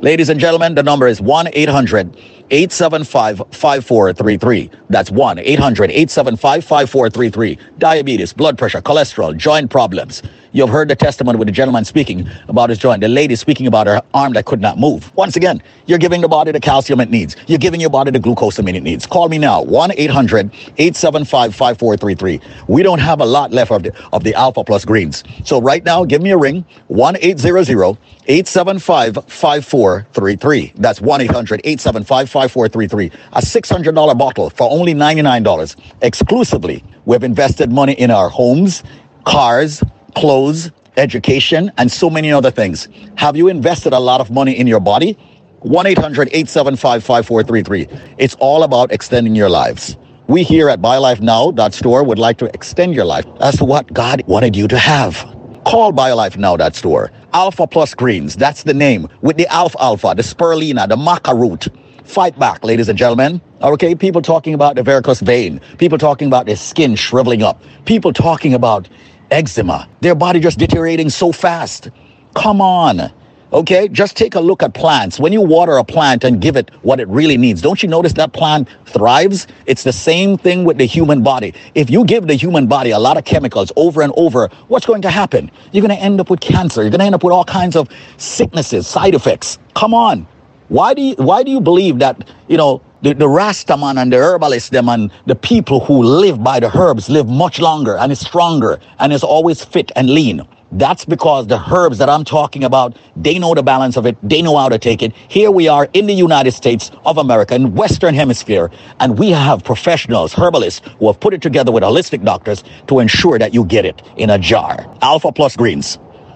[0.00, 2.16] Ladies and gentlemen, the number is 1 800
[2.50, 4.70] 875 5433.
[4.90, 7.58] That's 1 800 875 5433.
[7.78, 10.22] Diabetes, blood pressure, cholesterol, joint problems.
[10.52, 13.86] You've heard the testimony with the gentleman speaking about his joint, the lady speaking about
[13.86, 15.14] her arm that could not move.
[15.14, 17.36] Once again, you're giving the body the calcium it needs.
[17.46, 19.06] You're giving your body the glucosamine it needs.
[19.06, 22.40] Call me now, 1 800 875 5433.
[22.66, 25.22] We don't have a lot left of the, of the Alpha Plus greens.
[25.44, 30.72] So right now, give me a ring, 1 800 875 5433.
[30.76, 33.10] That's 1 800 875 5433.
[33.32, 36.84] A $600 bottle for only $99 exclusively.
[37.04, 38.84] We've invested money in our homes,
[39.24, 39.82] cars,
[40.14, 42.88] clothes, education, and so many other things.
[43.16, 45.18] Have you invested a lot of money in your body?
[45.60, 48.14] 1 800 875 5433.
[48.18, 49.96] It's all about extending your lives.
[50.28, 53.24] We here at BioLifeNow.store would like to extend your life
[53.56, 55.16] to what God wanted you to have.
[55.64, 57.10] Call BioLifeNow.store.
[57.32, 59.08] Alpha Plus Greens, that's the name.
[59.22, 61.68] With the Alfalfa, the Spirulina, the Maca root.
[62.08, 63.38] Fight back, ladies and gentlemen.
[63.60, 65.60] Okay, people talking about the varicose vein.
[65.76, 67.62] People talking about their skin shriveling up.
[67.84, 68.88] People talking about
[69.30, 69.86] eczema.
[70.00, 71.90] Their body just deteriorating so fast.
[72.34, 73.12] Come on.
[73.52, 75.20] Okay, just take a look at plants.
[75.20, 78.14] When you water a plant and give it what it really needs, don't you notice
[78.14, 79.46] that plant thrives?
[79.66, 81.52] It's the same thing with the human body.
[81.74, 85.02] If you give the human body a lot of chemicals over and over, what's going
[85.02, 85.50] to happen?
[85.72, 86.80] You're going to end up with cancer.
[86.80, 89.58] You're going to end up with all kinds of sicknesses, side effects.
[89.74, 90.26] Come on.
[90.68, 94.18] Why do you, why do you believe that, you know, the, the Rastaman and the
[94.18, 98.20] herbalists, them and the people who live by the herbs live much longer and is
[98.20, 100.46] stronger and is always fit and lean?
[100.72, 104.18] That's because the herbs that I'm talking about, they know the balance of it.
[104.22, 105.14] They know how to take it.
[105.28, 108.70] Here we are in the United States of America, in Western Hemisphere,
[109.00, 113.38] and we have professionals, herbalists, who have put it together with holistic doctors to ensure
[113.38, 114.86] that you get it in a jar.
[115.00, 115.94] Alpha Plus Greens,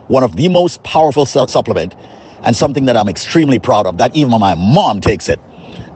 [0.08, 1.94] one of the most powerful supplement
[2.42, 5.40] and something that I'm extremely proud of, that even my mom takes it.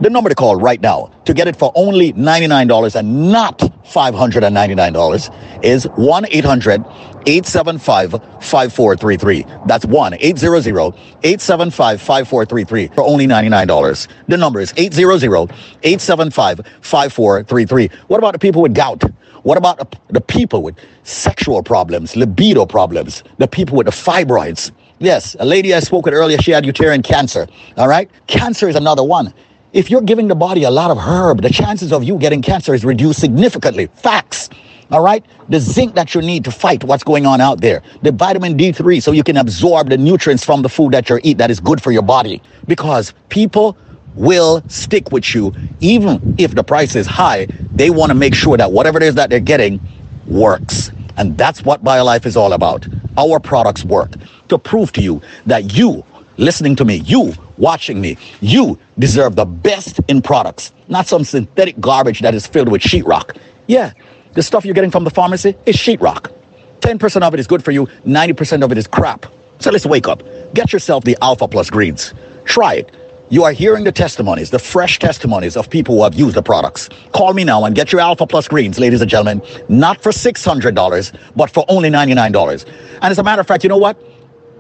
[0.01, 5.65] The number to call right now to get it for only $99 and not $599
[5.65, 6.85] is 1 800
[7.27, 9.45] 875 5433.
[9.67, 10.95] That's 1 800
[11.25, 14.09] 875 5433 for only $99.
[14.29, 15.51] The number is 800
[15.83, 17.91] 875 5433.
[18.09, 19.03] What about the people with gout?
[19.43, 24.73] What about the people with sexual problems, libido problems, the people with the fibroids?
[24.99, 27.47] Yes, a lady I spoke with earlier, she had uterine cancer.
[27.77, 28.11] All right?
[28.29, 29.33] Cancer is another one.
[29.75, 32.73] If you're giving the body a lot of herb, the chances of you getting cancer
[32.73, 33.89] is reduced significantly.
[33.89, 34.49] Facts.
[34.91, 35.23] All right?
[35.51, 37.83] The zinc that you need to fight what's going on out there.
[38.01, 41.37] The vitamin D3 so you can absorb the nutrients from the food that you eat
[41.39, 42.41] that is good for your body.
[42.67, 43.77] Because people
[44.15, 47.47] will stick with you even if the price is high.
[47.73, 49.79] They want to make sure that whatever it is that they're getting
[50.27, 50.91] works.
[51.17, 52.87] And that's what BioLife is all about.
[53.17, 54.13] Our products work
[54.49, 56.05] to prove to you that you
[56.37, 61.79] listening to me, you watching me, you deserve the best in products, not some synthetic
[61.81, 63.37] garbage that is filled with sheetrock.
[63.67, 63.93] Yeah,
[64.35, 66.33] the stuff you're getting from the pharmacy is sheetrock.
[66.81, 69.27] 10% of it is good for you, 90% of it is crap.
[69.59, 70.23] So let's wake up.
[70.55, 72.13] Get yourself the Alpha Plus greens.
[72.45, 72.95] Try it.
[73.29, 76.89] You are hearing the testimonies, the fresh testimonies of people who have used the products.
[77.13, 81.19] Call me now and get your Alpha Plus greens, ladies and gentlemen, not for $600,
[81.35, 82.65] but for only $99.
[82.67, 84.01] And as a matter of fact, you know what?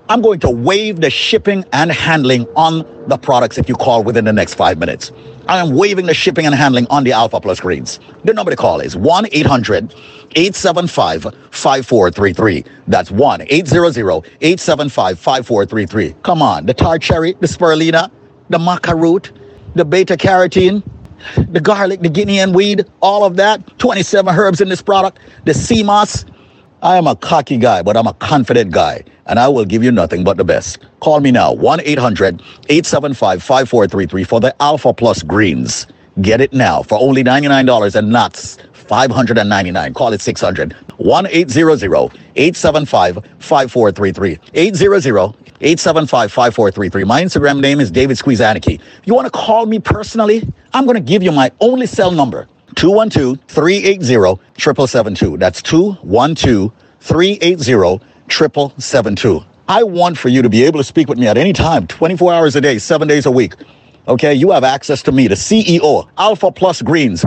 [0.09, 4.24] I'm going to waive the shipping and handling on the products if you call within
[4.24, 5.12] the next five minutes.
[5.48, 8.01] I am waiving the shipping and handling on the Alpha Plus greens.
[8.24, 9.94] The number to call is 1 800
[10.34, 12.64] 875 5433.
[12.88, 13.98] That's 1 800
[14.40, 16.14] 875 5433.
[16.24, 18.10] Come on, the tart cherry, the spirulina,
[18.48, 19.32] the maca root,
[19.74, 20.82] the beta carotene,
[21.51, 23.78] the garlic, the Guinea hen weed, all of that.
[23.78, 26.24] 27 herbs in this product, the sea moss.
[26.82, 29.90] I am a cocky guy, but I'm a confident guy, and I will give you
[29.90, 30.78] nothing but the best.
[31.01, 35.86] Call me now, 1 800 875 5433 for the Alpha Plus Greens.
[36.20, 41.82] Get it now for only $99 and not 599 Call it 600 1 800
[42.36, 44.39] 875 5433.
[44.55, 47.04] 800 875 5433.
[47.04, 48.80] My Instagram name is David Squeeze Anarchy.
[49.04, 50.42] You want to call me personally?
[50.74, 54.04] I'm going to give you my only cell number 212 380
[54.58, 55.38] 7772.
[55.38, 57.64] That's 212 380
[58.28, 59.44] 7772.
[59.68, 62.32] I want for you to be able to speak with me at any time, 24
[62.32, 63.54] hours a day, seven days a week.
[64.08, 66.08] Okay, you have access to me, the CEO.
[66.18, 67.24] Alpha Plus Greens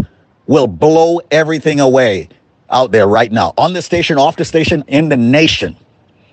[0.47, 2.29] will blow everything away
[2.69, 5.75] out there right now, on the station, off the station, in the nation.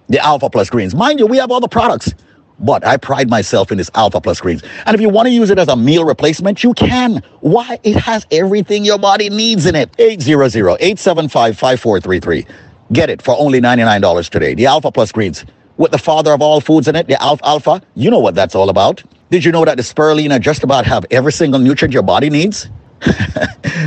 [0.08, 0.94] The Alpha Plus Greens.
[0.94, 2.14] Mind you, we have the products,
[2.60, 4.62] but I pride myself in this Alpha Plus Greens.
[4.86, 7.22] And if you want to use it as a meal replacement, you can.
[7.40, 7.78] Why?
[7.82, 9.90] It has everything your body needs in it.
[9.98, 12.46] 800 875 5433.
[12.92, 14.54] Get it for only $99 today.
[14.54, 15.44] The Alpha Plus Greens
[15.76, 17.82] with the father of all foods in it, the Alfalfa.
[17.94, 19.02] You know what that's all about.
[19.30, 22.68] Did you know that the spirulina just about have every single nutrient your body needs?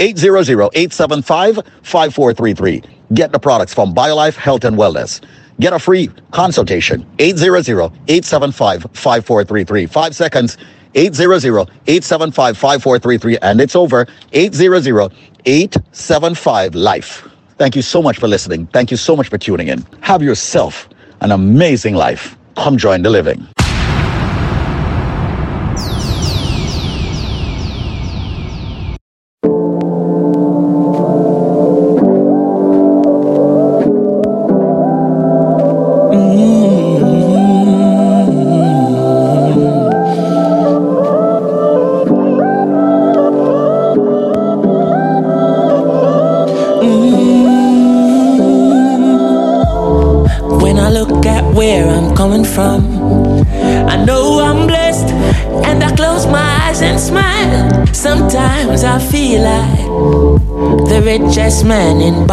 [0.00, 2.84] 800-875-5433.
[3.12, 5.20] Get the products from BioLife Health and Wellness.
[5.60, 7.06] Get a free consultation.
[7.18, 9.90] 800-875-5433.
[9.90, 10.56] Five seconds.
[10.94, 13.38] 800-875-5433.
[13.42, 14.06] And it's over.
[14.32, 17.28] 800-875-LIFE.
[17.58, 18.66] Thank you so much for listening.
[18.68, 19.84] Thank you so much for tuning in.
[20.00, 20.88] Have yourself
[21.20, 22.38] an amazing life.
[22.56, 23.46] Come join the living.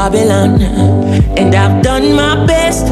[0.10, 0.62] Babylon,
[1.38, 2.88] and I've done my best,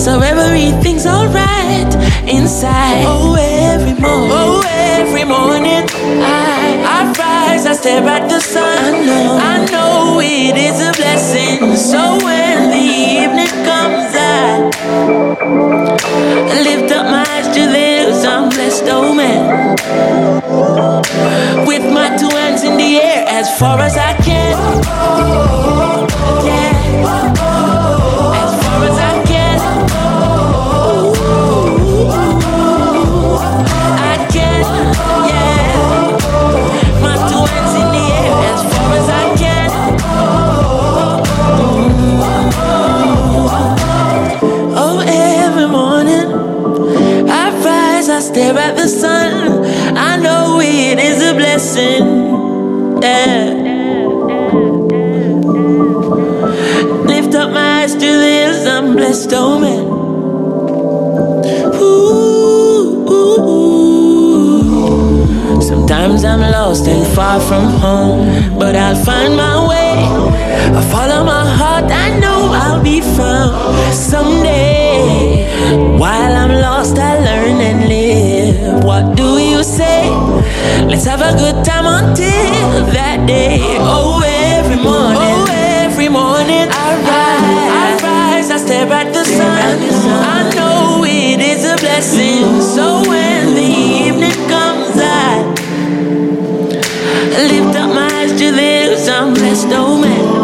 [0.00, 1.92] so everything's alright
[2.28, 3.02] inside.
[3.08, 5.82] Oh, every morning, oh, every morning,
[6.22, 8.94] I, I rise, I stare at the sun.
[8.94, 11.74] I know, I know it is a blessing.
[11.74, 12.86] So when the
[13.18, 14.70] evening comes, I
[16.62, 19.76] lift up my eyes to the this, I'm blessed, oh man.
[21.66, 24.03] With my two hands in the air as far as I
[67.14, 69.94] far from home, but I'll find my way.
[70.78, 75.46] I follow my heart, I know I'll be found someday.
[75.98, 78.84] While I'm lost, I learn and live.
[78.84, 80.10] What do you say?
[80.90, 83.58] Let's have a good time until that day.
[83.80, 89.78] Oh, every morning, oh, every morning I rise, I rise, I stare at the sun.
[90.36, 92.60] I know it is a blessing.
[92.60, 93.73] So when the
[97.42, 98.74] lift up my eyes to the.
[99.08, 100.43] I'm blessed, oh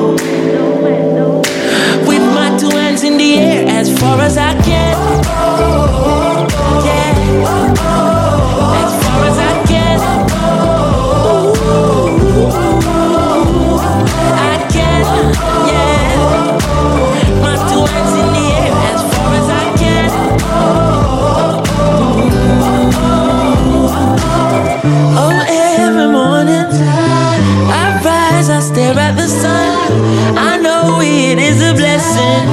[31.31, 32.45] it is a blessing.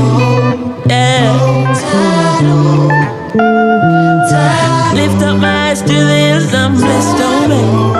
[0.87, 1.33] Yeah.
[4.93, 7.96] Lift up my eyes to the hills, I'm blessed, oh.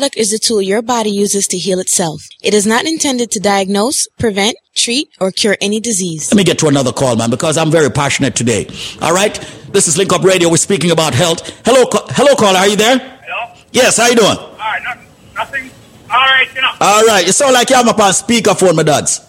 [0.00, 2.26] Product is a tool your body uses to heal itself.
[2.42, 6.32] It is not intended to diagnose, prevent, treat, or cure any disease.
[6.32, 8.66] Let me get to another call, man, because I'm very passionate today.
[9.02, 9.34] All right,
[9.74, 10.48] this is Link Up Radio.
[10.48, 11.40] We're speaking about health.
[11.66, 12.60] Hello, ca- hello, caller.
[12.60, 12.96] Are you there?
[12.98, 13.54] Hello?
[13.72, 13.98] Yes.
[13.98, 14.38] How you doing?
[14.38, 15.06] All right, nothing.
[15.34, 15.70] nothing.
[16.10, 16.72] All right, you know.
[16.80, 17.26] All right.
[17.26, 19.20] You sound like you have up on speakerphone, my dads.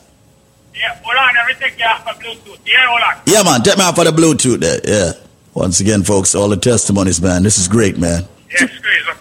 [0.73, 2.59] Yeah, hold on, everything you have for Bluetooth.
[2.65, 3.21] Yeah, hold on.
[3.27, 3.61] Yeah, man.
[3.61, 4.79] Take me off for the Bluetooth there.
[4.85, 5.11] Yeah.
[5.53, 7.43] Once again, folks, all the testimonies, man.
[7.43, 8.25] This is great, man.
[8.59, 8.69] Yes,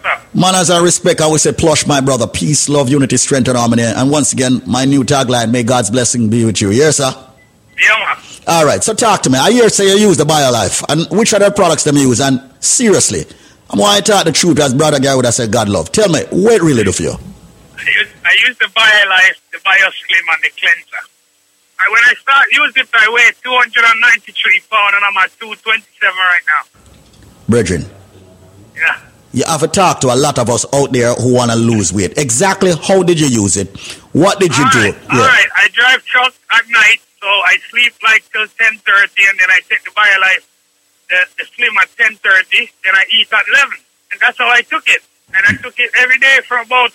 [0.03, 0.35] up?
[0.35, 2.27] Man, as I respect, I would say, plush, my brother.
[2.27, 3.83] Peace, love, unity, strength, and harmony.
[3.83, 6.71] And once again, my new tagline, may God's blessing be with you.
[6.71, 7.11] Yes, sir?
[7.79, 8.17] Yeah, man.
[8.47, 9.37] All right, so talk to me.
[9.37, 10.83] I hear say you use the BioLife.
[10.89, 12.19] And which other products them use?
[12.19, 13.25] And seriously,
[13.69, 15.91] I'm want to talk the truth as brother guy would have said God love.
[15.91, 17.13] Tell me, what really do for you?
[17.77, 21.03] I use, the BioLife, the BioSlim, and the cleanser.
[21.79, 26.41] I, when I start using it, I weigh 293 pounds, and I'm at 227 right
[26.47, 26.79] now.
[27.49, 27.85] Brethren,
[28.75, 28.99] Yeah.
[29.33, 31.93] You have to talk to a lot of us out there who want to lose
[31.93, 32.17] weight.
[32.17, 33.75] Exactly how did you use it?
[34.11, 34.79] What did you do?
[34.79, 39.49] All right, I drive truck at night, so I sleep like till 10.30, and then
[39.49, 40.45] I take the BioLife,
[41.09, 43.77] the, the Slim at 10.30, then I eat at 11.
[44.11, 45.01] And that's how I took it.
[45.33, 46.91] And I took it every day for about,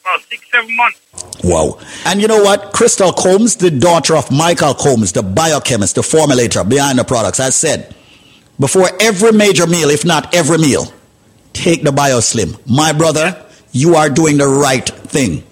[0.00, 1.00] about six, seven months.
[1.44, 1.78] Wow.
[2.06, 2.72] And you know what?
[2.72, 7.50] Crystal Combs, the daughter of Michael Combs, the biochemist, the formulator behind the products, I
[7.50, 7.94] said,
[8.58, 10.86] before every major meal, if not every meal,
[11.54, 12.60] take the BioSlim.
[12.66, 15.42] My brother, you are doing the right thing.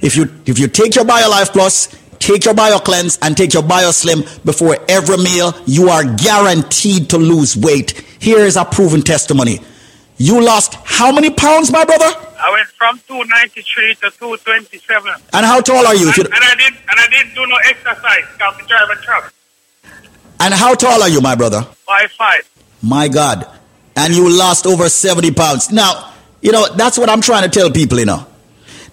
[0.00, 1.88] If you if you take your BioLife Plus,
[2.20, 7.56] take your BioCleanse, and take your BioSlim before every meal, you are guaranteed to lose
[7.56, 7.90] weight.
[8.20, 9.58] Here is a proven testimony.
[10.18, 12.04] You lost how many pounds, my brother?
[12.40, 15.12] I went from 293 to 227.
[15.32, 16.08] And how tall are you?
[16.08, 19.34] And, and I did and I didn't do no exercise because I drive a truck.
[20.40, 21.62] and how tall are you, my brother?
[21.86, 22.48] Five five.
[22.82, 23.46] My God.
[23.98, 25.72] And you lost over 70 pounds.
[25.72, 28.24] Now, you know, that's what I'm trying to tell people, you know.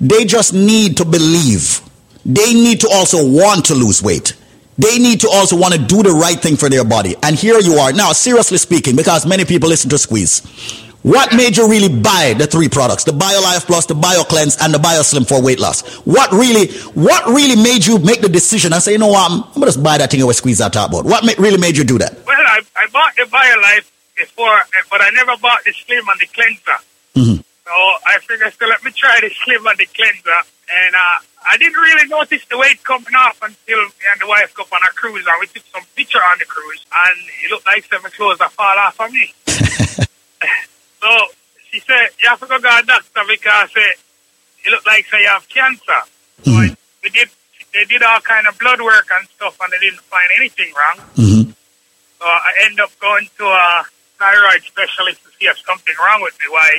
[0.02, 1.80] They just need to believe.
[2.26, 4.36] They need to also want to lose weight.
[4.80, 7.16] They need to also want to do the right thing for their body.
[7.22, 7.94] And here you are.
[7.94, 10.42] Now, seriously speaking, because many people listen to Squeeze.
[11.04, 14.80] What made you really buy the three products, the BioLife Plus, the BioCleanse, and the
[14.80, 15.86] BioSlim for weight loss?
[15.98, 19.44] What really, what really made you make the decision and say, you know what, I'm,
[19.44, 20.92] I'm gonna just buy that thing and squeeze that top?
[20.92, 22.26] What ma- really made you do that?
[22.26, 26.20] Well, I, I bought the BioLife before, eh, but I never bought the Slim and
[26.20, 26.80] the Cleanser.
[27.16, 27.44] Mhm.
[27.66, 27.74] So
[28.06, 30.42] I figured, so let me try the Slim and the Cleanser.
[30.70, 34.54] And uh, I didn't really notice the weight coming off until me and the wife
[34.56, 37.66] go on a cruise and we took some picture on the cruise and it looked
[37.66, 39.34] like some clothes that fall off of me.
[39.48, 41.10] so
[41.72, 45.22] she said, you have to go to a doctor because uh, it looked like say
[45.22, 46.02] you have cancer.
[46.44, 47.30] So I, we did,
[47.74, 51.08] they did all kind of blood work and stuff and they didn't find anything wrong.
[51.16, 51.52] Mm-hmm.
[51.52, 53.86] So I end up going to a
[54.26, 56.70] thyroid specialist to see if something wrong with me, why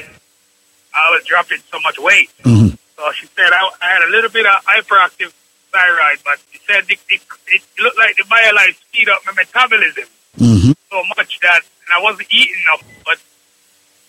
[0.95, 2.31] I was dropping so much weight.
[2.43, 5.31] So she said I, I had a little bit of hyperactive
[5.71, 7.21] thyroid, but she said it, it,
[7.55, 10.73] it looked like the BioLife speed up my metabolism Mm-hmm.
[10.93, 12.85] so much that and I wasn't eating enough.
[13.07, 13.17] But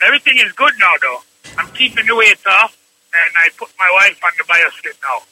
[0.06, 1.22] everything is good now, though.
[1.58, 2.76] I'm keeping the weight off,
[3.14, 5.24] and I put my wife on the BioSlim now.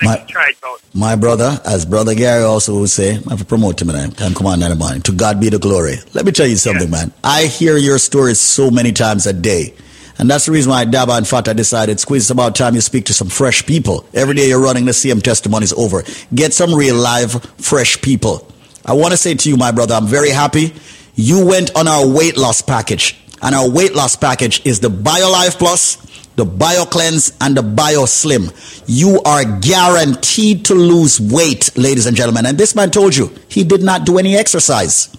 [0.00, 0.80] My, Try it out.
[0.94, 4.08] my brother, as brother Gary also would say, I have to promote him and I
[4.14, 5.02] can come on in the morning.
[5.02, 5.96] To God be the glory.
[6.14, 7.12] Let me tell you something, man.
[7.24, 9.74] I hear your stories so many times a day.
[10.20, 13.06] And that's the reason why Daba and Fata decided, squeeze, it's about time you speak
[13.06, 14.04] to some fresh people.
[14.14, 16.04] Every day you're running the same testimonies over.
[16.34, 18.46] Get some real live, fresh people.
[18.84, 20.74] I want to say to you, my brother, I'm very happy.
[21.14, 23.16] You went on our weight loss package.
[23.42, 25.96] And our weight loss package is the BioLife Plus,
[26.38, 28.50] the Bio Cleanse and the Bio Slim.
[28.86, 32.46] You are guaranteed to lose weight, ladies and gentlemen.
[32.46, 35.14] And this man told you he did not do any exercise.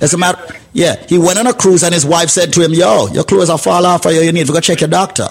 [0.00, 2.74] As a matter, yeah, he went on a cruise and his wife said to him,
[2.74, 5.28] "Yo, your clothes are fall off, or you You need to go check your doctor."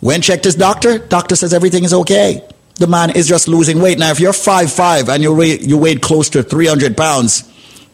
[0.00, 2.42] When checked his doctor, doctor says everything is okay.
[2.74, 3.98] The man is just losing weight.
[3.98, 7.44] Now, if you're five five and you weigh, you weigh close to 300 pounds,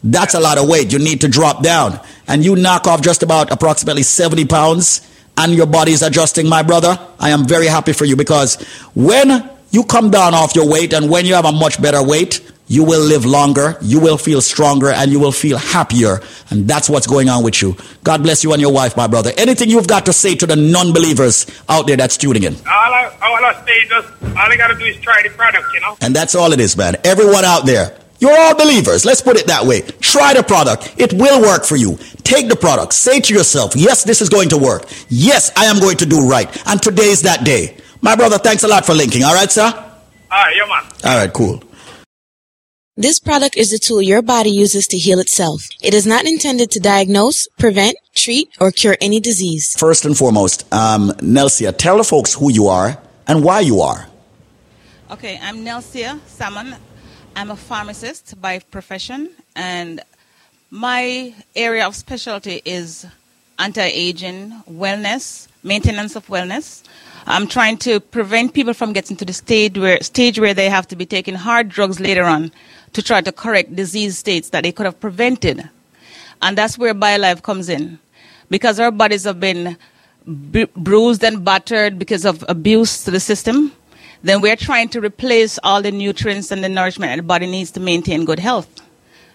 [0.03, 0.93] that's a lot of weight.
[0.93, 2.01] You need to drop down.
[2.27, 5.03] And you knock off just about approximately 70 pounds
[5.37, 6.99] and your body is adjusting, my brother.
[7.19, 8.61] I am very happy for you because
[8.95, 12.41] when you come down off your weight and when you have a much better weight,
[12.69, 16.21] you will live longer, you will feel stronger, and you will feel happier.
[16.49, 17.77] And that's what's going on with you.
[18.03, 19.31] God bless you and your wife, my brother.
[19.37, 22.55] Anything you've got to say to the non believers out there that's tuning in?
[22.55, 25.67] All I, all I say just, all I got to do is try the product,
[25.75, 25.97] you know?
[26.01, 26.97] And that's all it is, man.
[27.05, 29.05] Everyone out there, you're all believers.
[29.05, 29.81] Let's put it that way.
[30.01, 30.95] Try the product.
[30.97, 31.99] It will work for you.
[32.23, 32.93] Take the product.
[32.95, 34.85] Say to yourself, yes, this is going to work.
[35.09, 36.47] Yes, I am going to do right.
[36.69, 37.77] And today is that day.
[38.01, 39.25] My brother, thanks a lot for linking.
[39.25, 39.65] All right, sir?
[39.65, 39.73] All
[40.31, 40.93] right, yeah, man.
[41.05, 41.65] All right, cool.
[42.97, 45.63] This product is the tool your body uses to heal itself.
[45.83, 49.75] It is not intended to diagnose, prevent, treat, or cure any disease.
[49.77, 54.07] First and foremost, um, Nelsia, tell the folks who you are and why you are.
[55.11, 56.77] Okay, I'm Nelsia Salmon.
[57.35, 60.01] I'm a pharmacist by profession, and
[60.71, 63.07] my area of specialty is
[63.59, 66.83] anti-aging, wellness, maintenance of wellness.
[67.27, 70.87] I'm trying to prevent people from getting to the stage where stage where they have
[70.89, 72.53] to be taking hard drugs later on
[72.93, 75.69] to try to correct disease states that they could have prevented.
[76.43, 77.99] And that's where BioLife comes in.
[78.51, 79.79] Because our bodies have been
[80.27, 83.73] bru- bruised and battered because of abuse to the system,
[84.23, 87.71] then we're trying to replace all the nutrients and the nourishment that the body needs
[87.73, 88.81] to maintain good health.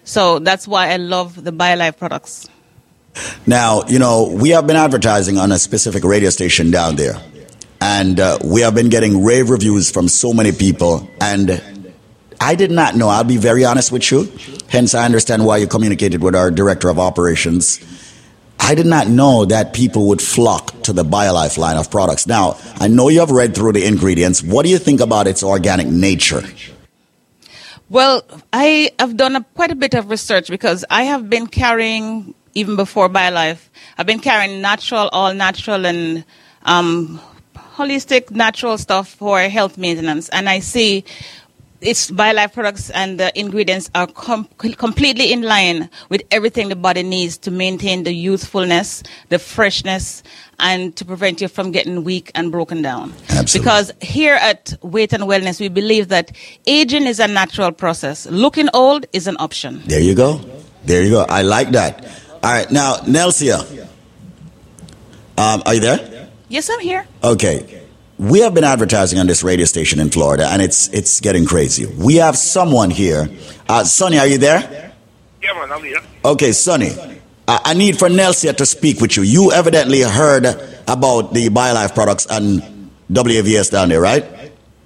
[0.04, 2.48] So that's why I love the BioLife products.
[3.46, 7.20] Now, you know, we have been advertising on a specific radio station down there.
[7.80, 11.08] And uh, we have been getting rave reviews from so many people.
[11.20, 11.62] And
[12.40, 14.32] I did not know, I'll be very honest with you.
[14.68, 17.78] Hence, I understand why you communicated with our director of operations.
[18.60, 22.26] I did not know that people would flock to the BioLife line of products.
[22.26, 24.42] Now, I know you have read through the ingredients.
[24.42, 26.42] What do you think about its organic nature?
[27.88, 28.22] Well,
[28.52, 32.76] I have done a, quite a bit of research because I have been carrying, even
[32.76, 36.24] before BioLife, I've been carrying natural, all natural and
[36.64, 37.20] um,
[37.54, 40.28] holistic natural stuff for health maintenance.
[40.28, 41.04] And I see
[41.80, 47.02] its BioLife products and the ingredients are com- completely in line with everything the body
[47.02, 50.22] needs to maintain the youthfulness, the freshness,
[50.58, 53.12] and to prevent you from getting weak and broken down.
[53.30, 53.58] Absolutely.
[53.60, 56.32] Because here at Weight and Wellness, we believe that
[56.66, 58.26] aging is a natural process.
[58.26, 59.82] Looking old is an option.
[59.86, 60.40] There you go.
[60.84, 61.26] There you go.
[61.28, 62.04] I like that.
[62.42, 62.70] All right.
[62.70, 63.86] Now, Nelsia,
[65.36, 66.28] um, are you there?
[66.48, 67.06] Yes, I'm here.
[67.22, 67.77] Okay.
[68.18, 71.86] We have been advertising on this radio station in Florida, and it's it's getting crazy.
[71.86, 73.28] We have someone here.
[73.68, 74.92] Uh, Sonny, are you there?
[75.42, 76.00] Yeah, man, I'm here.
[76.24, 76.90] Okay, Sonny.
[77.46, 79.22] I, I need for Nelsia to speak with you.
[79.22, 80.46] You evidently heard
[80.88, 84.24] about the BioLife products and WAVS down there, right?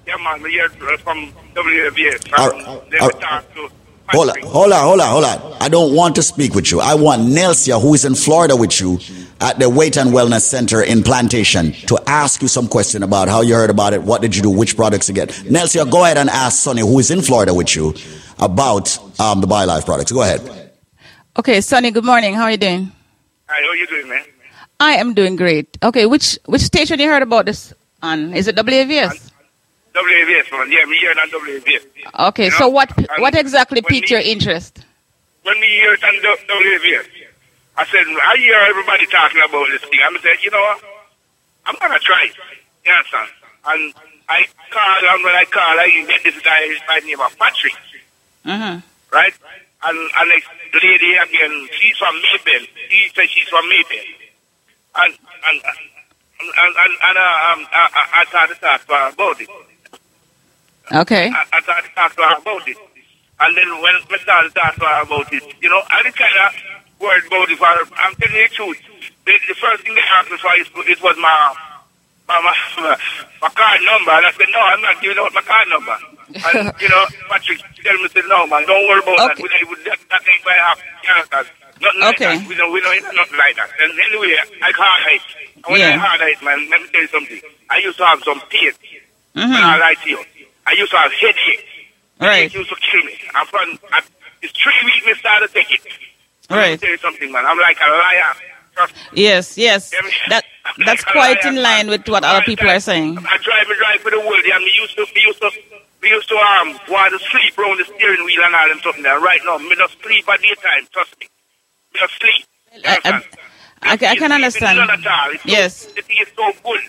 [0.07, 2.33] Yeah, man, we heard from WBS.
[2.39, 2.59] All- From
[2.91, 3.71] them all- we talk to
[4.13, 5.57] Hold on, hold on, hold on, hold on.
[5.61, 6.81] I don't want to speak with you.
[6.81, 8.99] I want Nelsia, who is in Florida with you
[9.41, 13.41] at the Weight and Wellness Center in Plantation, to ask you some question about how
[13.41, 15.31] you heard about it, what did you do, which products you get.
[15.31, 17.95] Nelsia, go ahead and ask Sonny, who is in Florida with you,
[18.39, 20.13] about um, the BioLife products.
[20.13, 20.73] Go ahead.
[21.39, 22.35] Okay, Sonny, good morning.
[22.35, 22.93] How are you doing?
[23.49, 24.25] Hi, how you doing, man?
[24.79, 25.79] I am doing great.
[25.83, 27.73] Okay, which which station you heard about this
[28.03, 28.35] on?
[28.35, 29.32] Is it WAVS?
[29.95, 30.73] WAVS, man.
[30.73, 31.87] Yeah, me here on WAVS.
[32.29, 34.85] Okay, You so what what exactly piqued your interest?
[35.43, 37.07] When we hear it on W- WAVS,
[37.77, 40.01] I said, I hear everybody talking about this thing.
[40.03, 40.83] I said, you know what?
[41.67, 42.37] I'm going to try it.
[42.85, 43.29] You understand?
[43.67, 43.95] And
[44.29, 47.75] I call, and when I call, I get this guy by the name of Patrick,
[48.45, 48.81] Mm-hmm.
[49.13, 49.35] right?
[49.85, 50.31] And, and
[50.73, 52.67] the lady again, she's from Maybell.
[52.91, 54.05] She said she's from Maybell.
[54.97, 55.15] And,
[55.47, 59.49] and, and, and, and, and uh, um, I, I, I started to talk about it.
[60.91, 61.31] Okay.
[61.31, 62.77] I, I started to talk to her about it.
[63.41, 66.15] And then when I started to talk to her about it, you know, I did
[66.17, 66.55] kind of
[67.01, 67.85] worried about it for her.
[67.97, 68.79] I'm telling you the truth.
[69.27, 71.55] The, the first thing they asked me for is, it was my,
[72.29, 72.97] my, my,
[73.43, 74.11] my card number.
[74.11, 75.97] And I said, no, I'm not giving out my card number.
[76.33, 79.37] And, you know, Patrick tell me, said, no, man, don't worry about that.
[79.39, 79.99] We, we, that.
[80.11, 80.85] That ain't going to happen.
[81.09, 81.47] Understand?
[81.83, 82.47] Nothing like that.
[82.49, 83.71] We don't, we don't, nothing like that.
[83.81, 85.03] And anyway, I hard.
[85.67, 85.95] And when Yeah.
[85.95, 87.41] I hard it, man, let me tell you something.
[87.71, 88.71] I used to have some pain.
[89.35, 89.49] Mhm.
[89.49, 90.23] When I lie to you.
[90.67, 91.67] I used to have headache.
[92.21, 92.45] Right.
[92.47, 93.19] It used to kill me.
[93.35, 94.01] I'm from, I,
[94.43, 95.81] it's three weeks me started take it.
[96.51, 96.79] Right.
[96.81, 97.45] tell you something, man.
[97.47, 98.33] I'm like a liar.
[98.75, 98.95] Trust.
[99.13, 99.93] Yes, yes.
[100.29, 100.45] That
[100.87, 103.19] that's quite in line with what other people are saying.
[103.19, 105.51] I drive and drive for the world, and we used to, we used to,
[106.01, 109.05] we used to um, want to sleep around the steering wheel and all them something.
[109.05, 110.87] And right now, me not sleep at daytime.
[110.93, 111.27] Trust me,
[111.95, 112.47] me not sleep.
[112.87, 112.99] I?
[113.05, 113.23] I,
[113.83, 114.79] I, I can understand.
[114.79, 115.33] None at all.
[115.33, 115.87] It's Yes.
[115.87, 116.81] the thing is so good.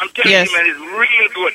[0.00, 0.50] I'm telling Yes.
[0.50, 1.52] you, man, it's real good.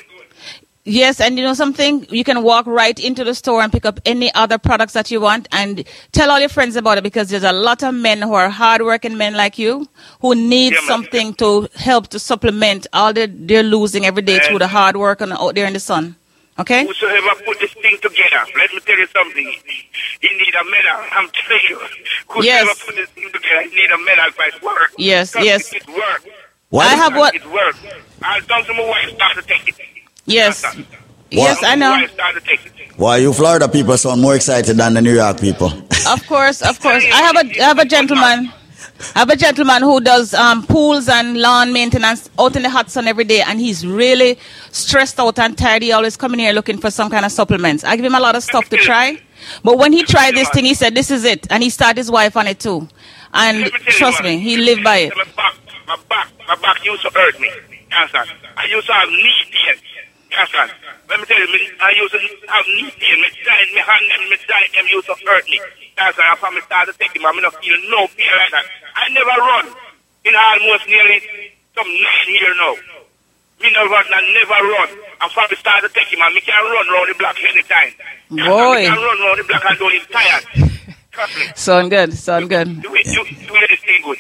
[0.86, 2.08] Yes, and you know something?
[2.10, 5.22] You can walk right into the store and pick up any other products that you
[5.22, 5.84] want and
[6.14, 9.18] tell all your friends about it because there's a lot of men who are hardworking
[9.18, 9.88] men like you
[10.22, 10.88] who need Yeah, man.
[10.88, 15.22] something to help to supplement all that they're losing every day through the hard work
[15.22, 16.16] and out there in the sun.
[16.58, 16.86] Okay?
[16.88, 19.54] Whosoever put this thing together, let me tell you something.
[20.22, 21.06] You need a medal.
[21.12, 21.78] I'm telling you.
[22.30, 22.84] Whosoever Yes.
[22.86, 24.92] put this thing together, you need a medal for its work.
[24.98, 25.72] Yes, Trust yes.
[25.72, 26.24] me, It's work.
[26.70, 27.76] Why- I have what- It's work.
[28.24, 29.76] I done some wife start to take it.
[30.30, 30.64] Yes.
[31.32, 31.92] Yes, I know.
[31.92, 32.74] Wife start to take it.
[32.98, 35.72] Why you Florida people sound more excited than the New York people?
[36.08, 37.04] Of course, of course.
[37.06, 38.52] I have a I have a gentleman.
[39.16, 42.92] I have a gentleman who does um, pools and lawn maintenance out in the hot
[42.92, 44.38] sun every day, and he's really
[44.72, 45.82] stressed out and tired.
[45.84, 47.84] He always coming here looking for some kind of supplements.
[47.86, 49.18] I give him a lot of stuff to try,
[49.64, 52.12] but when he tried this thing, he said, "This is it," and he started his
[52.12, 52.88] wife on it too.
[53.34, 55.14] And trust me, he lived by it.
[55.16, 55.56] My back,
[55.88, 57.48] my back, my back used to hurt me.
[57.48, 57.78] You?
[58.58, 59.46] I used to have knee
[60.30, 60.70] pain.
[61.10, 63.18] Let me tell you, me, I used to have knee pain.
[63.22, 65.60] My joint, my hand, and my joint, them used to hurt me.
[66.00, 66.30] Understand?
[66.32, 68.66] After I started taking them, I not feel no pain like that.
[68.96, 69.66] I never run
[70.24, 71.20] in almost nearly
[71.76, 72.76] some nine years now.
[73.60, 74.90] Me never run, I never run.
[75.20, 77.92] And from I started taking them, I can run around the block anytime.
[78.32, 78.88] Boy.
[78.88, 80.46] I can run around the block and don't even tired.
[81.12, 81.46] Trust me.
[81.56, 82.82] Sound good, sound good.
[82.82, 84.18] Do do, do it, this thing good.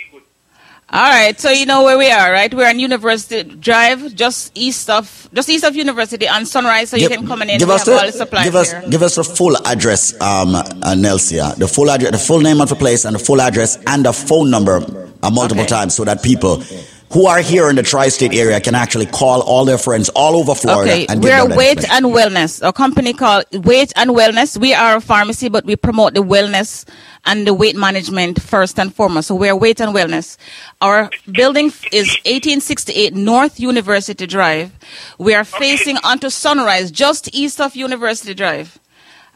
[0.92, 2.52] All right, so you know where we are, right?
[2.52, 7.08] We're on University Drive, just east of just east of University on Sunrise, so you
[7.08, 8.84] can come in and give us the the, supplies give us here.
[8.90, 10.64] give us the full address, um, uh,
[10.98, 11.56] Nelsia.
[11.58, 14.14] The full address, the full name of the place, and the full address and the
[14.14, 14.82] phone number
[15.22, 16.64] uh, multiple times, so that people
[17.12, 20.54] who are here in the tri-state area can actually call all their friends all over
[20.54, 24.58] Florida Okay, and we're Weight and Wellness, a company called Weight and Wellness.
[24.60, 26.88] We are a pharmacy, but we promote the wellness
[27.26, 29.30] and the weight management first and foremost.
[29.30, 30.38] So we're Weight and Wellness.
[30.82, 34.72] Our building is 1868 North University Drive.
[35.18, 38.80] We are facing onto Sunrise, just east of University Drive.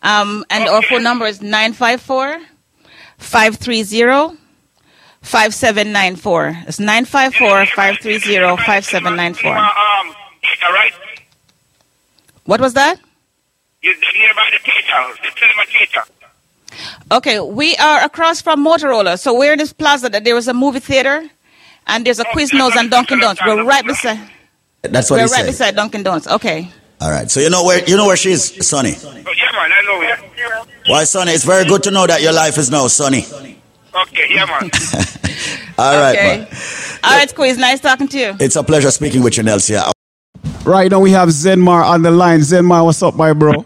[0.04, 2.40] Um, and our phone number is 954
[3.18, 4.43] 530
[5.24, 6.64] 5794.
[6.68, 9.52] It's 954 530 5794.
[9.58, 9.58] Um,
[10.66, 10.94] all right.
[12.46, 13.00] What was that?
[13.82, 16.02] You're nearby the theater, the cinema theater.
[17.12, 19.20] Okay, we are across from Motorola.
[19.20, 21.24] So we're in this plaza that there is a movie theater
[21.88, 23.42] and there's a Quiznos and Dunkin' Donuts.
[23.46, 24.20] We're right beside
[24.82, 25.46] That's what we're he right said.
[25.46, 26.28] beside Dunkin' Donuts.
[26.28, 26.70] Okay.
[27.02, 28.96] All right, so you know where you know where she is, Sonny.
[29.04, 30.68] Oh, yeah, man, I know it.
[30.88, 31.32] Why, Sonny?
[31.34, 33.26] It's very good to know that your life is now, Sonny.
[33.96, 34.64] Okay, yeah, man.
[35.78, 36.38] All right, okay.
[36.40, 36.48] man.
[37.04, 37.58] All right, Quiz.
[37.58, 38.36] Nice talking to you.
[38.40, 39.92] It's a pleasure speaking with you, Nelsia.
[40.66, 42.40] Right now we have Zenmar on the line.
[42.40, 43.66] Zenmar, what's up, my bro?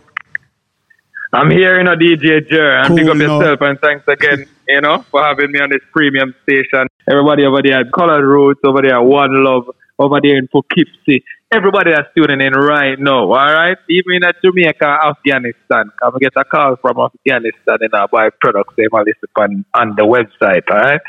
[1.33, 3.39] I'm here, you know, DJ Jer, and Cool, big up no.
[3.39, 6.87] yourself, and thanks again, you know, for having me on this premium station.
[7.09, 11.23] Everybody over there at Colored Roots, over there at One Love, over there in Poughkeepsie,
[11.53, 13.77] everybody that's tuning in right now, all right?
[13.89, 18.73] Even in a Jamaica, Afghanistan, come get a call from Afghanistan and I buy products
[18.75, 21.01] they might listen on, on the website, all right?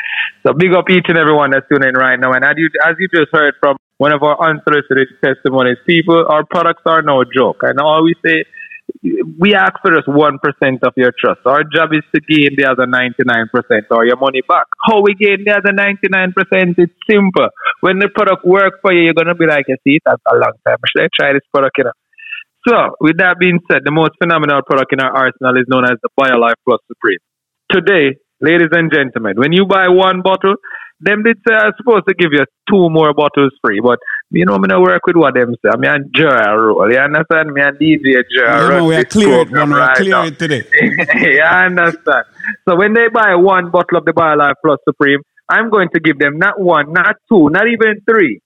[0.47, 2.33] So big up each and everyone that's tuning in right now.
[2.33, 6.45] And as you, as you just heard from one of our unsolicited testimonies, people, our
[6.45, 7.59] products are no joke.
[7.63, 8.45] And I always say,
[9.03, 10.39] we ask for just 1%
[10.83, 11.41] of your trust.
[11.47, 13.53] Our job is to gain the other 99%
[13.91, 14.67] or your money back.
[14.85, 16.75] How we gain the other 99%?
[16.79, 17.49] It's simple.
[17.81, 20.35] When the product works for you, you're going to be like, you see, that's a
[20.35, 20.79] long time.
[20.91, 21.97] Should I try this product, you know?
[22.67, 25.97] So, with that being said, the most phenomenal product in our arsenal is known as
[26.03, 27.23] the BioLife Plus Supreme.
[27.71, 30.57] Today, ladies and gentlemen, when you buy one bottle,
[31.01, 33.99] them did say I'm supposed to give you two more bottles free, but
[34.31, 35.71] you know, me not work with what them say.
[35.79, 36.91] Me and Joe roll.
[36.91, 37.53] You understand?
[37.53, 38.45] Me and DJ Joe.
[38.45, 39.71] Yeah, man, we are clear it, man.
[39.71, 40.65] We are clear it today.
[40.81, 42.25] you understand?
[42.69, 46.19] So when they buy one bottle of the BioLife Plus Supreme, I'm going to give
[46.19, 48.41] them not one, not two, not even three.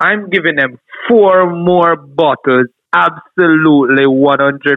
[0.00, 0.78] I'm giving them
[1.08, 4.76] four more bottles absolutely 100%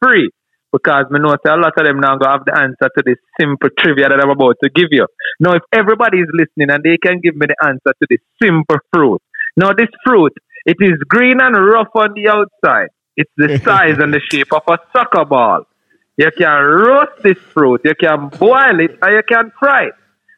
[0.00, 0.30] free
[0.72, 3.68] because I know a lot of them now go have the answer to this simple
[3.78, 5.06] trivia that I'm about to give you.
[5.38, 8.78] Now, if everybody is listening and they can give me the answer to this simple
[8.92, 9.20] fruit.
[9.56, 10.32] Now, this fruit,
[10.64, 12.88] it is green and rough on the outside.
[13.16, 15.66] It's the size and the shape of a soccer ball.
[16.16, 19.94] You can roast this fruit, you can boil it, or you can fry it.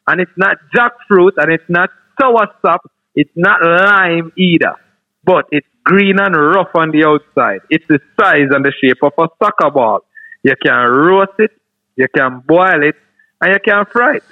[0.07, 1.89] And it's not jackfruit and it's not
[2.19, 2.81] sour sop,
[3.15, 4.75] it's not lime either.
[5.23, 7.61] But it's green and rough on the outside.
[7.69, 10.01] It's the size and the shape of a soccer ball.
[10.45, 11.49] You can roast it,
[11.95, 12.95] you can boil it,
[13.41, 14.23] and you can fry it.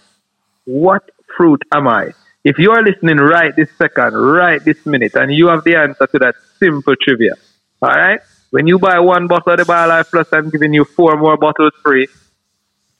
[0.65, 2.11] What fruit am I?
[2.43, 6.05] If you are listening right this second, right this minute, and you have the answer
[6.05, 7.33] to that simple trivia,
[7.81, 8.19] all right?
[8.51, 11.73] When you buy one bottle of the BioLife Plus, I'm giving you four more bottles
[11.83, 12.07] free.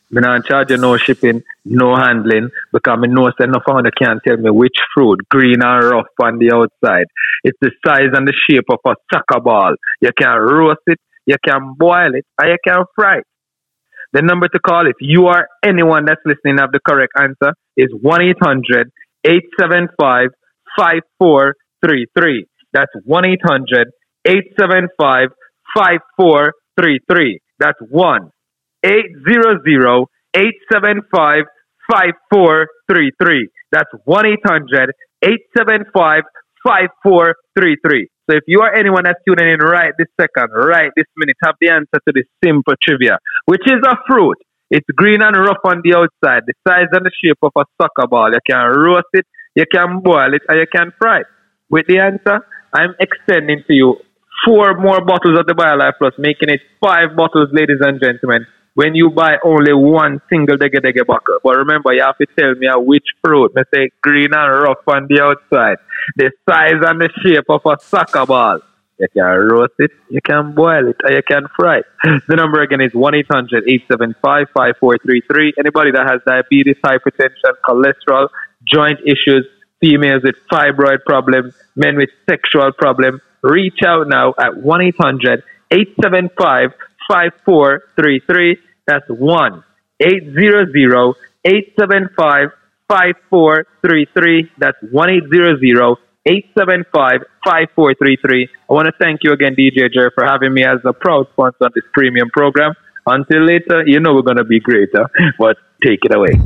[0.10, 4.38] I'm not charge you no shipping, no handling, because I know no founder can tell
[4.38, 7.06] me which fruit, green and rough on the outside.
[7.44, 9.76] It's the size and the shape of a soccer ball.
[10.02, 13.26] You can roast it, you can boil it, or you can fry it.
[14.14, 17.90] The number to call if you are anyone that's listening have the correct answer is
[18.02, 18.92] 1 800
[19.26, 20.30] 875
[20.78, 22.46] 5433.
[22.74, 23.88] That's 1 800
[24.26, 25.30] 875
[25.76, 27.40] 5433.
[27.60, 28.32] That's 1
[28.74, 31.46] 800 875
[31.90, 33.50] 5433.
[33.72, 34.92] That's 1 800
[35.24, 36.24] 875
[36.64, 38.10] 5433.
[38.30, 41.56] So if you are anyone that's tuning in right this second, right this minute, have
[41.60, 44.38] the answer to this simple trivia, which is a fruit.
[44.72, 48.08] It's green and rough on the outside, the size and the shape of a soccer
[48.08, 48.32] ball.
[48.32, 51.28] You can roast it, you can boil it, or you can fry it.
[51.70, 53.98] With the answer, I'm extending to you
[54.46, 58.96] four more bottles of the BioLife Plus, making it five bottles, ladies and gentlemen, when
[58.96, 61.40] you buy only one single dege dege buckle.
[61.44, 63.52] But remember, you have to tell me which fruit.
[63.58, 65.78] I say green and rough on the outside,
[66.16, 68.60] the size and the shape of a soccer ball.
[69.00, 71.86] If you can roast it, you can boil it, or you can fry it.
[72.28, 75.54] The number again is 1 800 875 5433.
[75.58, 78.30] Anybody that has diabetes, hypertension, cholesterol,
[78.66, 79.46] joint issues,
[79.82, 86.72] females with fibroid problems, men with sexual problems, reach out now at 1 800 875
[87.14, 88.58] 5433.
[88.88, 89.64] That's 1
[90.02, 90.74] 800
[91.46, 92.50] 875
[92.90, 94.50] 5433.
[94.58, 98.50] That's 1 800 875 5433.
[98.70, 101.70] I want to thank you again, DJ Jer, for having me as a proud sponsor
[101.70, 102.74] of this premium program.
[103.06, 105.06] Until later, you know we're going to be greater,
[105.38, 106.40] but take it away.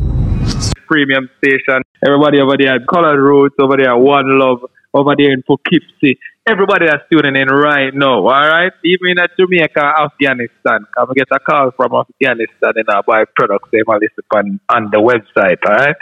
[0.88, 1.84] Premium station.
[2.06, 6.18] Everybody over there at Colored Roots, over there at One Love, over there in Poughkeepsie.
[6.48, 8.72] Everybody that's tuning in right now, all right?
[8.86, 10.88] Even in Jamaica, Afghanistan.
[10.96, 14.88] Come get a call from Afghanistan and I buy products they might listen on, on
[14.90, 15.96] the website, all right?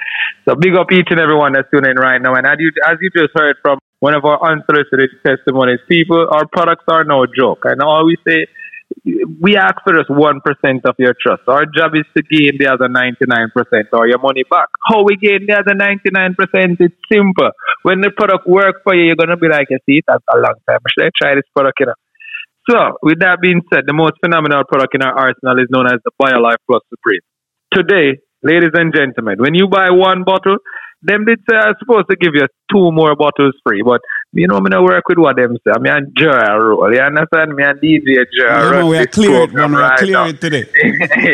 [0.48, 2.36] So big up each and everyone that's tuning in right now.
[2.36, 6.46] And as you, as you just heard from one of our unsolicited testimonies, people, our
[6.46, 7.66] products are no joke.
[7.66, 8.46] And I always say,
[9.04, 10.40] we ask for just 1%
[10.86, 11.44] of your trust.
[11.48, 13.52] Our job is to gain the other 99%
[13.94, 14.68] or your money back.
[14.88, 16.78] How we gain the other 99%?
[16.80, 17.52] It's simple.
[17.84, 20.38] When the product works for you, you're going to be like, you see, that's a
[20.38, 20.80] long time.
[20.88, 22.00] Should I try this product, you know?
[22.70, 26.02] So, with that being said, the most phenomenal product in our arsenal is known as
[26.02, 27.22] the BioLife Plus Supreme.
[27.72, 30.58] Today, ladies and gentlemen, when you buy one bottle,
[31.06, 34.02] them did say I'm supposed to give you two more bottles free, but
[34.34, 35.72] you know, me not work with what them say.
[35.76, 36.94] I mean, I'm Joe roll.
[36.94, 37.56] You understand?
[37.56, 38.26] Me and DJ.
[38.34, 39.72] Yeah, man, we are clear it, man.
[39.72, 40.66] We are clear it today.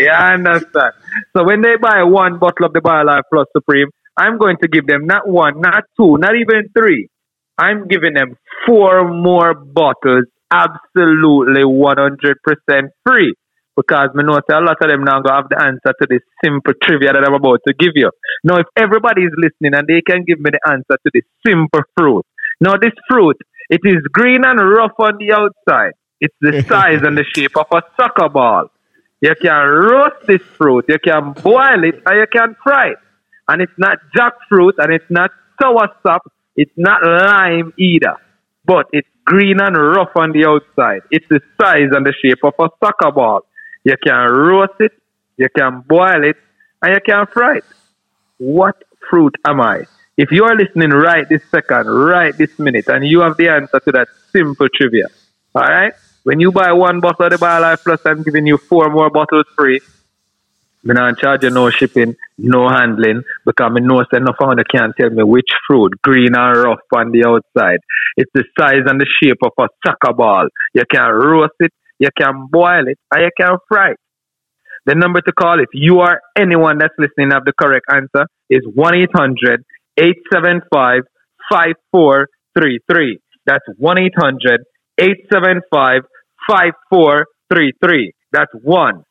[0.06, 0.94] you understand?
[1.36, 4.88] So when they buy one bottle of the BioLife Plus Supreme, I'm going to give
[4.88, 7.08] them not one, not two, not even three.
[7.58, 13.34] I'm giving them four more bottles absolutely 100% free
[13.76, 16.74] because I know a lot of them now go have the answer to this simple
[16.84, 18.12] trivia that I'm about to give you.
[18.44, 21.82] Now, if everybody is listening and they can give me the answer to this simple
[21.98, 22.26] fruit.
[22.62, 23.38] Now, this fruit,
[23.72, 25.94] It is green and rough on the outside.
[26.20, 28.70] It's the size and the shape of a soccer ball.
[29.22, 32.98] You can roast this fruit, you can boil it, or you can fry it.
[33.48, 35.32] And it's not jackfruit and it's not
[35.62, 36.20] soursop,
[36.56, 38.16] it's not lime either.
[38.66, 41.02] But it's green and rough on the outside.
[41.12, 43.42] It's the size and the shape of a soccer ball.
[43.84, 44.92] You can roast it,
[45.38, 46.36] you can boil it,
[46.82, 47.64] and you can fry it.
[48.38, 49.86] What fruit am I?
[50.18, 53.80] If you are listening right this second, right this minute, and you have the answer
[53.80, 55.08] to that simple trivia,
[55.56, 55.94] all right?
[56.24, 59.46] When you buy one bottle of the BioLife Plus, I'm giving you four more bottles
[59.56, 59.80] free.
[60.84, 64.94] Me not charge you no shipping, no handling, because me know say no founder can't
[65.00, 67.80] tell me which fruit, green or rough on the outside.
[68.18, 70.48] It's the size and the shape of a soccer ball.
[70.74, 73.98] You can roast it, you can boil it, or you can fry it.
[74.86, 78.62] The number to call if you are anyone that's listening have the correct answer is
[78.74, 79.64] 1 800
[80.02, 81.04] 875
[81.50, 83.20] 5433.
[83.46, 84.62] That's 1 800
[84.98, 86.02] 875
[86.50, 88.14] 5433.
[88.32, 89.04] That's 1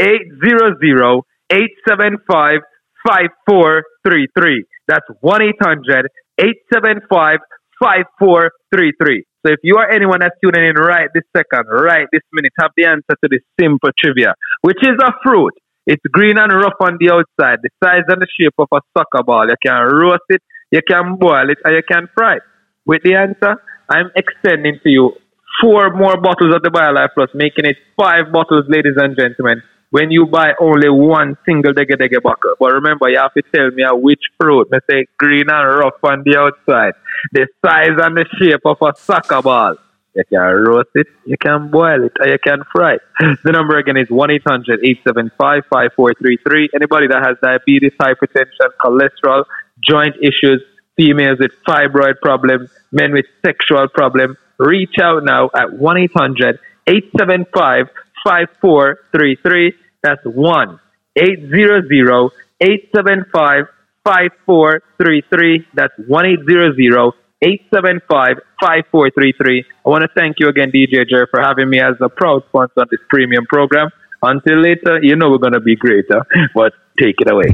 [0.00, 2.60] 800 875
[3.06, 4.64] 5433.
[4.88, 6.08] That's 1 800
[6.38, 7.38] 875
[7.80, 9.24] 5433.
[9.44, 12.70] So if you are anyone that's tuning in right this second, right this minute, have
[12.76, 15.52] the answer to this simple trivia, which is a fruit.
[15.86, 19.22] It's green and rough on the outside, the size and the shape of a soccer
[19.22, 19.46] ball.
[19.48, 22.42] You can roast it, you can boil it, and you can fry it.
[22.86, 25.12] With the answer, I'm extending to you
[25.60, 30.10] four more bottles of the BioLife Plus, making it five bottles, ladies and gentlemen, when
[30.10, 32.54] you buy only one single Dege buckle.
[32.58, 34.68] But remember, you have to tell me which fruit.
[34.72, 36.94] I say green and rough on the outside,
[37.32, 39.76] the size and the shape of a soccer ball.
[40.14, 43.02] You can roast it, you can boil it, or you can fry it.
[43.44, 46.70] The number again is 1 800 875 5433.
[46.74, 49.44] Anybody that has diabetes, hypertension, cholesterol,
[49.80, 50.62] joint issues,
[50.96, 57.88] females with fibroid problems, men with sexual problems, reach out now at 1 800 875
[58.24, 59.74] 5433.
[60.02, 60.80] That's 1
[61.16, 63.66] 800 875
[64.04, 65.66] 5433.
[65.74, 69.64] That's 1 800 875 5433.
[69.84, 72.80] I want to thank you again, DJ Jer, for having me as a proud sponsor
[72.80, 73.90] on this premium program.
[74.22, 77.50] Until later, you know we're going to be greater, but take it away.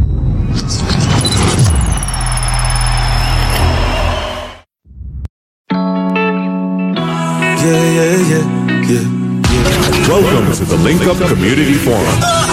[7.60, 8.46] Yeah, yeah, yeah,
[8.88, 10.08] yeah.
[10.08, 12.49] Welcome to the Link Up Community Forum.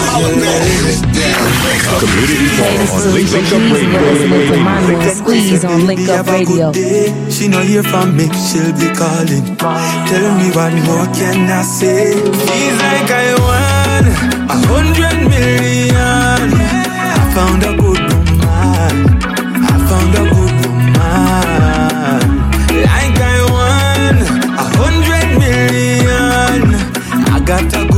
[1.98, 5.08] Community Forum on Link, Up Radio.
[5.14, 6.72] Squeeze on Link Up Radio.
[7.30, 9.56] She know hear from me, she'll be calling.
[9.56, 12.14] Tell me what more can I say?
[12.14, 14.04] Feels like I won
[14.48, 16.50] a hundred million.
[16.50, 18.94] I found a good woman.
[19.62, 20.98] I found a good woman.
[22.86, 24.14] Like I won
[24.58, 26.62] a hundred million.
[27.34, 27.97] I got a good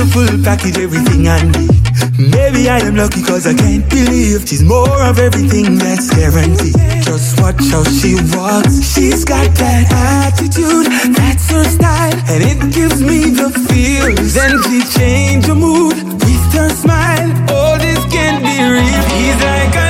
[0.00, 1.76] the full package, everything I need.
[2.16, 6.76] Maybe I am lucky cause I can't believe she's more of everything that's guaranteed.
[7.04, 8.80] Just watch how she walks.
[8.80, 14.32] She's got that attitude, that's her style, and it gives me the feels.
[14.32, 17.28] Then she change her mood with her smile.
[17.52, 19.04] All this can be real.
[19.12, 19.89] He's like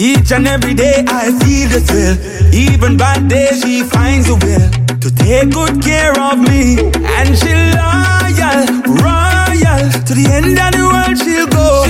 [0.00, 2.16] Each and every day I feel the thrill.
[2.54, 6.78] Even bad days she finds a will to take good care of me.
[7.18, 8.64] And she loyal,
[8.96, 9.84] royal.
[10.08, 11.84] To the end of the world she'll go.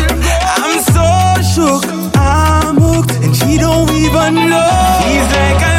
[0.58, 1.06] I'm so
[1.55, 1.84] shook,
[2.16, 5.00] I'm hooked, and she don't even know.
[5.06, 5.69] She's like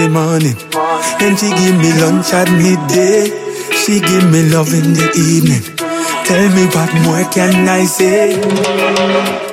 [0.00, 0.56] the morning.
[1.18, 3.28] Then she give me lunch at midday.
[3.82, 5.64] She give me love in the evening.
[6.24, 9.49] Tell me what more can I say?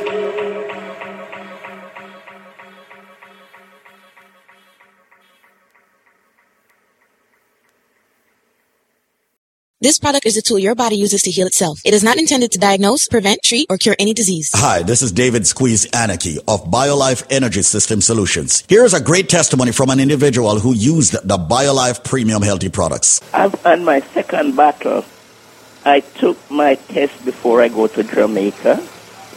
[9.87, 11.79] This product is a tool your body uses to heal itself.
[11.85, 14.51] It is not intended to diagnose, prevent, treat, or cure any disease.
[14.53, 18.65] Hi, this is David Squeeze Anarchy of BioLife Energy System Solutions.
[18.67, 23.21] Here's a great testimony from an individual who used the BioLife Premium Healthy products.
[23.33, 25.05] I've had my second battle.
[25.85, 28.85] I took my test before I go to Jamaica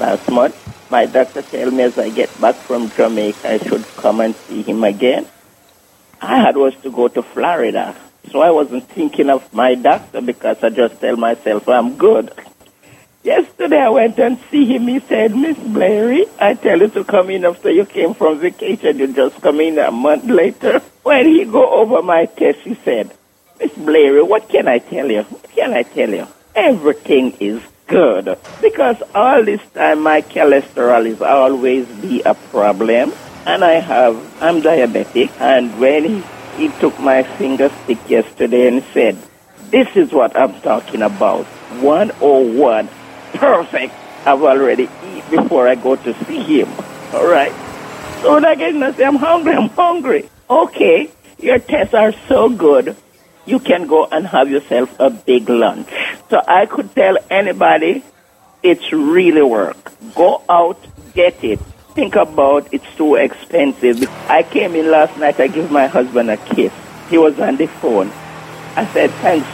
[0.01, 0.57] last month.
[0.91, 4.62] My doctor told me as I get back from Jamaica, I should come and see
[4.62, 5.29] him again.
[6.20, 7.95] I had was to go to Florida.
[8.31, 12.33] So I wasn't thinking of my doctor because I just tell myself I'm good.
[13.23, 14.89] Yesterday I went and see him.
[14.89, 18.99] He said, Miss Blairy, I tell you to come in after you came from vacation.
[18.99, 20.81] You just come in a month later.
[21.03, 23.15] When he go over my test, he said,
[23.59, 25.23] Miss Blairy, what can I tell you?
[25.23, 26.27] What can I tell you?
[26.55, 28.39] Everything is good.
[28.63, 33.13] Because all this time my cholesterol is always be a problem.
[33.45, 35.31] And I have, I'm diabetic.
[35.41, 36.23] And when he
[36.61, 39.17] he took my finger stick yesterday and said,
[39.71, 41.47] This is what I'm talking about.
[41.81, 42.89] 101.
[43.33, 43.95] Perfect.
[44.27, 46.69] I've already eat before I go to see him.
[47.15, 47.53] All right.
[48.21, 50.29] So again, I say, I'm hungry, I'm hungry.
[50.51, 52.95] Okay, your tests are so good,
[53.47, 55.89] you can go and have yourself a big lunch.
[56.29, 58.05] So I could tell anybody,
[58.63, 59.93] it's really work.
[60.15, 60.79] Go out,
[61.15, 61.61] get it
[61.94, 64.02] think about it's too expensive.
[64.28, 66.73] I came in last night, I gave my husband a kiss.
[67.09, 68.10] He was on the phone.
[68.77, 69.49] I said, thanks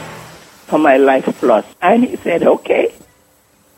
[0.67, 1.65] for my Life Plus.
[1.81, 2.93] And he said, okay.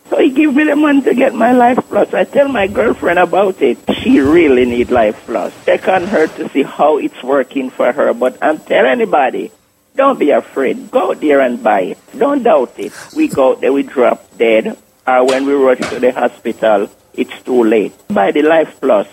[0.10, 2.14] So he gave me the money to get my Life Plus.
[2.14, 3.78] I tell my girlfriend about it.
[4.02, 5.54] She really need Life Plus.
[5.66, 8.14] Check on her to see how it's working for her.
[8.14, 9.52] But I'm telling anybody,
[9.96, 10.92] don't be afraid.
[10.92, 11.98] Go there and buy it.
[12.18, 12.92] Don't doubt it.
[13.16, 14.78] We go there, we drop dead.
[15.06, 16.90] Or when we rush to the hospital,
[17.20, 17.94] it's too late.
[18.08, 19.08] Buy the Life Plus.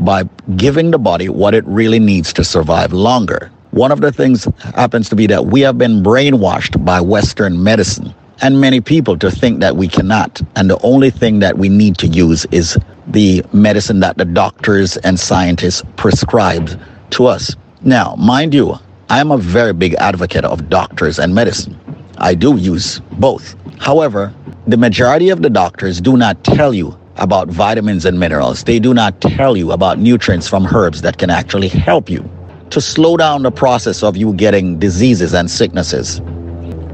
[0.01, 0.25] by
[0.57, 3.51] giving the body what it really needs to survive longer.
[3.71, 8.15] One of the things happens to be that we have been brainwashed by Western medicine
[8.43, 10.41] and many people to think that we cannot.
[10.57, 14.97] And the only thing that we need to use is the medicine that the doctors
[14.99, 16.79] and scientists prescribed
[17.11, 17.55] to us.
[17.83, 18.79] Now, mind you,
[19.11, 21.79] I am a very big advocate of doctors and medicine.
[22.19, 23.57] I do use both.
[23.79, 24.33] However,
[24.67, 28.65] the majority of the doctors do not tell you about vitamins and minerals.
[28.65, 32.29] They do not tell you about nutrients from herbs that can actually help you
[32.71, 36.21] to slow down the process of you getting diseases and sicknesses.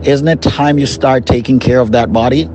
[0.03, 2.49] Isn't it time you start taking care of that body?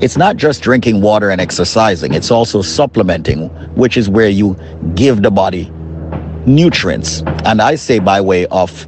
[0.00, 4.56] It's not just drinking water and exercising, it's also supplementing, which is where you
[4.94, 5.70] give the body
[6.46, 7.22] nutrients.
[7.44, 8.86] And I say by way of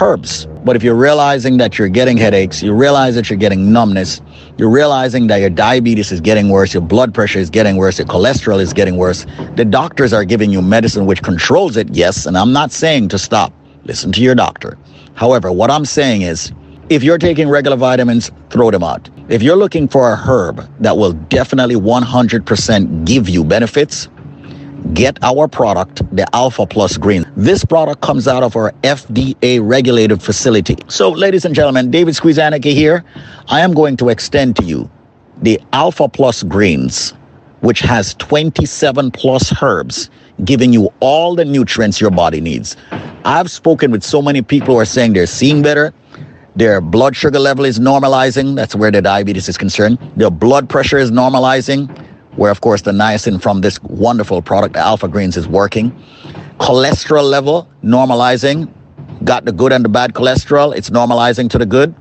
[0.00, 0.46] herbs.
[0.64, 4.20] But if you're realizing that you're getting headaches, you realize that you're getting numbness,
[4.58, 8.06] you're realizing that your diabetes is getting worse, your blood pressure is getting worse, your
[8.06, 9.26] cholesterol is getting worse,
[9.56, 13.18] the doctors are giving you medicine which controls it, yes, and I'm not saying to
[13.18, 13.52] stop.
[13.84, 14.78] Listen to your doctor.
[15.14, 16.52] However, what I'm saying is,
[16.88, 19.10] if you're taking regular vitamins, throw them out.
[19.28, 24.08] If you're looking for a herb that will definitely 100% give you benefits,
[24.94, 27.24] get our product, the Alpha Plus Green.
[27.36, 30.76] This product comes out of our FDA regulated facility.
[30.88, 33.04] So, ladies and gentlemen, David Squeezaniki here.
[33.48, 34.90] I am going to extend to you
[35.42, 37.14] the Alpha Plus Greens,
[37.60, 40.10] which has 27 plus herbs,
[40.44, 42.76] giving you all the nutrients your body needs.
[43.24, 45.94] I've spoken with so many people who are saying they're seeing better.
[46.54, 48.56] Their blood sugar level is normalizing.
[48.56, 49.98] That's where the diabetes is concerned.
[50.16, 51.88] Their blood pressure is normalizing
[52.36, 55.90] where of course the niacin from this wonderful product, Alpha Greens, is working.
[56.58, 58.72] Cholesterol level normalizing,
[59.24, 61.94] got the good and the bad cholesterol, it's normalizing to the good.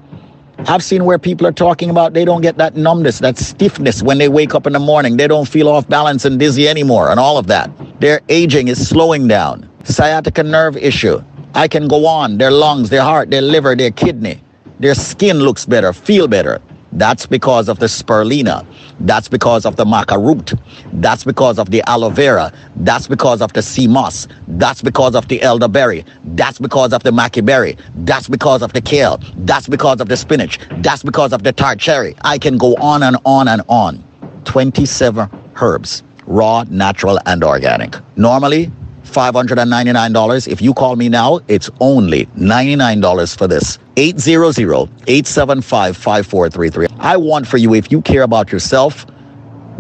[0.68, 4.20] I've seen where people are talking about they don't get that numbness, that stiffness when
[4.20, 5.18] they wake up in the morning.
[5.18, 7.72] They don't feel off balance and dizzy anymore, and all of that.
[8.00, 9.68] Their aging is slowing down.
[9.86, 11.22] Sciatica nerve issue.
[11.56, 12.38] I can go on.
[12.38, 14.40] Their lungs, their heart, their liver, their kidney.
[14.80, 16.62] Their skin looks better, feel better.
[16.94, 18.66] That's because of the spirulina.
[19.00, 20.54] That's because of the maca root.
[20.94, 22.52] That's because of the aloe vera.
[22.78, 24.28] That's because of the sea moss.
[24.48, 26.06] That's because of the elderberry.
[26.24, 27.78] That's because of the maqui berry.
[27.96, 29.20] That's because of the kale.
[29.38, 30.60] That's because of the spinach.
[30.78, 32.16] That's because of the tart cherry.
[32.24, 34.04] I can go on and on and on.
[34.46, 35.30] 27
[35.62, 37.96] herbs, raw, natural, and organic.
[38.18, 38.72] Normally,
[39.12, 40.48] $599.
[40.48, 43.78] If you call me now, it's only $99 for this.
[43.96, 46.96] 800-875-5433.
[47.00, 49.06] I want for you, if you care about yourself,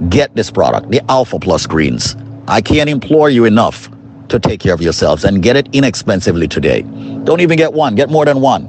[0.09, 2.15] get this product, the Alpha Plus Greens.
[2.47, 3.89] I can't implore you enough
[4.29, 6.81] to take care of yourselves and get it inexpensively today.
[7.23, 8.67] Don't even get one, get more than one.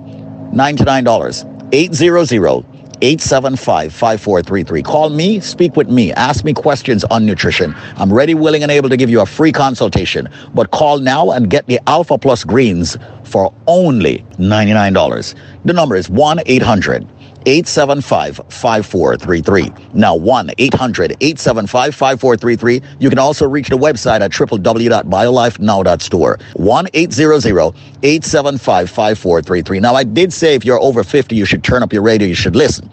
[0.53, 1.49] $99.
[1.73, 2.67] 800
[3.03, 4.83] 875 5433.
[4.83, 7.75] Call me, speak with me, ask me questions on nutrition.
[7.97, 10.29] I'm ready, willing, and able to give you a free consultation.
[10.55, 15.35] But call now and get the Alpha Plus Greens for only $99.
[15.65, 17.09] The number is 1 800
[17.47, 19.73] 875 5433.
[19.95, 22.83] Now, 1 800 875 5433.
[22.99, 26.39] You can also reach the website at www.biolifenow.store.
[26.55, 29.81] 1 800 875 5433.
[29.81, 32.35] Now, I did say if you're over 50, you should turn up your radio, you
[32.35, 32.91] should listen.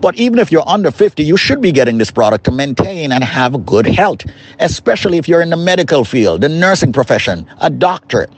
[0.00, 3.24] But even if you're under 50, you should be getting this product to maintain and
[3.24, 4.22] have good health,
[4.60, 8.28] especially if you're in the medical field, the nursing profession, a doctor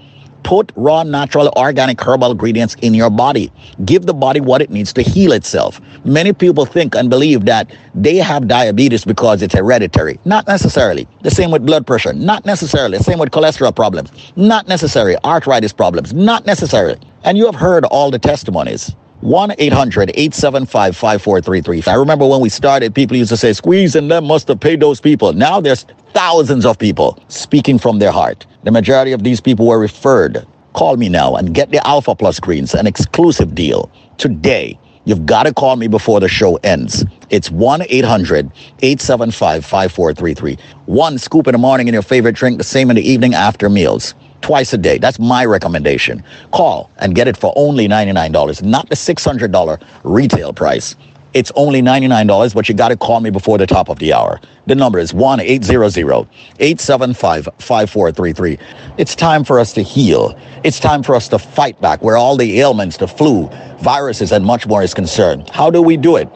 [0.42, 3.52] Put raw, natural, organic herbal ingredients in your body.
[3.84, 5.81] Give the body what it needs to heal itself.
[6.05, 10.18] Many people think and believe that they have diabetes because it's hereditary.
[10.25, 11.07] Not necessarily.
[11.23, 12.12] The same with blood pressure.
[12.12, 12.99] Not necessarily.
[12.99, 14.10] The same with cholesterol problems.
[14.36, 15.17] Not necessary.
[15.25, 16.15] Arthritis problems.
[16.15, 16.97] Not necessary.
[17.25, 18.94] And you have heard all the testimonies.
[19.20, 21.92] 1 800 875 5433.
[21.92, 24.78] I remember when we started, people used to say, Squeeze and them must have paid
[24.78, 25.32] those people.
[25.32, 28.47] Now there's thousands of people speaking from their heart.
[28.62, 30.47] The majority of these people were referred.
[30.74, 34.78] Call me now and get the Alpha Plus greens, an exclusive deal today.
[35.05, 37.05] You've got to call me before the show ends.
[37.30, 38.47] It's 1 800
[38.82, 40.58] 875 5433.
[40.86, 43.68] One scoop in the morning in your favorite drink, the same in the evening after
[43.68, 44.99] meals twice a day.
[44.99, 46.23] That's my recommendation.
[46.52, 50.97] Call and get it for only $99, not the $600 retail price.
[51.34, 54.41] It's only $99, but you got to call me before the top of the hour.
[54.67, 56.26] The number is 1 800
[56.58, 58.58] 875 5433.
[58.97, 60.39] It's time for us to heal.
[60.65, 63.49] It's time for us to fight back where all the ailments, the flu,
[63.81, 65.50] viruses, and much more is concerned.
[65.50, 66.28] How do we do it?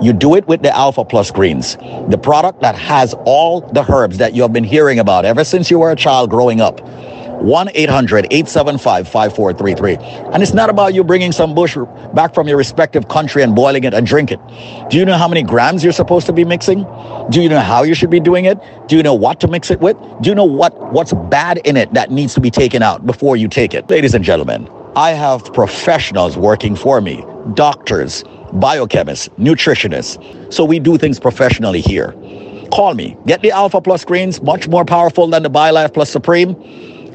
[0.00, 1.76] You do it with the Alpha Plus Greens,
[2.08, 5.70] the product that has all the herbs that you have been hearing about ever since
[5.70, 6.80] you were a child growing up.
[7.40, 9.94] 1 800 875 5433.
[10.32, 11.76] And it's not about you bringing some bush
[12.14, 14.40] back from your respective country and boiling it and drink it.
[14.90, 16.84] Do you know how many grams you're supposed to be mixing?
[17.30, 18.58] Do you know how you should be doing it?
[18.88, 19.96] Do you know what to mix it with?
[20.20, 23.36] Do you know what, what's bad in it that needs to be taken out before
[23.36, 23.88] you take it?
[23.88, 30.52] Ladies and gentlemen, I have professionals working for me, doctors, biochemists, nutritionists.
[30.52, 32.12] So we do things professionally here.
[32.72, 33.16] Call me.
[33.26, 36.54] Get the Alpha Plus greens, much more powerful than the BioLife Plus Supreme.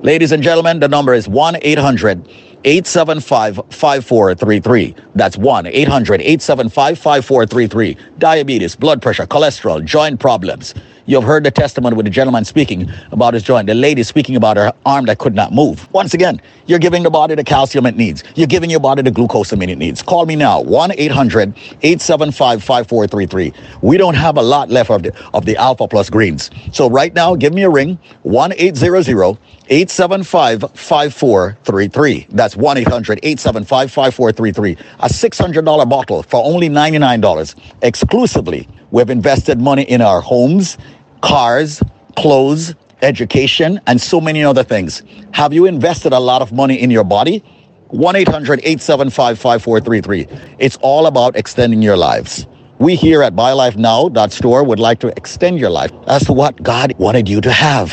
[0.03, 2.27] Ladies and gentlemen, the number is 1 800
[2.65, 4.95] 875 5433.
[5.15, 7.98] That's 1 800 875 5433.
[8.17, 10.73] Diabetes, blood pressure, cholesterol, joint problems.
[11.06, 14.56] You've heard the testimony with the gentleman speaking about his joint, the lady speaking about
[14.56, 15.91] her arm that could not move.
[15.91, 18.23] Once again, you're giving the body the calcium it needs.
[18.35, 20.01] You're giving your body the glucosamine it needs.
[20.01, 21.49] Call me now, 1 800
[21.82, 23.53] 875 5433.
[23.82, 26.49] We don't have a lot left of the, of the Alpha Plus greens.
[26.72, 29.38] So right now, give me a ring, 1 800
[29.69, 32.27] 875 5433.
[32.30, 34.72] That's 1 800 875 5433.
[34.99, 38.67] A $600 bottle for only $99 exclusively.
[38.94, 40.78] We've invested money in our homes,
[41.22, 41.82] cars,
[42.16, 45.02] clothes, education, and so many other things.
[45.34, 47.44] Have you invested a lot of money in your body?
[47.88, 50.28] 1 800 875 5433.
[50.60, 52.46] It's all about extending your lives.
[52.78, 57.28] We here at BioLifeNow.store would like to extend your life as to what God wanted
[57.28, 57.90] you to have.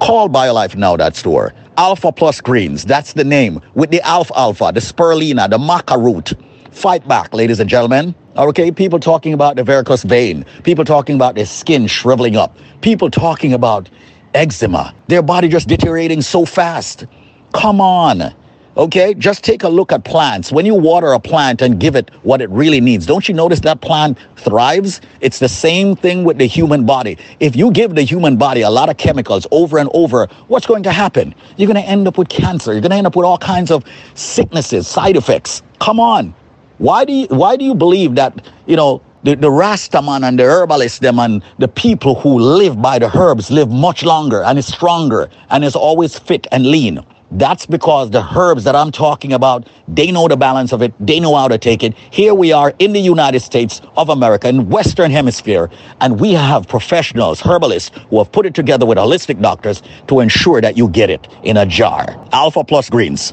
[0.00, 1.54] Call BioLifeNow.store.
[1.76, 6.32] Alpha Plus Greens, that's the name, with the Alfalfa, the Spirulina, the Maca root.
[6.70, 8.14] Fight back, ladies and gentlemen.
[8.36, 13.10] Okay, people talking about the varicose vein, people talking about their skin shriveling up, people
[13.10, 13.90] talking about
[14.34, 17.06] eczema, their body just deteriorating so fast.
[17.52, 18.34] Come on.
[18.76, 20.52] Okay, just take a look at plants.
[20.52, 23.60] When you water a plant and give it what it really needs, don't you notice
[23.60, 25.00] that plant thrives?
[25.20, 27.18] It's the same thing with the human body.
[27.40, 30.84] If you give the human body a lot of chemicals over and over, what's going
[30.84, 31.34] to happen?
[31.56, 32.72] You're going to end up with cancer.
[32.72, 33.84] You're going to end up with all kinds of
[34.14, 35.62] sicknesses, side effects.
[35.80, 36.32] Come on.
[36.80, 40.44] Why do you, why do you believe that, you know, the, the Rastaman and the
[40.44, 44.66] herbalists, them and the people who live by the herbs live much longer and is
[44.66, 47.04] stronger and is always fit and lean?
[47.32, 50.94] That's because the herbs that I'm talking about, they know the balance of it.
[50.98, 51.94] They know how to take it.
[52.10, 55.68] Here we are in the United States of America, in Western Hemisphere,
[56.00, 60.62] and we have professionals, herbalists, who have put it together with holistic doctors to ensure
[60.62, 62.06] that you get it in a jar.
[62.32, 63.32] Alpha Plus Greens,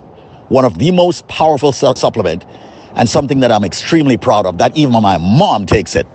[0.49, 2.45] one of the most powerful supplement
[2.97, 6.05] and something that I'm extremely proud of, that even my mom takes it.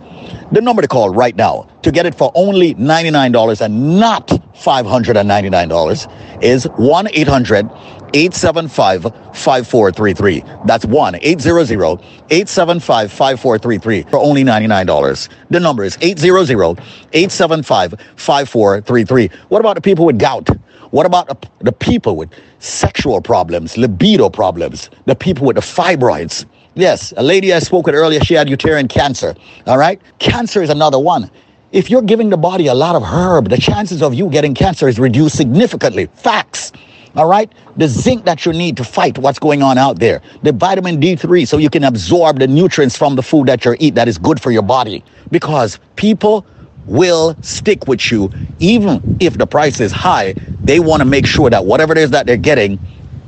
[0.53, 6.43] The number to call right now to get it for only $99 and not $599
[6.43, 7.71] is 1 800
[8.15, 10.45] 875 5433.
[10.67, 15.29] That's 1 800 875 5433 for only $99.
[15.49, 16.79] The number is 800
[17.13, 19.31] 875 5433.
[19.49, 20.51] What about the people with gout?
[20.91, 22.29] What about the, the people with
[22.59, 26.45] sexual problems, libido problems, the people with the fibroids?
[26.75, 29.35] Yes, a lady I spoke with earlier, she had uterine cancer.
[29.67, 30.01] All right?
[30.19, 31.31] Cancer is another one.
[31.71, 34.89] If you're giving the body a lot of herb, the chances of you getting cancer
[34.89, 36.07] is reduced significantly.
[36.15, 36.73] Facts.
[37.15, 37.53] All right?
[37.77, 40.23] The zinc that you need to fight what's going on out there.
[40.45, 43.95] The vitamin D3 so you can absorb the nutrients from the food that you eat
[43.97, 45.05] that is good for your body.
[45.31, 46.47] Because people
[46.87, 50.33] will stick with you even if the price is high.
[50.65, 52.79] They want to make sure that whatever it is that they're getting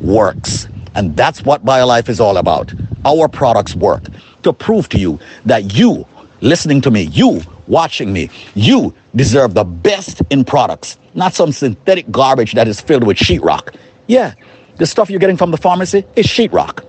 [0.01, 0.67] works.
[0.95, 2.73] And that's what BioLife is all about.
[3.05, 4.05] Our products work
[4.45, 6.07] to prove to you that you,
[6.41, 12.11] listening to me, you watching me, you deserve the best in products, not some synthetic
[12.11, 13.75] garbage that is filled with sheetrock.
[14.09, 14.35] Yeah,
[14.77, 16.85] The stuff you're getting from the pharmacy is sheetrock.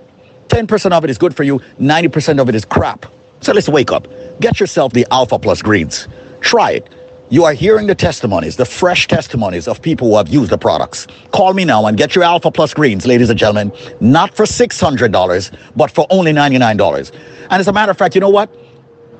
[0.48, 3.06] 10% of it is good for you, 90% of it is crap.
[3.40, 4.08] So let's wake up.
[4.40, 6.08] Get yourself the Alpha Plus greens.
[6.40, 6.92] Try it.
[7.28, 11.08] You are hearing the testimonies, the fresh testimonies of people who have used the products.
[11.32, 15.56] Call me now and get your Alpha Plus greens, ladies and gentlemen, not for $600,
[15.74, 17.10] but for only $99.
[17.50, 18.48] And as a matter of fact, you know what?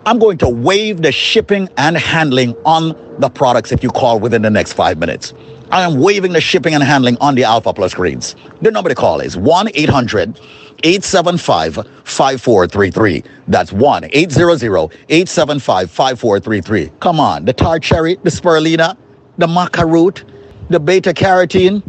[0.06, 4.42] I'm going to waive the shipping and handling on the products if you call within
[4.42, 5.34] the next five minutes.
[5.70, 8.36] I am waiving the shipping and handling on the Alpha Plus greens.
[8.62, 10.38] The number to call is 1 800
[10.84, 13.24] 875 5433.
[13.48, 14.62] That's 1 800
[15.08, 16.92] 875 5433.
[17.00, 18.96] Come on, the tart cherry, the spirulina,
[19.38, 20.24] the maca root,
[20.70, 21.82] the beta carotene,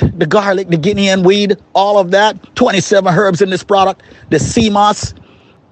[0.00, 2.56] the garlic, the Guinea hen weed, all of that.
[2.56, 5.14] 27 herbs in this product, the sea moss.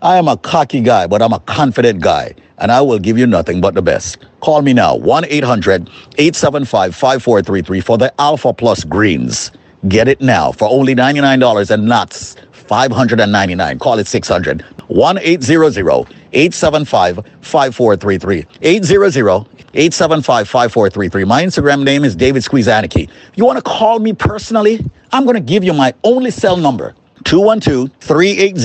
[0.02, 3.26] I am a cocky guy, but I'm a confident guy, and I will give you
[3.26, 4.18] nothing but the best.
[4.40, 9.50] Call me now, 1 800 875 5433 for the Alpha Plus Greens.
[9.88, 17.16] Get it now for only $99 and not 599 Call it 600 1 800 875
[17.40, 18.46] 5433.
[18.62, 21.24] 800 875 5433.
[21.24, 23.08] My Instagram name is David Squeeze Anarchy.
[23.34, 24.84] You want to call me personally?
[25.12, 26.94] I'm going to give you my only cell number
[27.24, 28.60] 212 380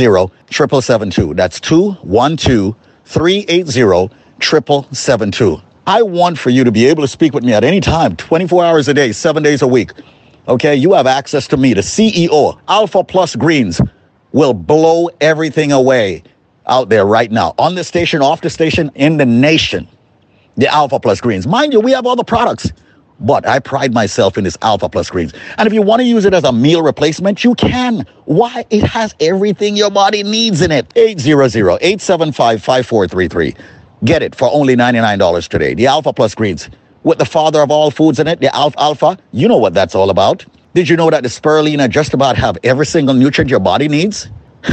[0.51, 1.33] 7772.
[1.33, 2.75] That's 212
[3.11, 5.61] 380 7772.
[5.85, 8.63] I want for you to be able to speak with me at any time, 24
[8.63, 9.91] hours a day, seven days a week.
[10.47, 12.57] Okay, you have access to me, the CEO.
[12.69, 13.81] Alpha Plus Greens
[14.31, 16.23] will blow everything away
[16.67, 19.87] out there right now, on the station, off the station, in the nation.
[20.55, 21.45] The Alpha Plus Greens.
[21.45, 22.71] Mind you, we have all the products.
[23.21, 25.33] But I pride myself in this Alpha Plus Greens.
[25.57, 28.05] And if you want to use it as a meal replacement, you can.
[28.25, 28.65] Why?
[28.69, 30.89] It has everything your body needs in it.
[30.95, 33.57] 800-875-5433.
[34.03, 35.75] Get it for only $99 today.
[35.75, 36.69] The Alpha Plus Greens.
[37.03, 39.17] With the father of all foods in it, the Alfalfa.
[39.31, 40.45] You know what that's all about.
[40.73, 44.29] Did you know that the spirulina just about have every single nutrient your body needs?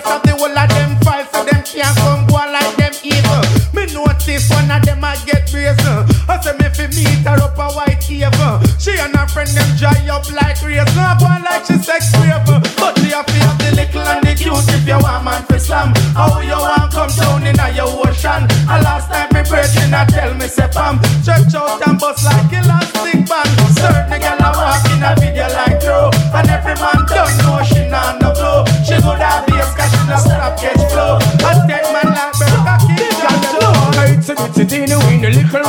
[0.00, 3.42] face of the whole of them five, so them can't come go like them evil.
[3.76, 6.08] Me notice one of them I get brazen.
[6.28, 8.32] I say me fi meet her up a white cave.
[8.80, 10.96] She and her friend them dry up like razor.
[10.96, 12.40] A boy like she sex rape,
[12.80, 15.58] but she a fi have the little and the cute if you want man fi
[15.58, 15.92] slam.
[16.16, 18.48] How you want come down in a your ocean?
[18.72, 22.52] A last time me virgin I tell me say pam, stretch out and bust like
[22.52, 23.50] elastic band.
[23.76, 27.11] Certain girl a walk in a video like throw, and every man.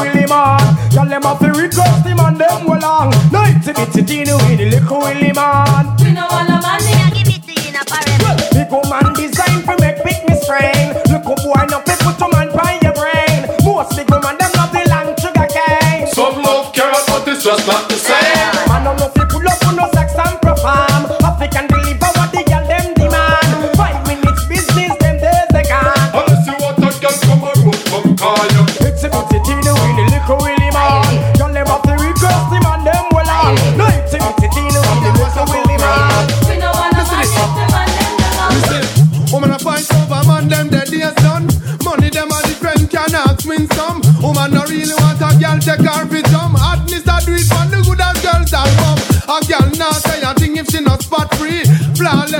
[0.04, 0.60] Willie man
[0.92, 4.70] Tell them off the request him and them well long Night to bitty teeny weeny
[4.70, 5.96] little Willie man.
[6.04, 8.52] We know all the money I give it to you in a parent.
[8.52, 10.92] Big woman design for make pick me strain.
[11.08, 13.48] Look up boy no fit put a man by your brain?
[13.64, 16.08] Most big woman them love the long sugar cane.
[16.12, 17.83] Some love carrot but it's just not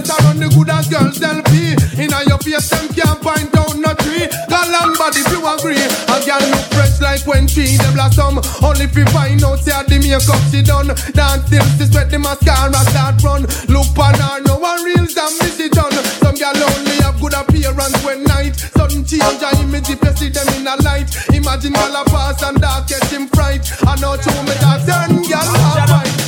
[0.04, 1.76] Flawless a run the good as girls LP.
[1.96, 4.28] Inna your face them can't find out no tree.
[4.52, 5.80] Girl and body if you agree.
[5.80, 8.40] A girl look fresh like when she the blossom.
[8.64, 10.92] Only if you find out say the makeup she done.
[11.16, 13.44] Dance till she sweat the mascara start run.
[13.72, 15.96] Look on her no one real damn me she done.
[16.20, 18.56] Some girl only have good appearance when night.
[18.76, 21.08] Sudden change her image if you see them in a light.
[21.32, 23.64] Imagine girl a pass and dark catch him fright.
[23.88, 26.24] I know to me that turn girl a fight.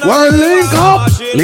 [0.00, 0.49] Well,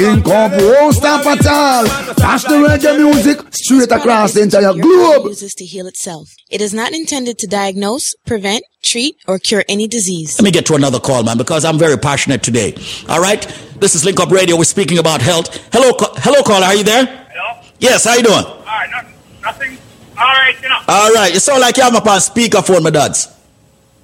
[0.01, 1.85] link up, won't stop at all.
[2.15, 5.25] Dash the reggae music straight across the entire globe.
[5.27, 6.29] uses to heal itself.
[6.49, 10.39] It is not intended to diagnose, prevent, treat, or cure any disease.
[10.39, 12.75] Let me get to another call, man, because I'm very passionate today.
[13.09, 13.41] All right,
[13.79, 14.55] this is Link Up Radio.
[14.57, 15.47] We're speaking about health.
[15.73, 16.65] Hello, ca- hello, caller.
[16.67, 17.05] Are you there?
[17.05, 17.61] Hello?
[17.79, 18.05] Yes.
[18.05, 18.35] How you doing?
[18.45, 19.13] Alright, nothing.
[19.43, 19.77] nothing.
[20.17, 20.79] Alright, you know.
[20.87, 21.33] All right.
[21.33, 23.27] You sound like you have me on speakerphone, my dads.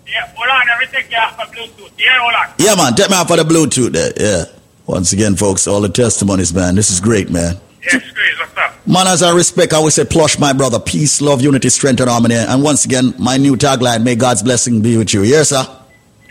[0.07, 1.89] Yeah, hold on, everything you have for Bluetooth.
[1.97, 2.53] Yeah, hold on.
[2.59, 2.93] Yeah, man.
[2.93, 4.13] Take me off for the Bluetooth there.
[4.15, 4.45] Yeah.
[4.85, 6.75] Once again, folks, all the testimonies, man.
[6.75, 7.55] This is great, man.
[7.83, 8.85] Yeah, squeeze, what's up?
[8.85, 10.79] Manners and respect, I always say, plush, my brother.
[10.79, 12.35] Peace, love, unity, strength, and harmony.
[12.35, 15.23] And once again, my new tagline, may God's blessing be with you.
[15.23, 15.63] Yes, sir?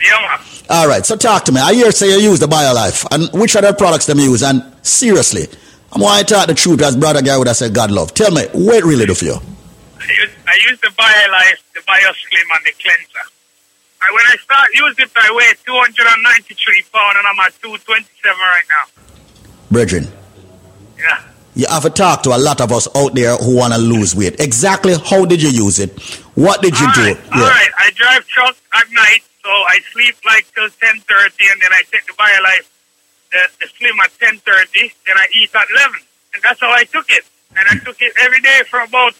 [0.03, 0.39] Yeah, man.
[0.69, 1.61] All right, so talk to me.
[1.61, 3.07] I hear say you use the BioLife.
[3.11, 4.43] And which other products them use?
[4.43, 5.47] And seriously,
[5.91, 8.13] I'm want to talk the truth as brother guy would have said God love.
[8.13, 9.35] Tell me, what really do for you?
[9.35, 13.32] I use, I use the BioLife, the BioSlim, and the cleanser.
[14.03, 18.67] I, when I start using it, I weigh 293 pounds, and I'm at 227 right
[18.69, 18.85] now.
[19.71, 20.11] Brethren,
[20.99, 21.21] Yeah.
[21.55, 24.15] you have to talk to a lot of us out there who want to lose
[24.15, 24.39] weight.
[24.39, 25.97] Exactly how did you use it?
[26.35, 27.15] What did you do?
[27.31, 31.71] All right, I drive truck at night, so I sleep like till 10.30, and then
[31.71, 32.67] I take the BioLife,
[33.31, 35.99] the, the Slim at 10.30, then I eat at 11.
[36.33, 37.23] And that's how I took it.
[37.55, 37.85] And I mm.
[37.85, 39.13] took it every day for about,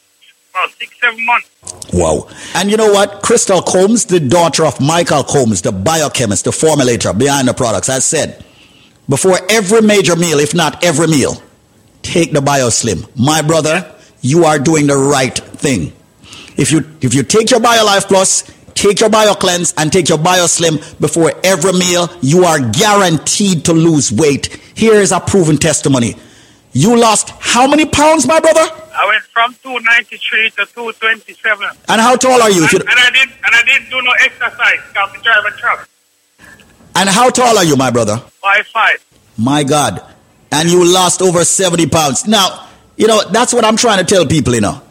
[0.53, 1.49] about six, seven months.
[1.93, 2.27] Wow.
[2.55, 3.21] And you know what?
[3.21, 7.99] Crystal Combs, the daughter of Michael Combs, the biochemist, the formulator behind the products, I
[7.99, 8.43] said,
[9.09, 11.41] before every major meal, if not every meal,
[12.03, 13.09] take the BioSlim.
[13.17, 15.91] My brother, you are doing the right thing.
[16.55, 18.43] If you if you take your BioLife Plus,
[18.75, 24.11] take your BioCleanse, and take your BioSlim before every meal, you are guaranteed to lose
[24.11, 24.47] weight.
[24.75, 26.15] Here is a proven testimony.
[26.71, 28.82] You lost how many pounds, my brother?
[29.03, 31.67] I went from 293 to 227.
[31.89, 32.63] And how tall are you?
[32.63, 35.89] And, and I did and I didn't do no exercise because I drive a truck.
[36.95, 38.17] and how tall are you, my brother?
[38.17, 39.05] Five five.
[39.37, 40.01] My God.
[40.53, 42.27] And you lost over 70 pounds.
[42.27, 44.81] Now, you know, that's what I'm trying to tell people, you know.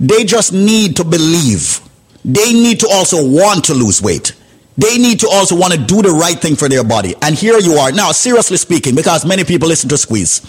[0.00, 1.80] They just need to believe.
[2.24, 4.34] They need to also want to lose weight.
[4.76, 7.14] They need to also want to do the right thing for their body.
[7.22, 7.92] And here you are.
[7.92, 10.40] Now, seriously speaking, because many people listen to Squeeze.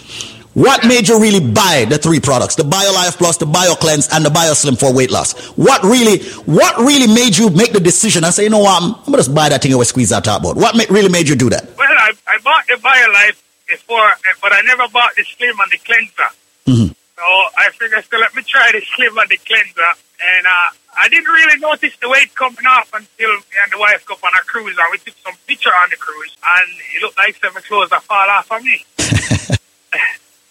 [0.56, 2.54] What made you really buy the three products?
[2.56, 5.36] The BioLife Plus, the BioCleanse, and the BioSlim for weight loss?
[5.52, 8.94] What really, what really made you make the decision and say, you know what, I'm,
[8.94, 10.56] I'm going to just buy that thing away, Squeeze that talk about?
[10.56, 11.68] What ma- really made you do that?
[11.76, 13.36] Well, I, I bought the BioLife
[13.68, 14.08] before,
[14.40, 16.30] but I never bought the Slim and the Cleanser.
[16.64, 16.88] Mhm.
[16.88, 17.22] So
[17.60, 19.92] I figured, so let me try the Slim and the Cleanser.
[20.24, 24.06] And uh, I didn't really notice the weight coming off until me and the wife
[24.06, 27.18] go on a cruise, and we took some picture on the cruise, and it looked
[27.18, 28.80] like some clothes that fall off of me.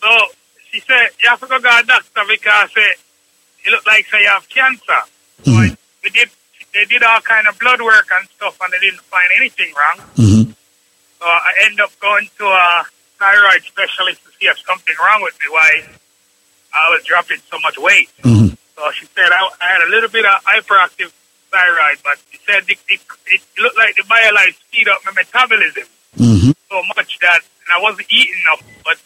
[0.05, 0.11] so
[0.69, 4.21] she said, you have to go to a doctor because uh, it looked like say
[4.21, 5.01] you have cancer.
[5.43, 6.29] So I, we did,
[6.73, 10.05] they did all kind of blood work and stuff, and they didn't find anything wrong.
[10.13, 10.51] Mm-hmm.
[10.51, 12.85] So I end up going to a
[13.17, 15.47] thyroid specialist to see if something wrong with me.
[15.49, 15.89] Why
[16.69, 18.09] I was dropping so much weight.
[18.75, 21.09] So she said I, I had a little bit of hyperactive
[21.49, 22.99] thyroid, but she said it, it,
[23.31, 25.87] it looked like the BioLife speed up my metabolism.
[26.15, 26.51] Mm-hmm.
[26.69, 28.61] so much that and I wasn't eating enough.
[28.83, 28.97] But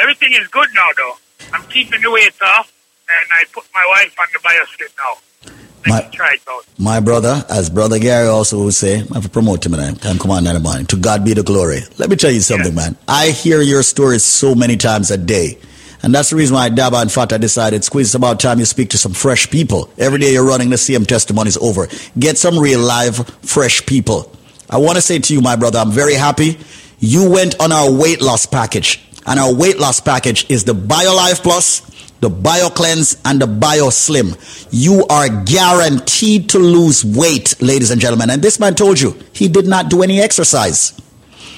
[0.00, 1.14] everything is good now, though.
[1.52, 2.72] I'm keeping the weight off,
[3.08, 5.52] and I put my wife on the BioSlim now.
[5.84, 6.64] My, Try it out.
[6.78, 9.92] my brother, as brother Gary also would say, I have to promote him and I
[9.98, 10.86] can come on in the morning.
[10.86, 11.80] To God be the glory.
[11.98, 12.96] Let me tell you something, man.
[13.08, 15.58] I hear your stories so many times a day.
[16.04, 18.90] And that's the reason why Daba and Fata decided, squeeze, it's about time you speak
[18.90, 19.90] to some fresh people.
[19.98, 21.88] Every day you're running the same testimonies over.
[22.16, 24.32] Get some real live, fresh people.
[24.70, 26.58] I want to say to you, my brother, I'm very happy.
[27.00, 29.04] You went on our weight loss package.
[29.26, 31.80] And our weight loss package is the BioLife Plus,
[32.20, 34.68] the BioCleanse, and the BioSlim.
[34.70, 38.30] You are guaranteed to lose weight, ladies and gentlemen.
[38.30, 41.00] And this man told you he did not do any exercise.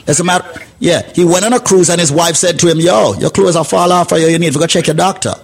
[0.07, 2.79] As a matter, yeah, he went on a cruise and his wife said to him,
[2.79, 5.35] "Yo, your clothes are fall off, or you need to go check your doctor."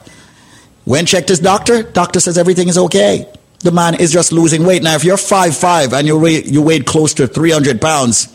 [0.85, 3.27] When checked his doctor, doctor says everything is okay.
[3.61, 4.83] The man is just losing weight.
[4.83, 8.29] Now, if you're five five and you weigh you weighed close to three hundred pounds,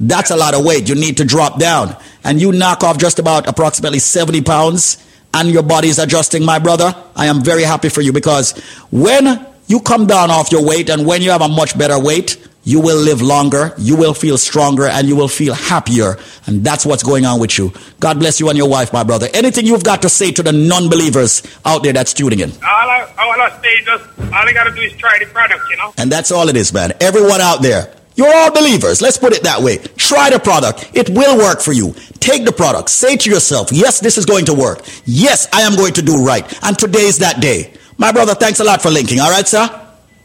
[0.00, 0.88] that's a lot of weight.
[0.88, 5.04] You need to drop down, and you knock off just about approximately seventy pounds,
[5.34, 6.44] and your body is adjusting.
[6.44, 8.52] My brother, I am very happy for you because
[8.90, 12.38] when you come down off your weight and when you have a much better weight,
[12.64, 16.16] you will live longer, you will feel stronger, and you will feel happier.
[16.46, 17.72] And that's what's going on with you.
[17.98, 19.28] God bless you and your wife, my brother.
[19.32, 22.50] Anything you've got to say to the non believers out there that's tuning in?
[22.50, 25.64] All I, all I say just, all I got to do is try the product,
[25.70, 25.94] you know?
[25.96, 26.92] And that's all it is, man.
[27.00, 29.00] Everyone out there, you're all believers.
[29.00, 29.78] Let's put it that way.
[29.96, 30.90] Try the product.
[30.92, 31.94] It will work for you.
[32.18, 32.90] Take the product.
[32.90, 34.80] Say to yourself, yes, this is going to work.
[35.04, 36.44] Yes, I am going to do right.
[36.64, 37.74] And today is that day.
[37.96, 39.20] My brother, thanks a lot for linking.
[39.20, 39.60] All right, sir?
[39.60, 39.68] All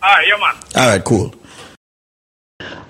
[0.01, 0.63] right, yeah, man.
[0.75, 1.35] All right, cool.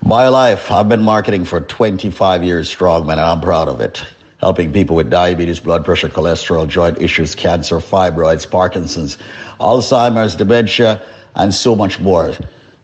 [0.06, 4.06] BioLife, I've been marketing for 25 years strong, man, and I'm proud of it.
[4.40, 9.18] Helping people with diabetes, blood pressure, cholesterol, joint issues, cancer, fibroids, Parkinson's,
[9.60, 12.34] Alzheimer's, dementia, and so much more.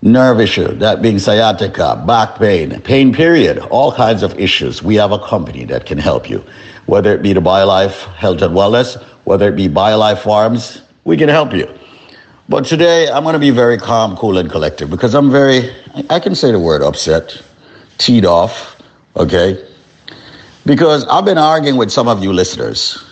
[0.01, 4.81] Nerve issue, that being sciatica, back pain, pain period, all kinds of issues.
[4.81, 6.43] We have a company that can help you.
[6.85, 11.27] Whether it be the BioLife Health and Wellness, whether it be BioLife Farms, we can
[11.27, 11.67] help you.
[12.47, 15.69] But today, I'm going to be very calm, cool, and collected because I'm very,
[16.09, 17.41] I can say the word upset,
[17.97, 18.81] teed off,
[19.17, 19.63] okay?
[20.65, 23.03] Because I've been arguing with some of you listeners.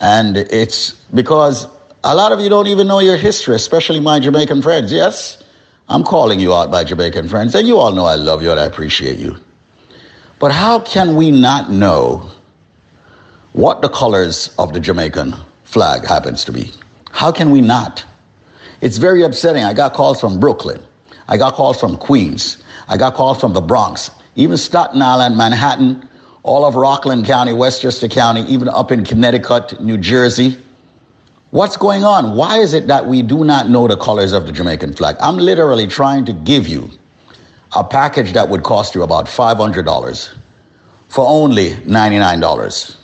[0.00, 1.66] And it's because
[2.04, 4.92] a lot of you don't even know your history, especially my Jamaican friends.
[4.92, 5.42] Yes,
[5.88, 8.58] I'm calling you out, my Jamaican friends, and you all know I love you and
[8.58, 9.38] I appreciate you.
[10.38, 12.30] But how can we not know
[13.52, 16.72] what the colors of the Jamaican flag happens to be?
[17.10, 18.04] How can we not?
[18.80, 19.62] It's very upsetting.
[19.64, 20.82] I got calls from Brooklyn.
[21.28, 22.62] I got calls from Queens.
[22.88, 26.08] I got calls from the Bronx, even Staten Island, Manhattan,
[26.42, 30.62] all of Rockland County, Westchester County, even up in Connecticut, New Jersey.
[31.54, 32.34] What's going on?
[32.34, 35.14] Why is it that we do not know the colors of the Jamaican flag?
[35.20, 36.90] I'm literally trying to give you
[37.76, 40.36] a package that would cost you about $500
[41.10, 42.96] for only $99.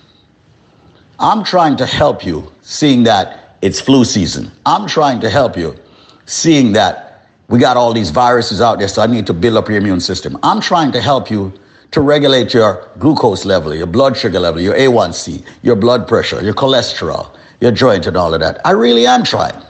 [1.20, 4.50] I'm trying to help you seeing that it's flu season.
[4.66, 5.78] I'm trying to help you
[6.26, 9.68] seeing that we got all these viruses out there, so I need to build up
[9.68, 10.36] your immune system.
[10.42, 11.52] I'm trying to help you
[11.92, 16.54] to regulate your glucose level, your blood sugar level, your A1C, your blood pressure, your
[16.54, 18.60] cholesterol, your joint, and all of that.
[18.66, 19.60] I really am trying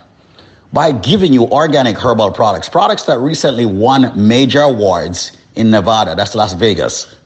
[0.73, 6.35] by giving you organic herbal products, products that recently won major awards in Nevada, that's
[6.35, 7.17] Las Vegas.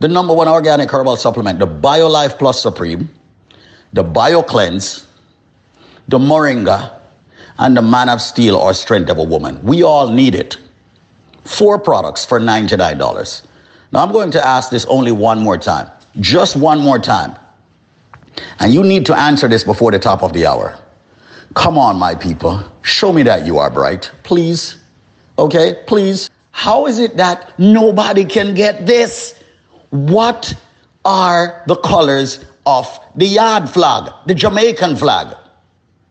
[0.00, 3.08] The number one organic herbal supplement, the BioLife Plus Supreme,
[3.92, 5.06] the BioCleanse,
[6.08, 7.00] the Moringa,
[7.58, 9.62] and the Man of Steel or Strength of a Woman.
[9.62, 10.58] We all need it.
[11.44, 13.46] Four products for $99.
[13.92, 15.88] Now I'm going to ask this only one more time,
[16.20, 17.36] just one more time.
[18.60, 20.78] And you need to answer this before the top of the hour.
[21.54, 22.62] Come on, my people.
[22.82, 24.82] Show me that you are bright, please.
[25.38, 26.30] Okay, please.
[26.50, 29.42] How is it that nobody can get this?
[29.90, 30.54] What
[31.04, 35.36] are the colors of the yard flag, the Jamaican flag?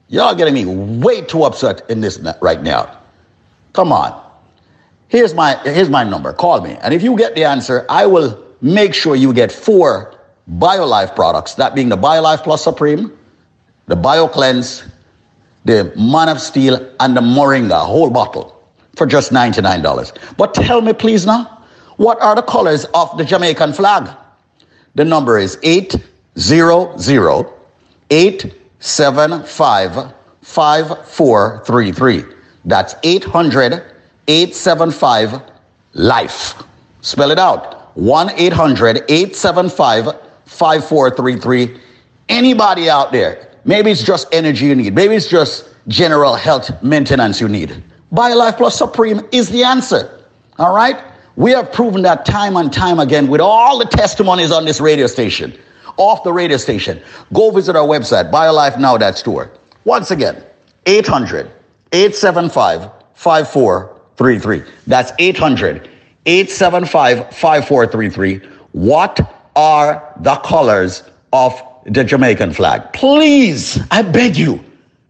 [0.09, 2.99] Y'all getting me way too upset in this right now.
[3.73, 4.21] Come on.
[5.07, 6.33] Here's my here's my number.
[6.33, 6.77] Call me.
[6.81, 10.12] And if you get the answer, I will make sure you get four
[10.49, 13.11] BioLife products, that being the BioLife Plus Supreme,
[13.88, 14.89] the BioCleanse,
[15.65, 18.61] the Man of Steel, and the Moringa, whole bottle,
[18.95, 20.38] for just $99.
[20.38, 21.63] But tell me, please now,
[21.97, 24.09] what are the colors of the Jamaican flag?
[24.95, 27.49] The number is 800
[28.09, 32.23] 875 5433.
[32.65, 33.83] That's 800
[34.27, 35.41] 875
[35.93, 36.63] LIFE.
[37.01, 41.80] Spell it out 1 800 875 5433.
[42.30, 47.41] Anybody out there, maybe it's just energy you need, maybe it's just general health maintenance
[47.41, 47.83] you need.
[48.13, 50.23] BioLife Plus Supreme is the answer.
[50.59, 50.97] All right?
[51.35, 55.07] We have proven that time and time again with all the testimonies on this radio
[55.07, 55.57] station,
[55.97, 57.01] off the radio station.
[57.33, 59.51] Go visit our website, biolifenow.store.
[59.85, 60.43] Once again,
[60.85, 61.51] 800
[61.91, 64.63] 875 5433.
[64.88, 65.89] That's 800
[66.25, 68.38] 875 5433.
[68.73, 72.93] What are the colors of the Jamaican flag?
[72.93, 74.64] Please, I beg you,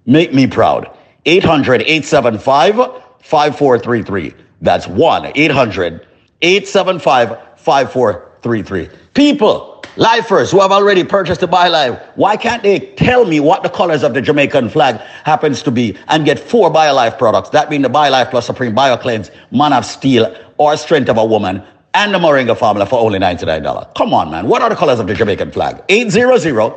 [0.05, 0.89] make me proud.
[1.25, 2.75] 800 875
[3.21, 4.33] 5433.
[4.61, 6.07] That's 1 800
[6.41, 8.89] 875 5433.
[9.13, 13.69] People, lifers who have already purchased the BioLife, why can't they tell me what the
[13.69, 17.49] colors of the Jamaican flag happens to be and get four BioLife products?
[17.49, 21.63] That being the BioLife Plus Supreme BioCleanse, Man of Steel, or Strength of a Woman,
[21.93, 23.95] and the Moringa Formula for only $99.
[23.95, 24.47] Come on, man.
[24.47, 25.81] What are the colors of the Jamaican flag?
[25.89, 26.73] 800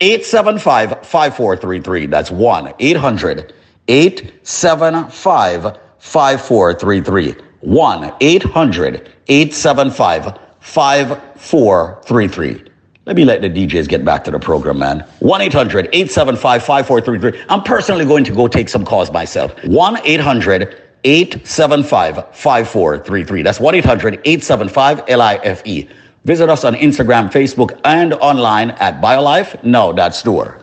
[0.00, 2.06] 875 5433.
[2.06, 3.54] That's 1 800
[3.88, 7.34] 875 5433.
[7.60, 12.64] 1 800 875 5433.
[13.06, 15.00] Let me let the DJs get back to the program, man.
[15.18, 17.44] 1 800 875 5433.
[17.48, 19.52] I'm personally going to go take some calls myself.
[19.64, 23.42] 1 800 875 5433.
[23.42, 25.88] That's 1 800 875 LIFE.
[26.24, 30.62] Visit us on Instagram, Facebook, and online at biolifenow.store.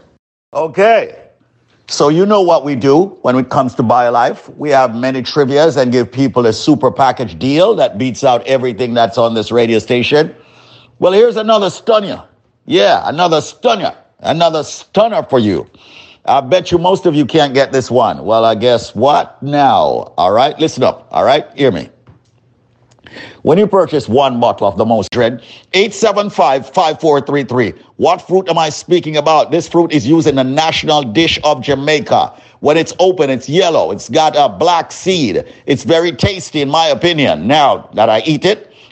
[0.53, 1.24] Okay.
[1.90, 4.53] So you know what we do when it comes to BioLife.
[4.57, 8.93] We have many trivias and give people a super package deal that beats out everything
[8.93, 10.35] that's on this radio station.
[10.99, 12.27] Well, here's another stunner.
[12.66, 13.95] Yeah, another stunner.
[14.19, 15.66] Another stunner for you.
[16.27, 18.25] I bet you most of you can't get this one.
[18.25, 20.14] Well, I guess what now?
[20.17, 21.07] All right, listen up.
[21.11, 21.89] All right, hear me.
[23.43, 25.41] When you purchase one bottle of the most dread,
[25.72, 27.80] 875-5433.
[27.95, 29.51] What fruit am I speaking about?
[29.51, 32.33] This fruit is used in the national dish of Jamaica.
[32.59, 33.91] When it's open, it's yellow.
[33.91, 35.45] It's got a black seed.
[35.65, 37.47] It's very tasty in my opinion.
[37.47, 38.67] Now that I eat it,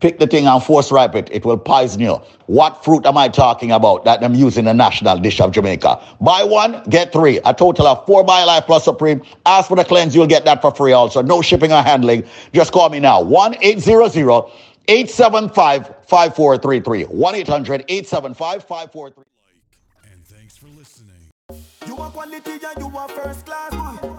[0.00, 1.28] pick the thing and force ripe it.
[1.32, 2.20] It will poison you.
[2.46, 6.00] What fruit am I talking about that I'm using the national dish of Jamaica?
[6.20, 7.38] Buy one, get three.
[7.44, 9.22] A total of four BioLife Plus Supreme.
[9.46, 11.22] Ask for the cleanse, you'll get that for free also.
[11.22, 12.24] No shipping or handling.
[12.52, 13.20] Just call me now.
[13.20, 14.50] 1 800
[14.88, 17.04] 875 5433.
[17.04, 19.24] 1 800 875 5433.
[21.86, 24.18] You are quality and you are first class.